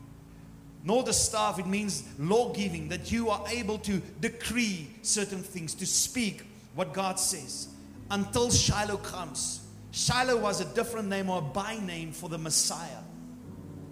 Nor 0.84 1.04
the 1.04 1.14
staff, 1.14 1.58
it 1.58 1.66
means 1.66 2.04
law 2.18 2.52
giving, 2.52 2.88
that 2.88 3.10
you 3.10 3.30
are 3.30 3.42
able 3.48 3.78
to 3.78 4.02
decree 4.20 4.90
certain 5.00 5.40
things, 5.40 5.74
to 5.76 5.86
speak 5.86 6.44
what 6.74 6.92
God 6.92 7.18
says 7.18 7.68
until 8.10 8.50
Shiloh 8.50 8.98
comes. 8.98 9.66
Shiloh 9.90 10.38
was 10.38 10.60
a 10.60 10.64
different 10.74 11.08
name 11.08 11.28
or 11.28 11.38
a 11.38 11.42
by 11.42 11.78
name 11.78 12.12
for 12.12 12.28
the 12.28 12.38
Messiah. 12.38 13.02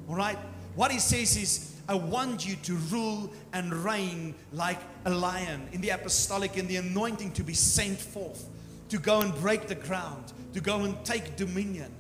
All 0.09 0.15
right? 0.15 0.39
What 0.75 0.91
he 0.91 0.99
says 0.99 1.37
is, 1.37 1.75
I 1.89 1.95
want 1.95 2.47
you 2.47 2.57
to 2.57 2.75
rule 2.75 3.33
and 3.53 3.73
reign 3.73 4.35
like 4.53 4.79
a 5.05 5.11
lion 5.11 5.69
in 5.73 5.81
the 5.81 5.91
apostolic, 5.91 6.57
in 6.57 6.69
the 6.69 6.77
anointing 6.77 7.33
to 7.33 7.43
be 7.43 7.55
sent 7.55 7.99
forth, 7.99 8.49
to 8.91 8.99
go 8.99 9.21
and 9.21 9.35
break 9.37 9.67
the 9.67 9.75
ground, 9.75 10.33
to 10.55 10.61
go 10.61 10.81
and 10.85 11.03
take 11.05 11.37
dominion 11.37 11.91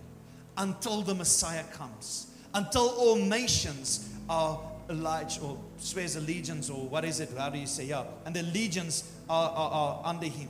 until 0.56 1.02
the 1.02 1.14
Messiah 1.14 1.64
comes, 1.72 2.30
until 2.54 2.88
all 2.90 3.16
nations 3.16 4.08
are 4.28 4.60
alleged 4.88 5.42
or 5.42 5.58
swears 5.78 6.16
allegiance, 6.16 6.70
or 6.70 6.88
what 6.88 7.04
is 7.04 7.20
it? 7.20 7.30
How 7.36 7.50
do 7.50 7.58
you 7.58 7.66
say? 7.66 7.84
Yeah, 7.86 8.04
and 8.24 8.34
the 8.34 8.42
legions 8.42 9.10
are, 9.28 9.50
are, 9.50 9.70
are 9.70 10.02
under 10.04 10.26
him. 10.26 10.48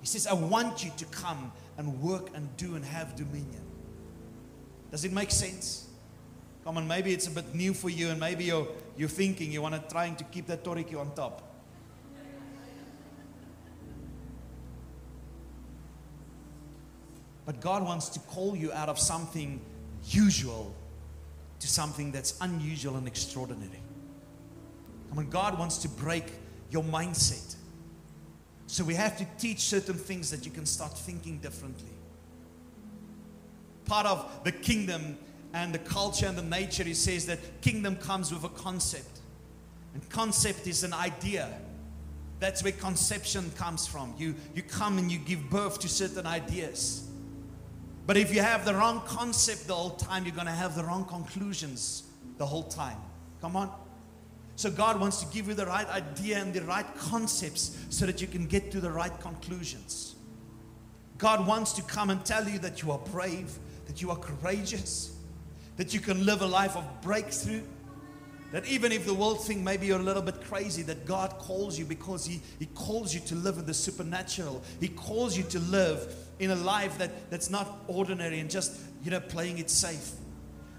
He 0.00 0.06
says, 0.06 0.26
I 0.26 0.34
want 0.34 0.84
you 0.84 0.90
to 0.96 1.04
come 1.06 1.52
and 1.76 2.00
work 2.00 2.30
and 2.34 2.56
do 2.56 2.76
and 2.76 2.84
have 2.84 3.16
dominion. 3.16 3.62
Does 4.90 5.04
it 5.04 5.12
make 5.12 5.30
sense? 5.30 5.88
Come 6.64 6.76
on, 6.76 6.86
maybe 6.86 7.12
it's 7.12 7.26
a 7.26 7.30
bit 7.30 7.54
new 7.54 7.72
for 7.72 7.88
you, 7.88 8.10
and 8.10 8.20
maybe 8.20 8.44
you're, 8.44 8.68
you're 8.96 9.08
thinking 9.08 9.50
you 9.50 9.62
want 9.62 9.74
to 9.74 9.80
trying 9.90 10.16
to 10.16 10.24
keep 10.24 10.46
that 10.46 10.64
toriki 10.64 10.98
on 10.98 11.14
top. 11.14 11.42
But 17.46 17.60
God 17.62 17.82
wants 17.82 18.10
to 18.10 18.20
call 18.20 18.54
you 18.54 18.70
out 18.72 18.90
of 18.90 18.98
something 18.98 19.60
usual 20.04 20.74
to 21.60 21.66
something 21.66 22.12
that's 22.12 22.38
unusual 22.42 22.96
and 22.96 23.06
extraordinary. 23.06 23.80
Come 25.08 25.18
on, 25.20 25.30
God 25.30 25.58
wants 25.58 25.78
to 25.78 25.88
break 25.88 26.24
your 26.70 26.84
mindset. 26.84 27.54
So 28.68 28.84
we 28.84 28.94
have 28.94 29.16
to 29.16 29.26
teach 29.38 29.60
certain 29.60 29.94
things 29.94 30.30
that 30.30 30.44
you 30.44 30.52
can 30.52 30.66
start 30.66 30.96
thinking 30.96 31.38
differently. 31.38 31.88
Part 33.86 34.04
of 34.04 34.44
the 34.44 34.52
kingdom 34.52 35.16
and 35.54 35.74
the 35.74 35.78
culture 35.78 36.26
and 36.26 36.36
the 36.36 36.42
nature, 36.42 36.84
he 36.84 36.92
says 36.92 37.24
that 37.26 37.62
kingdom 37.62 37.96
comes 37.96 38.32
with 38.32 38.44
a 38.44 38.50
concept. 38.50 39.20
And 39.94 40.06
concept 40.10 40.66
is 40.66 40.84
an 40.84 40.92
idea. 40.92 41.48
That's 42.40 42.62
where 42.62 42.72
conception 42.72 43.50
comes 43.56 43.86
from. 43.86 44.14
You, 44.18 44.34
you 44.54 44.62
come 44.62 44.98
and 44.98 45.10
you 45.10 45.18
give 45.18 45.48
birth 45.48 45.80
to 45.80 45.88
certain 45.88 46.26
ideas. 46.26 47.08
But 48.06 48.18
if 48.18 48.34
you 48.34 48.42
have 48.42 48.66
the 48.66 48.74
wrong 48.74 49.00
concept 49.06 49.66
the 49.66 49.74
whole 49.74 49.96
time, 49.96 50.26
you're 50.26 50.34
going 50.34 50.46
to 50.46 50.52
have 50.52 50.74
the 50.76 50.84
wrong 50.84 51.06
conclusions 51.06 52.02
the 52.36 52.44
whole 52.44 52.64
time. 52.64 52.98
Come 53.40 53.56
on. 53.56 53.72
So 54.58 54.72
God 54.72 54.98
wants 54.98 55.22
to 55.22 55.26
give 55.32 55.46
you 55.46 55.54
the 55.54 55.66
right 55.66 55.88
idea 55.88 56.36
and 56.36 56.52
the 56.52 56.62
right 56.62 56.84
concepts 56.96 57.78
so 57.90 58.06
that 58.06 58.20
you 58.20 58.26
can 58.26 58.44
get 58.44 58.72
to 58.72 58.80
the 58.80 58.90
right 58.90 59.20
conclusions. 59.20 60.16
God 61.16 61.46
wants 61.46 61.74
to 61.74 61.82
come 61.82 62.10
and 62.10 62.24
tell 62.24 62.48
you 62.48 62.58
that 62.58 62.82
you 62.82 62.90
are 62.90 62.98
brave, 62.98 63.56
that 63.86 64.02
you 64.02 64.10
are 64.10 64.16
courageous, 64.16 65.16
that 65.76 65.94
you 65.94 66.00
can 66.00 66.26
live 66.26 66.42
a 66.42 66.46
life 66.46 66.76
of 66.76 66.84
breakthrough. 67.02 67.62
That 68.50 68.66
even 68.66 68.90
if 68.90 69.06
the 69.06 69.14
world 69.14 69.44
think 69.44 69.62
maybe 69.62 69.86
you're 69.86 70.00
a 70.00 70.02
little 70.02 70.22
bit 70.22 70.42
crazy, 70.42 70.82
that 70.82 71.06
God 71.06 71.38
calls 71.38 71.78
you 71.78 71.84
because 71.84 72.26
He, 72.26 72.40
he 72.58 72.66
calls 72.66 73.14
you 73.14 73.20
to 73.20 73.36
live 73.36 73.58
in 73.58 73.64
the 73.64 73.74
supernatural. 73.74 74.60
He 74.80 74.88
calls 74.88 75.36
you 75.36 75.44
to 75.44 75.60
live 75.60 76.16
in 76.40 76.50
a 76.50 76.56
life 76.56 76.98
that, 76.98 77.30
that's 77.30 77.48
not 77.48 77.84
ordinary 77.86 78.40
and 78.40 78.50
just, 78.50 78.76
you 79.04 79.12
know, 79.12 79.20
playing 79.20 79.58
it 79.58 79.70
safe. 79.70 80.10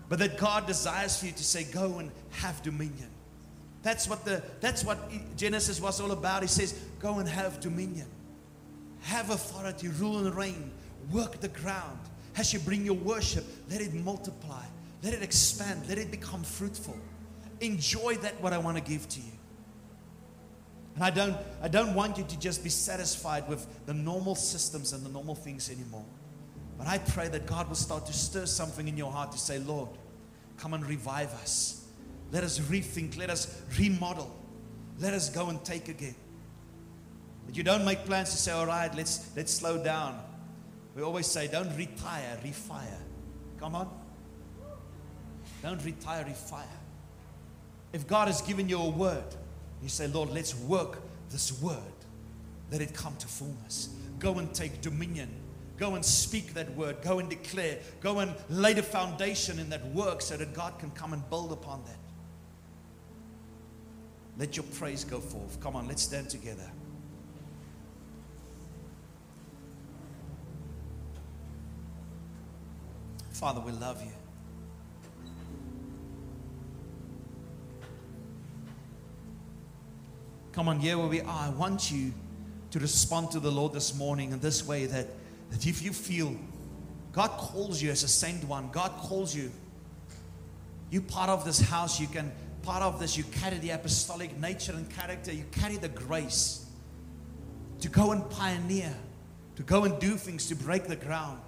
But 0.09 0.19
that 0.19 0.37
God 0.37 0.67
desires 0.67 1.17
for 1.17 1.27
you 1.27 1.31
to 1.31 1.43
say, 1.45 1.63
go 1.63 1.99
and 1.99 2.11
have 2.31 2.61
dominion. 2.61 3.11
That's 3.81 4.07
what 4.07 4.25
the 4.25 4.43
that's 4.59 4.83
what 4.83 4.97
Genesis 5.37 5.79
was 5.79 6.01
all 6.01 6.11
about. 6.11 6.41
He 6.41 6.47
says, 6.47 6.73
"Go 6.99 7.19
and 7.19 7.29
have 7.29 7.59
dominion, 7.59 8.07
have 9.01 9.29
authority, 9.29 9.87
rule 9.87 10.17
and 10.17 10.35
reign, 10.35 10.71
work 11.11 11.39
the 11.39 11.47
ground. 11.47 11.99
As 12.35 12.53
you 12.53 12.59
bring 12.59 12.85
your 12.85 12.95
worship, 12.95 13.45
let 13.69 13.81
it 13.81 13.93
multiply, 13.93 14.65
let 15.01 15.13
it 15.13 15.23
expand, 15.23 15.87
let 15.87 15.97
it 15.97 16.11
become 16.11 16.43
fruitful. 16.43 16.97
Enjoy 17.61 18.15
that 18.17 18.41
what 18.41 18.53
I 18.53 18.57
want 18.57 18.77
to 18.77 18.83
give 18.83 19.07
to 19.09 19.19
you." 19.21 19.31
And 20.95 21.03
I 21.03 21.09
don't 21.09 21.37
I 21.61 21.69
don't 21.69 21.95
want 21.95 22.17
you 22.17 22.25
to 22.25 22.39
just 22.39 22.63
be 22.63 22.69
satisfied 22.69 23.47
with 23.47 23.65
the 23.85 23.93
normal 23.93 24.35
systems 24.35 24.91
and 24.91 25.05
the 25.05 25.09
normal 25.09 25.35
things 25.35 25.69
anymore. 25.69 26.05
But 26.77 26.87
I 26.87 26.97
pray 26.97 27.29
that 27.29 27.45
God 27.45 27.69
will 27.69 27.75
start 27.75 28.05
to 28.07 28.13
stir 28.13 28.45
something 28.45 28.89
in 28.89 28.97
your 28.97 29.11
heart 29.11 29.31
to 29.31 29.37
say, 29.37 29.59
"Lord, 29.59 29.89
come 30.57 30.73
and 30.73 30.85
revive 30.85 31.33
us." 31.35 31.78
Let 32.31 32.43
us 32.43 32.59
rethink. 32.59 33.17
Let 33.17 33.29
us 33.29 33.61
remodel. 33.77 34.35
Let 34.99 35.13
us 35.13 35.29
go 35.29 35.49
and 35.49 35.63
take 35.63 35.87
again. 35.87 36.15
But 37.45 37.57
you 37.57 37.63
don't 37.63 37.85
make 37.85 38.05
plans 38.05 38.31
to 38.31 38.37
say, 38.37 38.51
all 38.51 38.67
right, 38.67 38.93
let's, 38.95 39.31
let's 39.35 39.53
slow 39.53 39.83
down. 39.83 40.21
We 40.95 41.01
always 41.01 41.27
say, 41.27 41.47
don't 41.47 41.75
retire, 41.75 42.37
refire. 42.43 42.99
Come 43.59 43.75
on. 43.75 43.89
Don't 45.63 45.83
retire, 45.83 46.25
refire. 46.25 46.63
If 47.91 48.07
God 48.07 48.27
has 48.27 48.41
given 48.41 48.69
you 48.69 48.79
a 48.79 48.89
word, 48.89 49.23
you 49.81 49.89
say, 49.89 50.07
Lord, 50.07 50.29
let's 50.29 50.55
work 50.55 50.99
this 51.31 51.59
word. 51.61 51.77
Let 52.71 52.81
it 52.81 52.93
come 52.93 53.15
to 53.17 53.27
fullness. 53.27 53.89
Go 54.19 54.37
and 54.37 54.53
take 54.53 54.81
dominion. 54.81 55.29
Go 55.77 55.95
and 55.95 56.03
speak 56.03 56.53
that 56.53 56.75
word. 56.75 57.01
Go 57.01 57.19
and 57.19 57.29
declare. 57.29 57.79
Go 58.01 58.19
and 58.19 58.35
lay 58.49 58.73
the 58.73 58.83
foundation 58.83 59.59
in 59.59 59.69
that 59.69 59.85
work 59.87 60.21
so 60.21 60.37
that 60.37 60.53
God 60.53 60.77
can 60.77 60.91
come 60.91 61.13
and 61.13 61.27
build 61.29 61.51
upon 61.51 61.83
that. 61.85 61.97
Let 64.39 64.55
your 64.55 64.63
praise 64.63 65.03
go 65.03 65.19
forth. 65.19 65.59
Come 65.59 65.75
on, 65.75 65.87
let's 65.89 66.01
stand 66.01 66.29
together. 66.29 66.71
Father, 73.31 73.59
we 73.59 73.73
love 73.73 74.01
you. 74.01 74.11
Come 80.53 80.69
on, 80.69 80.79
here 80.79 80.97
where 80.97 81.07
we 81.07 81.19
are, 81.21 81.47
I 81.47 81.49
want 81.49 81.91
you 81.91 82.13
to 82.71 82.79
respond 82.79 83.31
to 83.31 83.39
the 83.41 83.51
Lord 83.51 83.73
this 83.73 83.93
morning 83.95 84.31
in 84.31 84.39
this 84.39 84.65
way 84.65 84.85
that, 84.85 85.07
that 85.51 85.67
if 85.67 85.81
you 85.81 85.91
feel 85.91 86.35
God 87.11 87.29
calls 87.31 87.81
you 87.81 87.91
as 87.91 88.03
a 88.03 88.07
saint 88.07 88.43
one, 88.45 88.69
God 88.71 88.91
calls 88.97 89.35
you, 89.35 89.51
you 90.91 91.01
part 91.01 91.29
of 91.29 91.43
this 91.43 91.59
house, 91.59 91.99
you 91.99 92.07
can 92.07 92.31
part 92.69 92.83
of 92.83 92.99
this, 92.99 93.17
you 93.17 93.23
carry 93.23 93.57
the 93.57 93.71
apostolic 93.71 94.37
nature 94.39 94.73
and 94.73 94.87
character, 94.91 95.33
you 95.33 95.43
carry 95.51 95.77
the 95.77 95.89
grace. 95.89 96.67
to 97.79 97.89
go 97.89 98.11
and 98.11 98.29
pioneer, 98.29 98.93
to 99.55 99.63
go 99.63 99.85
and 99.85 99.97
do 99.99 100.17
things, 100.17 100.47
to 100.49 100.55
break 100.55 100.83
the 100.83 100.95
ground. 100.95 101.41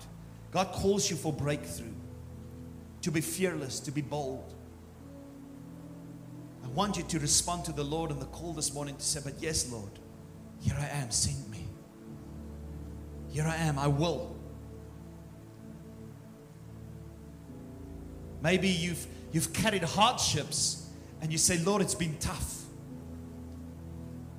God 0.50 0.72
calls 0.72 1.12
you 1.12 1.16
for 1.16 1.32
breakthrough, 1.32 1.94
to 3.04 3.12
be 3.12 3.22
fearless, 3.22 3.80
to 3.82 3.92
be 3.92 4.02
bold. 4.02 4.52
I 6.64 6.70
want 6.70 6.98
you 6.98 7.04
to 7.04 7.20
respond 7.20 7.66
to 7.66 7.72
the 7.72 7.84
Lord 7.84 8.10
in 8.10 8.18
the 8.18 8.26
call 8.26 8.54
this 8.54 8.74
morning 8.74 8.96
to 8.96 9.04
say, 9.04 9.20
But 9.24 9.36
yes, 9.40 9.72
Lord, 9.72 9.92
here 10.60 10.76
I 10.80 10.88
am, 11.04 11.12
send 11.12 11.52
me. 11.52 11.68
Here 13.30 13.46
I 13.46 13.58
am, 13.58 13.78
I 13.78 13.88
will. 13.88 14.36
Maybe 18.42 18.70
you've, 18.70 19.06
you've 19.32 19.54
carried 19.54 19.84
hardships 19.84 20.81
and 21.22 21.32
you 21.32 21.38
say, 21.38 21.60
Lord, 21.60 21.82
it's 21.82 21.96
been 21.96 22.18
tough. 22.18 22.64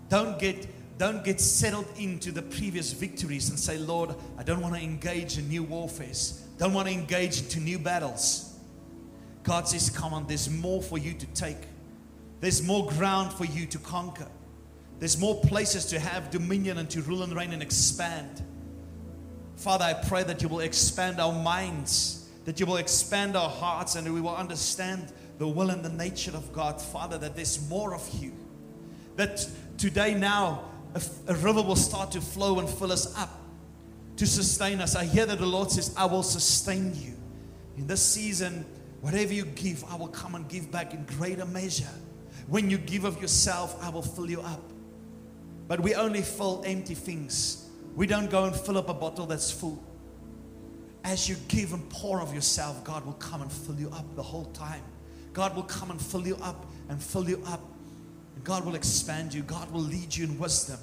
Don't 0.09 0.39
get, 0.39 0.67
don't 0.99 1.25
get 1.25 1.41
settled 1.41 1.87
into 1.97 2.33
the 2.33 2.43
previous 2.43 2.93
victories 2.93 3.49
and 3.49 3.59
say, 3.59 3.79
Lord, 3.79 4.15
I 4.37 4.43
don't 4.43 4.61
want 4.61 4.75
to 4.75 4.81
engage 4.81 5.39
in 5.39 5.49
new 5.49 5.63
warfares. 5.63 6.47
Don't 6.59 6.75
want 6.75 6.89
to 6.89 6.95
engage 6.95 7.41
into 7.41 7.61
new 7.61 7.79
battles. 7.79 8.57
God 9.43 9.67
says, 9.67 9.91
Come 9.91 10.13
on, 10.13 10.27
there's 10.27 10.51
more 10.51 10.83
for 10.83 10.99
you 10.99 11.15
to 11.15 11.27
take. 11.29 11.57
There's 12.41 12.63
more 12.63 12.87
ground 12.89 13.33
for 13.33 13.45
you 13.45 13.67
to 13.67 13.79
conquer. 13.79 14.29
There's 14.99 15.19
more 15.19 15.41
places 15.41 15.87
to 15.87 15.99
have 15.99 16.31
dominion 16.31 16.79
and 16.79 16.89
to 16.91 17.03
rule 17.03 17.23
and 17.23 17.35
reign 17.35 17.53
and 17.53 17.63
expand. 17.63 18.43
Father, 19.57 19.85
I 19.85 19.95
pray 19.95 20.25
that 20.25 20.43
you 20.43 20.49
will 20.49 20.61
expand 20.61 21.21
our 21.21 21.33
minds, 21.33 22.29
that 22.45 22.61
you 22.61 22.67
will 22.67 22.77
expand 22.77 23.37
our 23.37 23.49
hearts, 23.49 23.97
and 23.97 24.13
we 24.13 24.21
will 24.21 24.37
understand 24.37 25.13
the 25.39 25.49
will 25.49 25.71
and 25.71 25.85
the 25.85 25.91
nature 25.91 26.33
of 26.33 26.53
God. 26.53 26.81
Father, 26.81 27.19
that 27.19 27.37
there's 27.37 27.69
more 27.69 27.95
of 27.95 28.09
you. 28.21 28.33
That 29.17 29.47
today, 29.79 30.15
now, 30.15 30.65
a, 31.27 31.35
river 31.35 31.63
will 31.63 31.77
start 31.77 32.13
to 32.13 32.21
flow 32.21 32.59
and 32.59 32.69
fill 32.69 32.93
us 32.93 33.17
up 33.19 33.31
to 34.17 34.27
sustain 34.27 34.81
us. 34.81 34.95
I 34.95 35.05
hear 35.05 35.27
that 35.27 35.39
the 35.39 35.47
Lord 35.47 35.71
says, 35.71 35.95
I 35.97 36.05
will 36.07 36.23
sustain 36.23 36.95
you. 36.95 37.15
In 37.77 37.87
this 37.87 38.03
season, 38.03 38.65
whatever 39.01 39.33
you 39.33 39.45
give, 39.45 39.85
I 39.91 39.97
will 39.97 40.09
come 40.09 40.35
and 40.35 40.49
give 40.49 40.71
back 40.71 40.95
in 40.95 41.05
greater 41.05 41.47
measure. 41.47 41.89
When 42.47 42.69
you 42.69 42.79
give 42.79 43.05
of 43.05 43.21
yourself, 43.21 43.83
I 43.83 43.89
will 43.89 44.03
fill 44.03 44.31
you 44.31 44.41
up. 44.43 44.63
But 45.69 45.81
we 45.81 45.95
only 45.95 46.23
fill 46.23 46.63
empty 46.67 46.95
things. 46.95 47.69
We 47.95 48.07
don't 48.07 48.31
go 48.31 48.45
and 48.45 48.55
fill 48.55 48.79
up 48.79 48.89
a 48.89 48.95
bottle 48.95 49.27
that's 49.27 49.51
full. 49.51 49.83
As 51.05 51.29
you 51.29 51.37
give 51.49 51.73
and 51.73 51.89
pour 51.89 52.21
of 52.21 52.35
yourself, 52.35 52.85
God 52.85 53.05
will 53.05 53.15
come 53.15 53.43
and 53.43 53.51
fill 53.51 53.77
you 53.77 53.89
up 53.91 54.15
the 54.15 54.23
whole 54.23 54.47
time. 54.47 54.83
God 55.33 55.57
will 55.57 55.63
come 55.63 55.91
and 55.91 56.01
fill 56.01 56.27
you 56.27 56.37
up 56.43 56.67
and 56.89 57.03
fill 57.03 57.29
you 57.29 57.43
up. 57.47 57.61
God 58.45 58.65
will 58.65 58.75
expand 58.75 59.33
you. 59.33 59.43
God 59.43 59.71
will 59.71 59.81
lead 59.81 60.15
you 60.15 60.25
in 60.25 60.39
wisdom. 60.39 60.79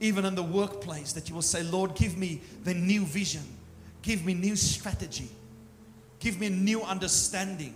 Even 0.00 0.24
in 0.24 0.34
the 0.34 0.42
workplace, 0.42 1.12
that 1.12 1.28
you 1.28 1.34
will 1.34 1.42
say, 1.42 1.62
Lord, 1.62 1.94
give 1.94 2.16
me 2.16 2.40
the 2.64 2.74
new 2.74 3.04
vision. 3.04 3.42
Give 4.02 4.24
me 4.24 4.34
new 4.34 4.56
strategy. 4.56 5.28
Give 6.18 6.38
me 6.40 6.48
new 6.48 6.82
understanding. 6.82 7.74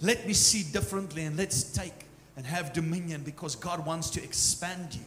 Let 0.00 0.26
me 0.26 0.32
see 0.32 0.64
differently 0.72 1.24
and 1.24 1.36
let's 1.36 1.62
take 1.62 2.06
and 2.36 2.44
have 2.46 2.72
dominion 2.72 3.22
because 3.22 3.54
God 3.54 3.84
wants 3.84 4.10
to 4.10 4.22
expand 4.22 4.94
you. 4.94 5.04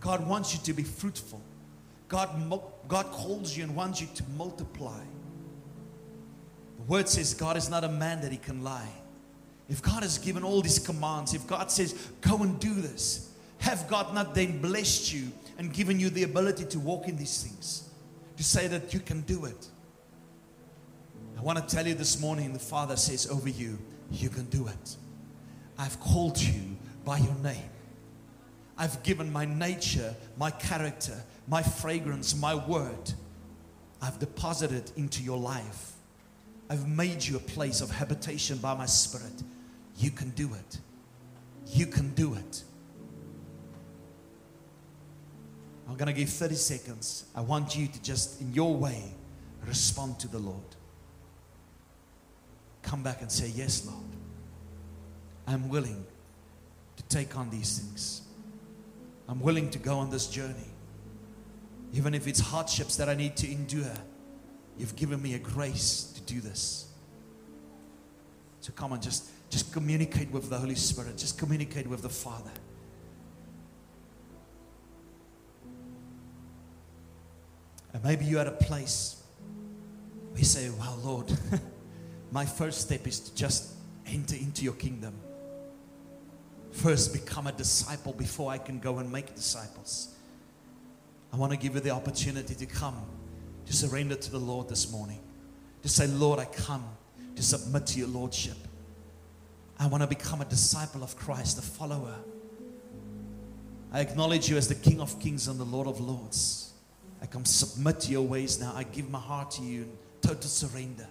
God 0.00 0.26
wants 0.26 0.52
you 0.52 0.60
to 0.64 0.72
be 0.72 0.82
fruitful. 0.82 1.40
God, 2.08 2.30
God 2.88 3.06
calls 3.06 3.56
you 3.56 3.64
and 3.64 3.74
wants 3.74 4.00
you 4.00 4.08
to 4.14 4.24
multiply. 4.36 5.00
The 6.76 6.82
word 6.84 7.08
says 7.08 7.34
God 7.34 7.56
is 7.56 7.68
not 7.68 7.84
a 7.84 7.88
man 7.88 8.20
that 8.22 8.32
he 8.32 8.38
can 8.38 8.62
lie. 8.62 8.92
If 9.68 9.82
God 9.82 10.02
has 10.02 10.18
given 10.18 10.42
all 10.42 10.62
these 10.62 10.78
commands, 10.78 11.34
if 11.34 11.46
God 11.46 11.70
says, 11.70 11.92
go 12.20 12.38
and 12.38 12.58
do 12.58 12.72
this, 12.74 13.32
have 13.58 13.86
God 13.88 14.14
not 14.14 14.34
then 14.34 14.60
blessed 14.60 15.12
you 15.12 15.30
and 15.58 15.72
given 15.72 16.00
you 16.00 16.10
the 16.10 16.22
ability 16.22 16.64
to 16.66 16.78
walk 16.78 17.08
in 17.08 17.16
these 17.16 17.42
things? 17.42 17.88
To 18.36 18.44
say 18.44 18.66
that 18.68 18.94
you 18.94 19.00
can 19.00 19.22
do 19.22 19.44
it. 19.44 19.68
I 21.36 21.42
want 21.42 21.58
to 21.58 21.74
tell 21.74 21.86
you 21.86 21.94
this 21.94 22.20
morning, 22.20 22.52
the 22.52 22.58
Father 22.58 22.96
says 22.96 23.28
over 23.30 23.48
you, 23.48 23.78
you 24.10 24.28
can 24.28 24.46
do 24.46 24.66
it. 24.68 24.96
I've 25.76 26.00
called 26.00 26.40
you 26.40 26.76
by 27.04 27.18
your 27.18 27.34
name. 27.36 27.70
I've 28.76 29.02
given 29.02 29.32
my 29.32 29.44
nature, 29.44 30.14
my 30.36 30.50
character, 30.50 31.14
my 31.46 31.62
fragrance, 31.62 32.34
my 32.34 32.54
word. 32.54 33.12
I've 34.00 34.18
deposited 34.18 34.92
into 34.96 35.22
your 35.22 35.38
life. 35.38 35.92
I've 36.70 36.88
made 36.88 37.24
you 37.24 37.36
a 37.36 37.40
place 37.40 37.80
of 37.80 37.90
habitation 37.90 38.58
by 38.58 38.74
my 38.74 38.86
spirit. 38.86 39.42
You 39.98 40.10
can 40.12 40.30
do 40.30 40.54
it. 40.54 40.78
You 41.66 41.86
can 41.86 42.14
do 42.14 42.34
it. 42.34 42.62
I'm 45.88 45.96
going 45.96 46.06
to 46.06 46.12
give 46.12 46.28
30 46.28 46.54
seconds. 46.54 47.24
I 47.34 47.40
want 47.40 47.76
you 47.76 47.88
to 47.88 48.02
just, 48.02 48.40
in 48.40 48.52
your 48.54 48.74
way, 48.74 49.12
respond 49.66 50.20
to 50.20 50.28
the 50.28 50.38
Lord. 50.38 50.62
Come 52.82 53.02
back 53.02 53.22
and 53.22 53.30
say, 53.30 53.50
Yes, 53.54 53.84
Lord. 53.86 54.04
I'm 55.46 55.68
willing 55.68 56.04
to 56.96 57.02
take 57.04 57.36
on 57.36 57.50
these 57.50 57.78
things. 57.78 58.22
I'm 59.28 59.40
willing 59.40 59.70
to 59.70 59.78
go 59.78 59.98
on 59.98 60.10
this 60.10 60.26
journey. 60.28 60.70
Even 61.92 62.14
if 62.14 62.26
it's 62.26 62.40
hardships 62.40 62.96
that 62.96 63.08
I 63.08 63.14
need 63.14 63.36
to 63.38 63.50
endure, 63.50 63.94
you've 64.76 64.94
given 64.94 65.20
me 65.20 65.34
a 65.34 65.38
grace 65.38 66.12
to 66.14 66.20
do 66.32 66.40
this. 66.40 66.88
So 68.60 68.72
come 68.72 68.92
on, 68.92 69.00
just, 69.00 69.30
just 69.50 69.72
communicate 69.72 70.30
with 70.30 70.50
the 70.50 70.58
Holy 70.58 70.74
Spirit, 70.74 71.16
just 71.16 71.38
communicate 71.38 71.86
with 71.86 72.02
the 72.02 72.08
Father. 72.08 72.50
And 77.92 78.04
maybe 78.04 78.26
you're 78.26 78.40
at 78.40 78.46
a 78.46 78.52
place 78.52 79.22
where 80.30 80.38
you 80.38 80.44
say, 80.44 80.70
Well, 80.70 80.98
Lord, 81.02 81.32
my 82.30 82.44
first 82.44 82.82
step 82.82 83.06
is 83.06 83.20
to 83.20 83.34
just 83.34 83.74
enter 84.06 84.36
into 84.36 84.64
your 84.64 84.74
kingdom. 84.74 85.14
First, 86.70 87.12
become 87.12 87.46
a 87.46 87.52
disciple 87.52 88.12
before 88.12 88.52
I 88.52 88.58
can 88.58 88.78
go 88.78 88.98
and 88.98 89.10
make 89.10 89.34
disciples. 89.34 90.14
I 91.32 91.36
want 91.36 91.52
to 91.52 91.58
give 91.58 91.74
you 91.74 91.80
the 91.80 91.90
opportunity 91.90 92.54
to 92.54 92.66
come, 92.66 93.02
to 93.66 93.72
surrender 93.72 94.14
to 94.14 94.30
the 94.30 94.38
Lord 94.38 94.68
this 94.68 94.92
morning. 94.92 95.20
To 95.82 95.88
say, 95.88 96.06
Lord, 96.06 96.38
I 96.38 96.44
come 96.44 96.84
to 97.34 97.42
submit 97.42 97.86
to 97.88 97.98
your 97.98 98.08
Lordship. 98.08 98.56
I 99.78 99.86
want 99.86 100.02
to 100.02 100.08
become 100.08 100.40
a 100.40 100.44
disciple 100.44 101.02
of 101.02 101.16
Christ, 101.16 101.58
a 101.58 101.62
follower. 101.62 102.14
I 103.92 104.00
acknowledge 104.00 104.48
you 104.48 104.56
as 104.56 104.68
the 104.68 104.74
King 104.74 105.00
of 105.00 105.18
Kings 105.20 105.48
and 105.48 105.58
the 105.58 105.64
Lord 105.64 105.86
of 105.86 106.00
Lords. 106.00 106.72
I 107.22 107.26
come 107.26 107.44
submit 107.44 108.00
to 108.00 108.12
your 108.12 108.22
ways 108.26 108.60
now. 108.60 108.72
I 108.74 108.82
give 108.82 109.08
my 109.08 109.18
heart 109.18 109.52
to 109.52 109.62
you 109.62 109.82
in 109.82 109.92
total 110.20 110.42
surrender. 110.42 111.06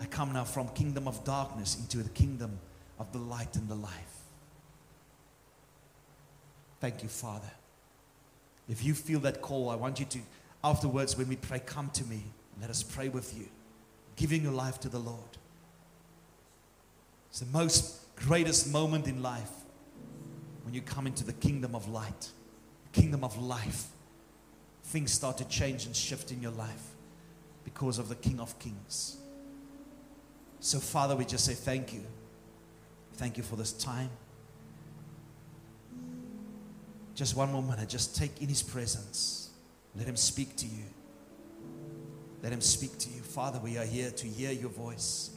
I 0.00 0.06
come 0.06 0.32
now 0.32 0.44
from 0.44 0.68
kingdom 0.68 1.06
of 1.06 1.22
darkness 1.24 1.78
into 1.78 1.98
the 1.98 2.08
kingdom 2.10 2.58
of 2.98 3.12
the 3.12 3.18
light 3.18 3.54
and 3.54 3.68
the 3.68 3.74
life. 3.74 3.92
Thank 6.80 7.02
you, 7.02 7.08
Father. 7.08 7.50
If 8.68 8.84
you 8.84 8.94
feel 8.94 9.20
that 9.20 9.40
call, 9.40 9.70
I 9.70 9.76
want 9.76 10.00
you 10.00 10.06
to, 10.06 10.18
afterwards, 10.64 11.16
when 11.16 11.28
we 11.28 11.36
pray, 11.36 11.60
come 11.60 11.90
to 11.90 12.04
me. 12.04 12.24
Let 12.60 12.70
us 12.70 12.82
pray 12.82 13.08
with 13.08 13.36
you, 13.38 13.46
giving 14.16 14.42
your 14.42 14.52
life 14.52 14.80
to 14.80 14.88
the 14.88 14.98
Lord. 14.98 15.38
It's 17.32 17.40
the 17.40 17.46
most 17.46 18.14
greatest 18.14 18.70
moment 18.70 19.08
in 19.08 19.22
life 19.22 19.48
when 20.64 20.74
you 20.74 20.82
come 20.82 21.06
into 21.06 21.24
the 21.24 21.32
kingdom 21.32 21.74
of 21.74 21.88
light, 21.88 22.28
kingdom 22.92 23.24
of 23.24 23.42
life. 23.42 23.86
Things 24.84 25.12
start 25.12 25.38
to 25.38 25.46
change 25.46 25.86
and 25.86 25.96
shift 25.96 26.30
in 26.30 26.42
your 26.42 26.50
life 26.50 26.90
because 27.64 27.98
of 27.98 28.10
the 28.10 28.16
King 28.16 28.38
of 28.38 28.58
Kings. 28.58 29.16
So, 30.60 30.78
Father, 30.78 31.16
we 31.16 31.24
just 31.24 31.46
say 31.46 31.54
thank 31.54 31.94
you. 31.94 32.02
Thank 33.14 33.38
you 33.38 33.42
for 33.42 33.56
this 33.56 33.72
time. 33.72 34.10
Just 37.14 37.34
one 37.34 37.50
more 37.50 37.62
minute. 37.62 37.88
Just 37.88 38.14
take 38.14 38.42
in 38.42 38.48
His 38.48 38.62
presence. 38.62 39.48
Let 39.96 40.06
Him 40.06 40.16
speak 40.16 40.54
to 40.56 40.66
you. 40.66 40.84
Let 42.42 42.52
Him 42.52 42.60
speak 42.60 42.98
to 42.98 43.08
you. 43.08 43.22
Father, 43.22 43.58
we 43.58 43.78
are 43.78 43.86
here 43.86 44.10
to 44.10 44.26
hear 44.26 44.52
your 44.52 44.68
voice. 44.68 45.30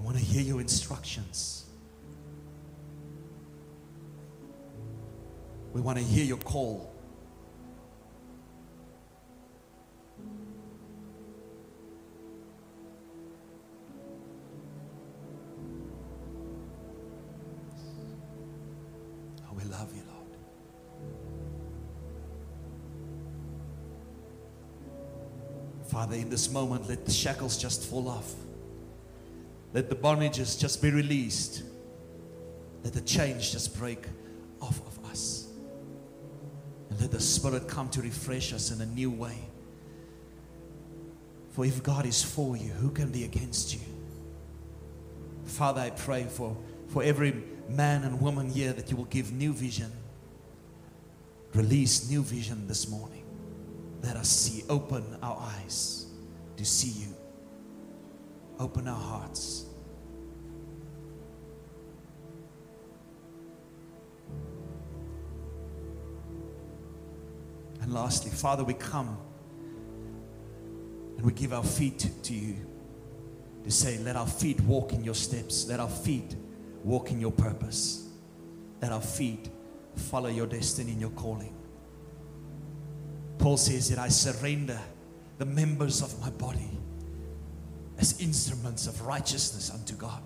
We 0.00 0.06
want 0.06 0.16
to 0.16 0.24
hear 0.24 0.40
your 0.40 0.62
instructions. 0.62 1.66
We 5.74 5.82
want 5.82 5.98
to 5.98 6.04
hear 6.04 6.24
your 6.24 6.38
call. 6.38 6.90
Oh, 19.44 19.52
we 19.54 19.64
love 19.64 19.94
you, 19.94 20.02
Lord. 20.10 20.26
Father, 25.88 26.16
in 26.16 26.30
this 26.30 26.50
moment, 26.50 26.88
let 26.88 27.04
the 27.04 27.12
shackles 27.12 27.58
just 27.58 27.84
fall 27.84 28.08
off. 28.08 28.32
Let 29.72 29.88
the 29.88 29.96
bondages 29.96 30.58
just 30.58 30.82
be 30.82 30.90
released. 30.90 31.62
Let 32.82 32.92
the 32.92 33.00
chains 33.02 33.50
just 33.50 33.78
break. 33.78 34.06
off 34.60 34.80
of 34.86 35.10
us. 35.10 35.48
And 36.90 37.00
let 37.00 37.10
the 37.10 37.20
Spirit 37.20 37.68
come 37.68 37.88
to 37.90 38.02
refresh 38.02 38.52
us 38.52 38.70
in 38.70 38.80
a 38.80 38.86
new 38.86 39.10
way. 39.10 39.38
For 41.50 41.64
if 41.64 41.82
God 41.82 42.06
is 42.06 42.22
for 42.22 42.56
you, 42.56 42.70
who 42.72 42.90
can 42.90 43.10
be 43.10 43.24
against 43.24 43.74
you? 43.74 43.80
Father, 45.44 45.80
I 45.80 45.90
pray 45.90 46.24
for, 46.24 46.56
for 46.88 47.02
every 47.02 47.42
man 47.68 48.04
and 48.04 48.20
woman 48.20 48.48
here 48.48 48.72
that 48.72 48.90
you 48.90 48.96
will 48.96 49.06
give 49.06 49.32
new 49.32 49.52
vision. 49.52 49.90
Release 51.54 52.08
new 52.08 52.22
vision 52.22 52.68
this 52.68 52.88
morning. 52.88 53.24
Let 54.02 54.16
us 54.16 54.28
see, 54.28 54.64
open 54.68 55.04
our 55.22 55.36
eyes 55.36 56.06
to 56.56 56.64
see 56.64 57.00
you. 57.00 57.19
Open 58.60 58.86
our 58.86 58.94
hearts. 58.94 59.64
And 67.80 67.94
lastly, 67.94 68.30
Father, 68.30 68.62
we 68.62 68.74
come 68.74 69.16
and 71.16 71.24
we 71.24 71.32
give 71.32 71.54
our 71.54 71.64
feet 71.64 72.10
to 72.22 72.34
you 72.34 72.54
to 73.64 73.70
say, 73.70 73.96
Let 73.96 74.16
our 74.16 74.26
feet 74.26 74.60
walk 74.60 74.92
in 74.92 75.04
your 75.04 75.14
steps. 75.14 75.66
Let 75.66 75.80
our 75.80 75.88
feet 75.88 76.36
walk 76.84 77.10
in 77.10 77.18
your 77.18 77.32
purpose. 77.32 78.10
Let 78.82 78.92
our 78.92 79.00
feet 79.00 79.48
follow 79.96 80.28
your 80.28 80.46
destiny 80.46 80.92
and 80.92 81.00
your 81.00 81.10
calling. 81.10 81.54
Paul 83.38 83.56
says 83.56 83.88
that 83.88 83.98
I 83.98 84.08
surrender 84.08 84.78
the 85.38 85.46
members 85.46 86.02
of 86.02 86.20
my 86.20 86.28
body 86.28 86.70
as 88.00 88.18
instruments 88.20 88.86
of 88.86 89.02
righteousness 89.02 89.70
unto 89.70 89.94
God. 89.94 90.22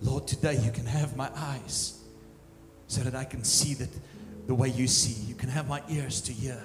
Lord, 0.00 0.28
today 0.28 0.56
you 0.56 0.70
can 0.70 0.86
have 0.86 1.16
my 1.16 1.28
eyes 1.34 2.00
so 2.86 3.02
that 3.02 3.16
I 3.16 3.24
can 3.24 3.42
see 3.42 3.74
that 3.74 3.88
the 4.46 4.54
way 4.54 4.68
you 4.68 4.86
see. 4.86 5.24
You 5.28 5.34
can 5.34 5.48
have 5.48 5.68
my 5.68 5.82
ears 5.90 6.20
to 6.22 6.32
hear, 6.32 6.62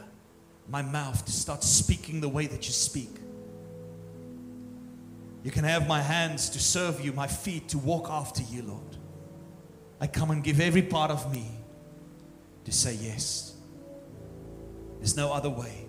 my 0.69 0.83
mouth 0.83 1.25
to 1.25 1.31
start 1.31 1.63
speaking 1.63 2.21
the 2.21 2.29
way 2.29 2.45
that 2.45 2.67
you 2.67 2.71
speak. 2.71 3.09
You 5.43 5.51
can 5.51 5.65
have 5.65 5.87
my 5.87 6.01
hands 6.01 6.49
to 6.51 6.59
serve 6.59 7.01
you, 7.03 7.11
my 7.11 7.27
feet 7.27 7.69
to 7.69 7.79
walk 7.79 8.07
after 8.09 8.43
you, 8.43 8.61
Lord. 8.61 8.97
I 9.99 10.05
come 10.07 10.29
and 10.29 10.43
give 10.43 10.61
every 10.61 10.83
part 10.83 11.09
of 11.09 11.33
me 11.33 11.47
to 12.65 12.71
say 12.71 12.93
yes. 12.93 13.55
There's 14.99 15.17
no 15.17 15.33
other 15.33 15.49
way. 15.49 15.87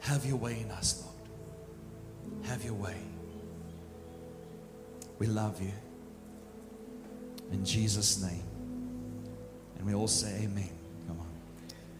Have 0.00 0.24
your 0.24 0.36
way 0.36 0.60
in 0.60 0.70
us, 0.70 1.02
Lord. 1.02 1.09
Have 2.44 2.64
your 2.64 2.74
way. 2.74 2.96
We 5.18 5.26
love 5.26 5.60
you. 5.60 5.72
In 7.52 7.64
Jesus' 7.64 8.22
name. 8.22 8.42
And 9.76 9.86
we 9.86 9.94
all 9.94 10.08
say 10.08 10.42
amen. 10.42 10.70
Come 11.06 11.20
on. 11.20 11.26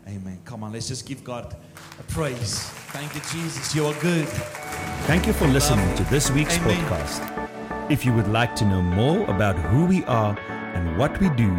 Amen. 0.09 0.41
Come 0.45 0.65
on, 0.65 0.73
let's 0.73 0.89
just 0.89 1.07
give 1.07 1.23
God 1.25 1.57
a 1.99 2.03
praise. 2.13 2.61
Thank 2.93 3.15
you, 3.15 3.21
Jesus. 3.33 3.75
You 3.75 3.87
are 3.87 3.95
good. 4.01 4.29
Thank 5.07 5.27
you 5.27 5.33
for 5.33 5.47
listening 5.49 5.95
to 5.97 6.05
this 6.05 6.31
week's 6.31 6.57
Amen. 6.59 6.77
podcast. 6.87 7.91
If 7.91 8.07
you 8.07 8.13
would 8.13 8.29
like 8.29 8.55
to 8.57 8.65
know 8.65 8.83
more 8.83 9.25
about 9.29 9.57
who 9.57 9.85
we 9.87 10.05
are 10.05 10.39
and 10.75 10.97
what 10.97 11.19
we 11.21 11.29
do, 11.31 11.55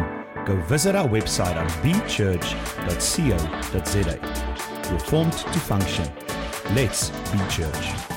go 0.46 0.56
visit 0.62 0.94
our 0.94 1.08
website 1.08 1.56
at 1.56 1.70
bchurch.co.za. 1.82 2.50
We're 4.90 4.98
formed 4.98 5.32
to 5.32 5.60
function. 5.60 6.10
Let's 6.74 7.10
be 7.10 7.38
church. 7.48 8.11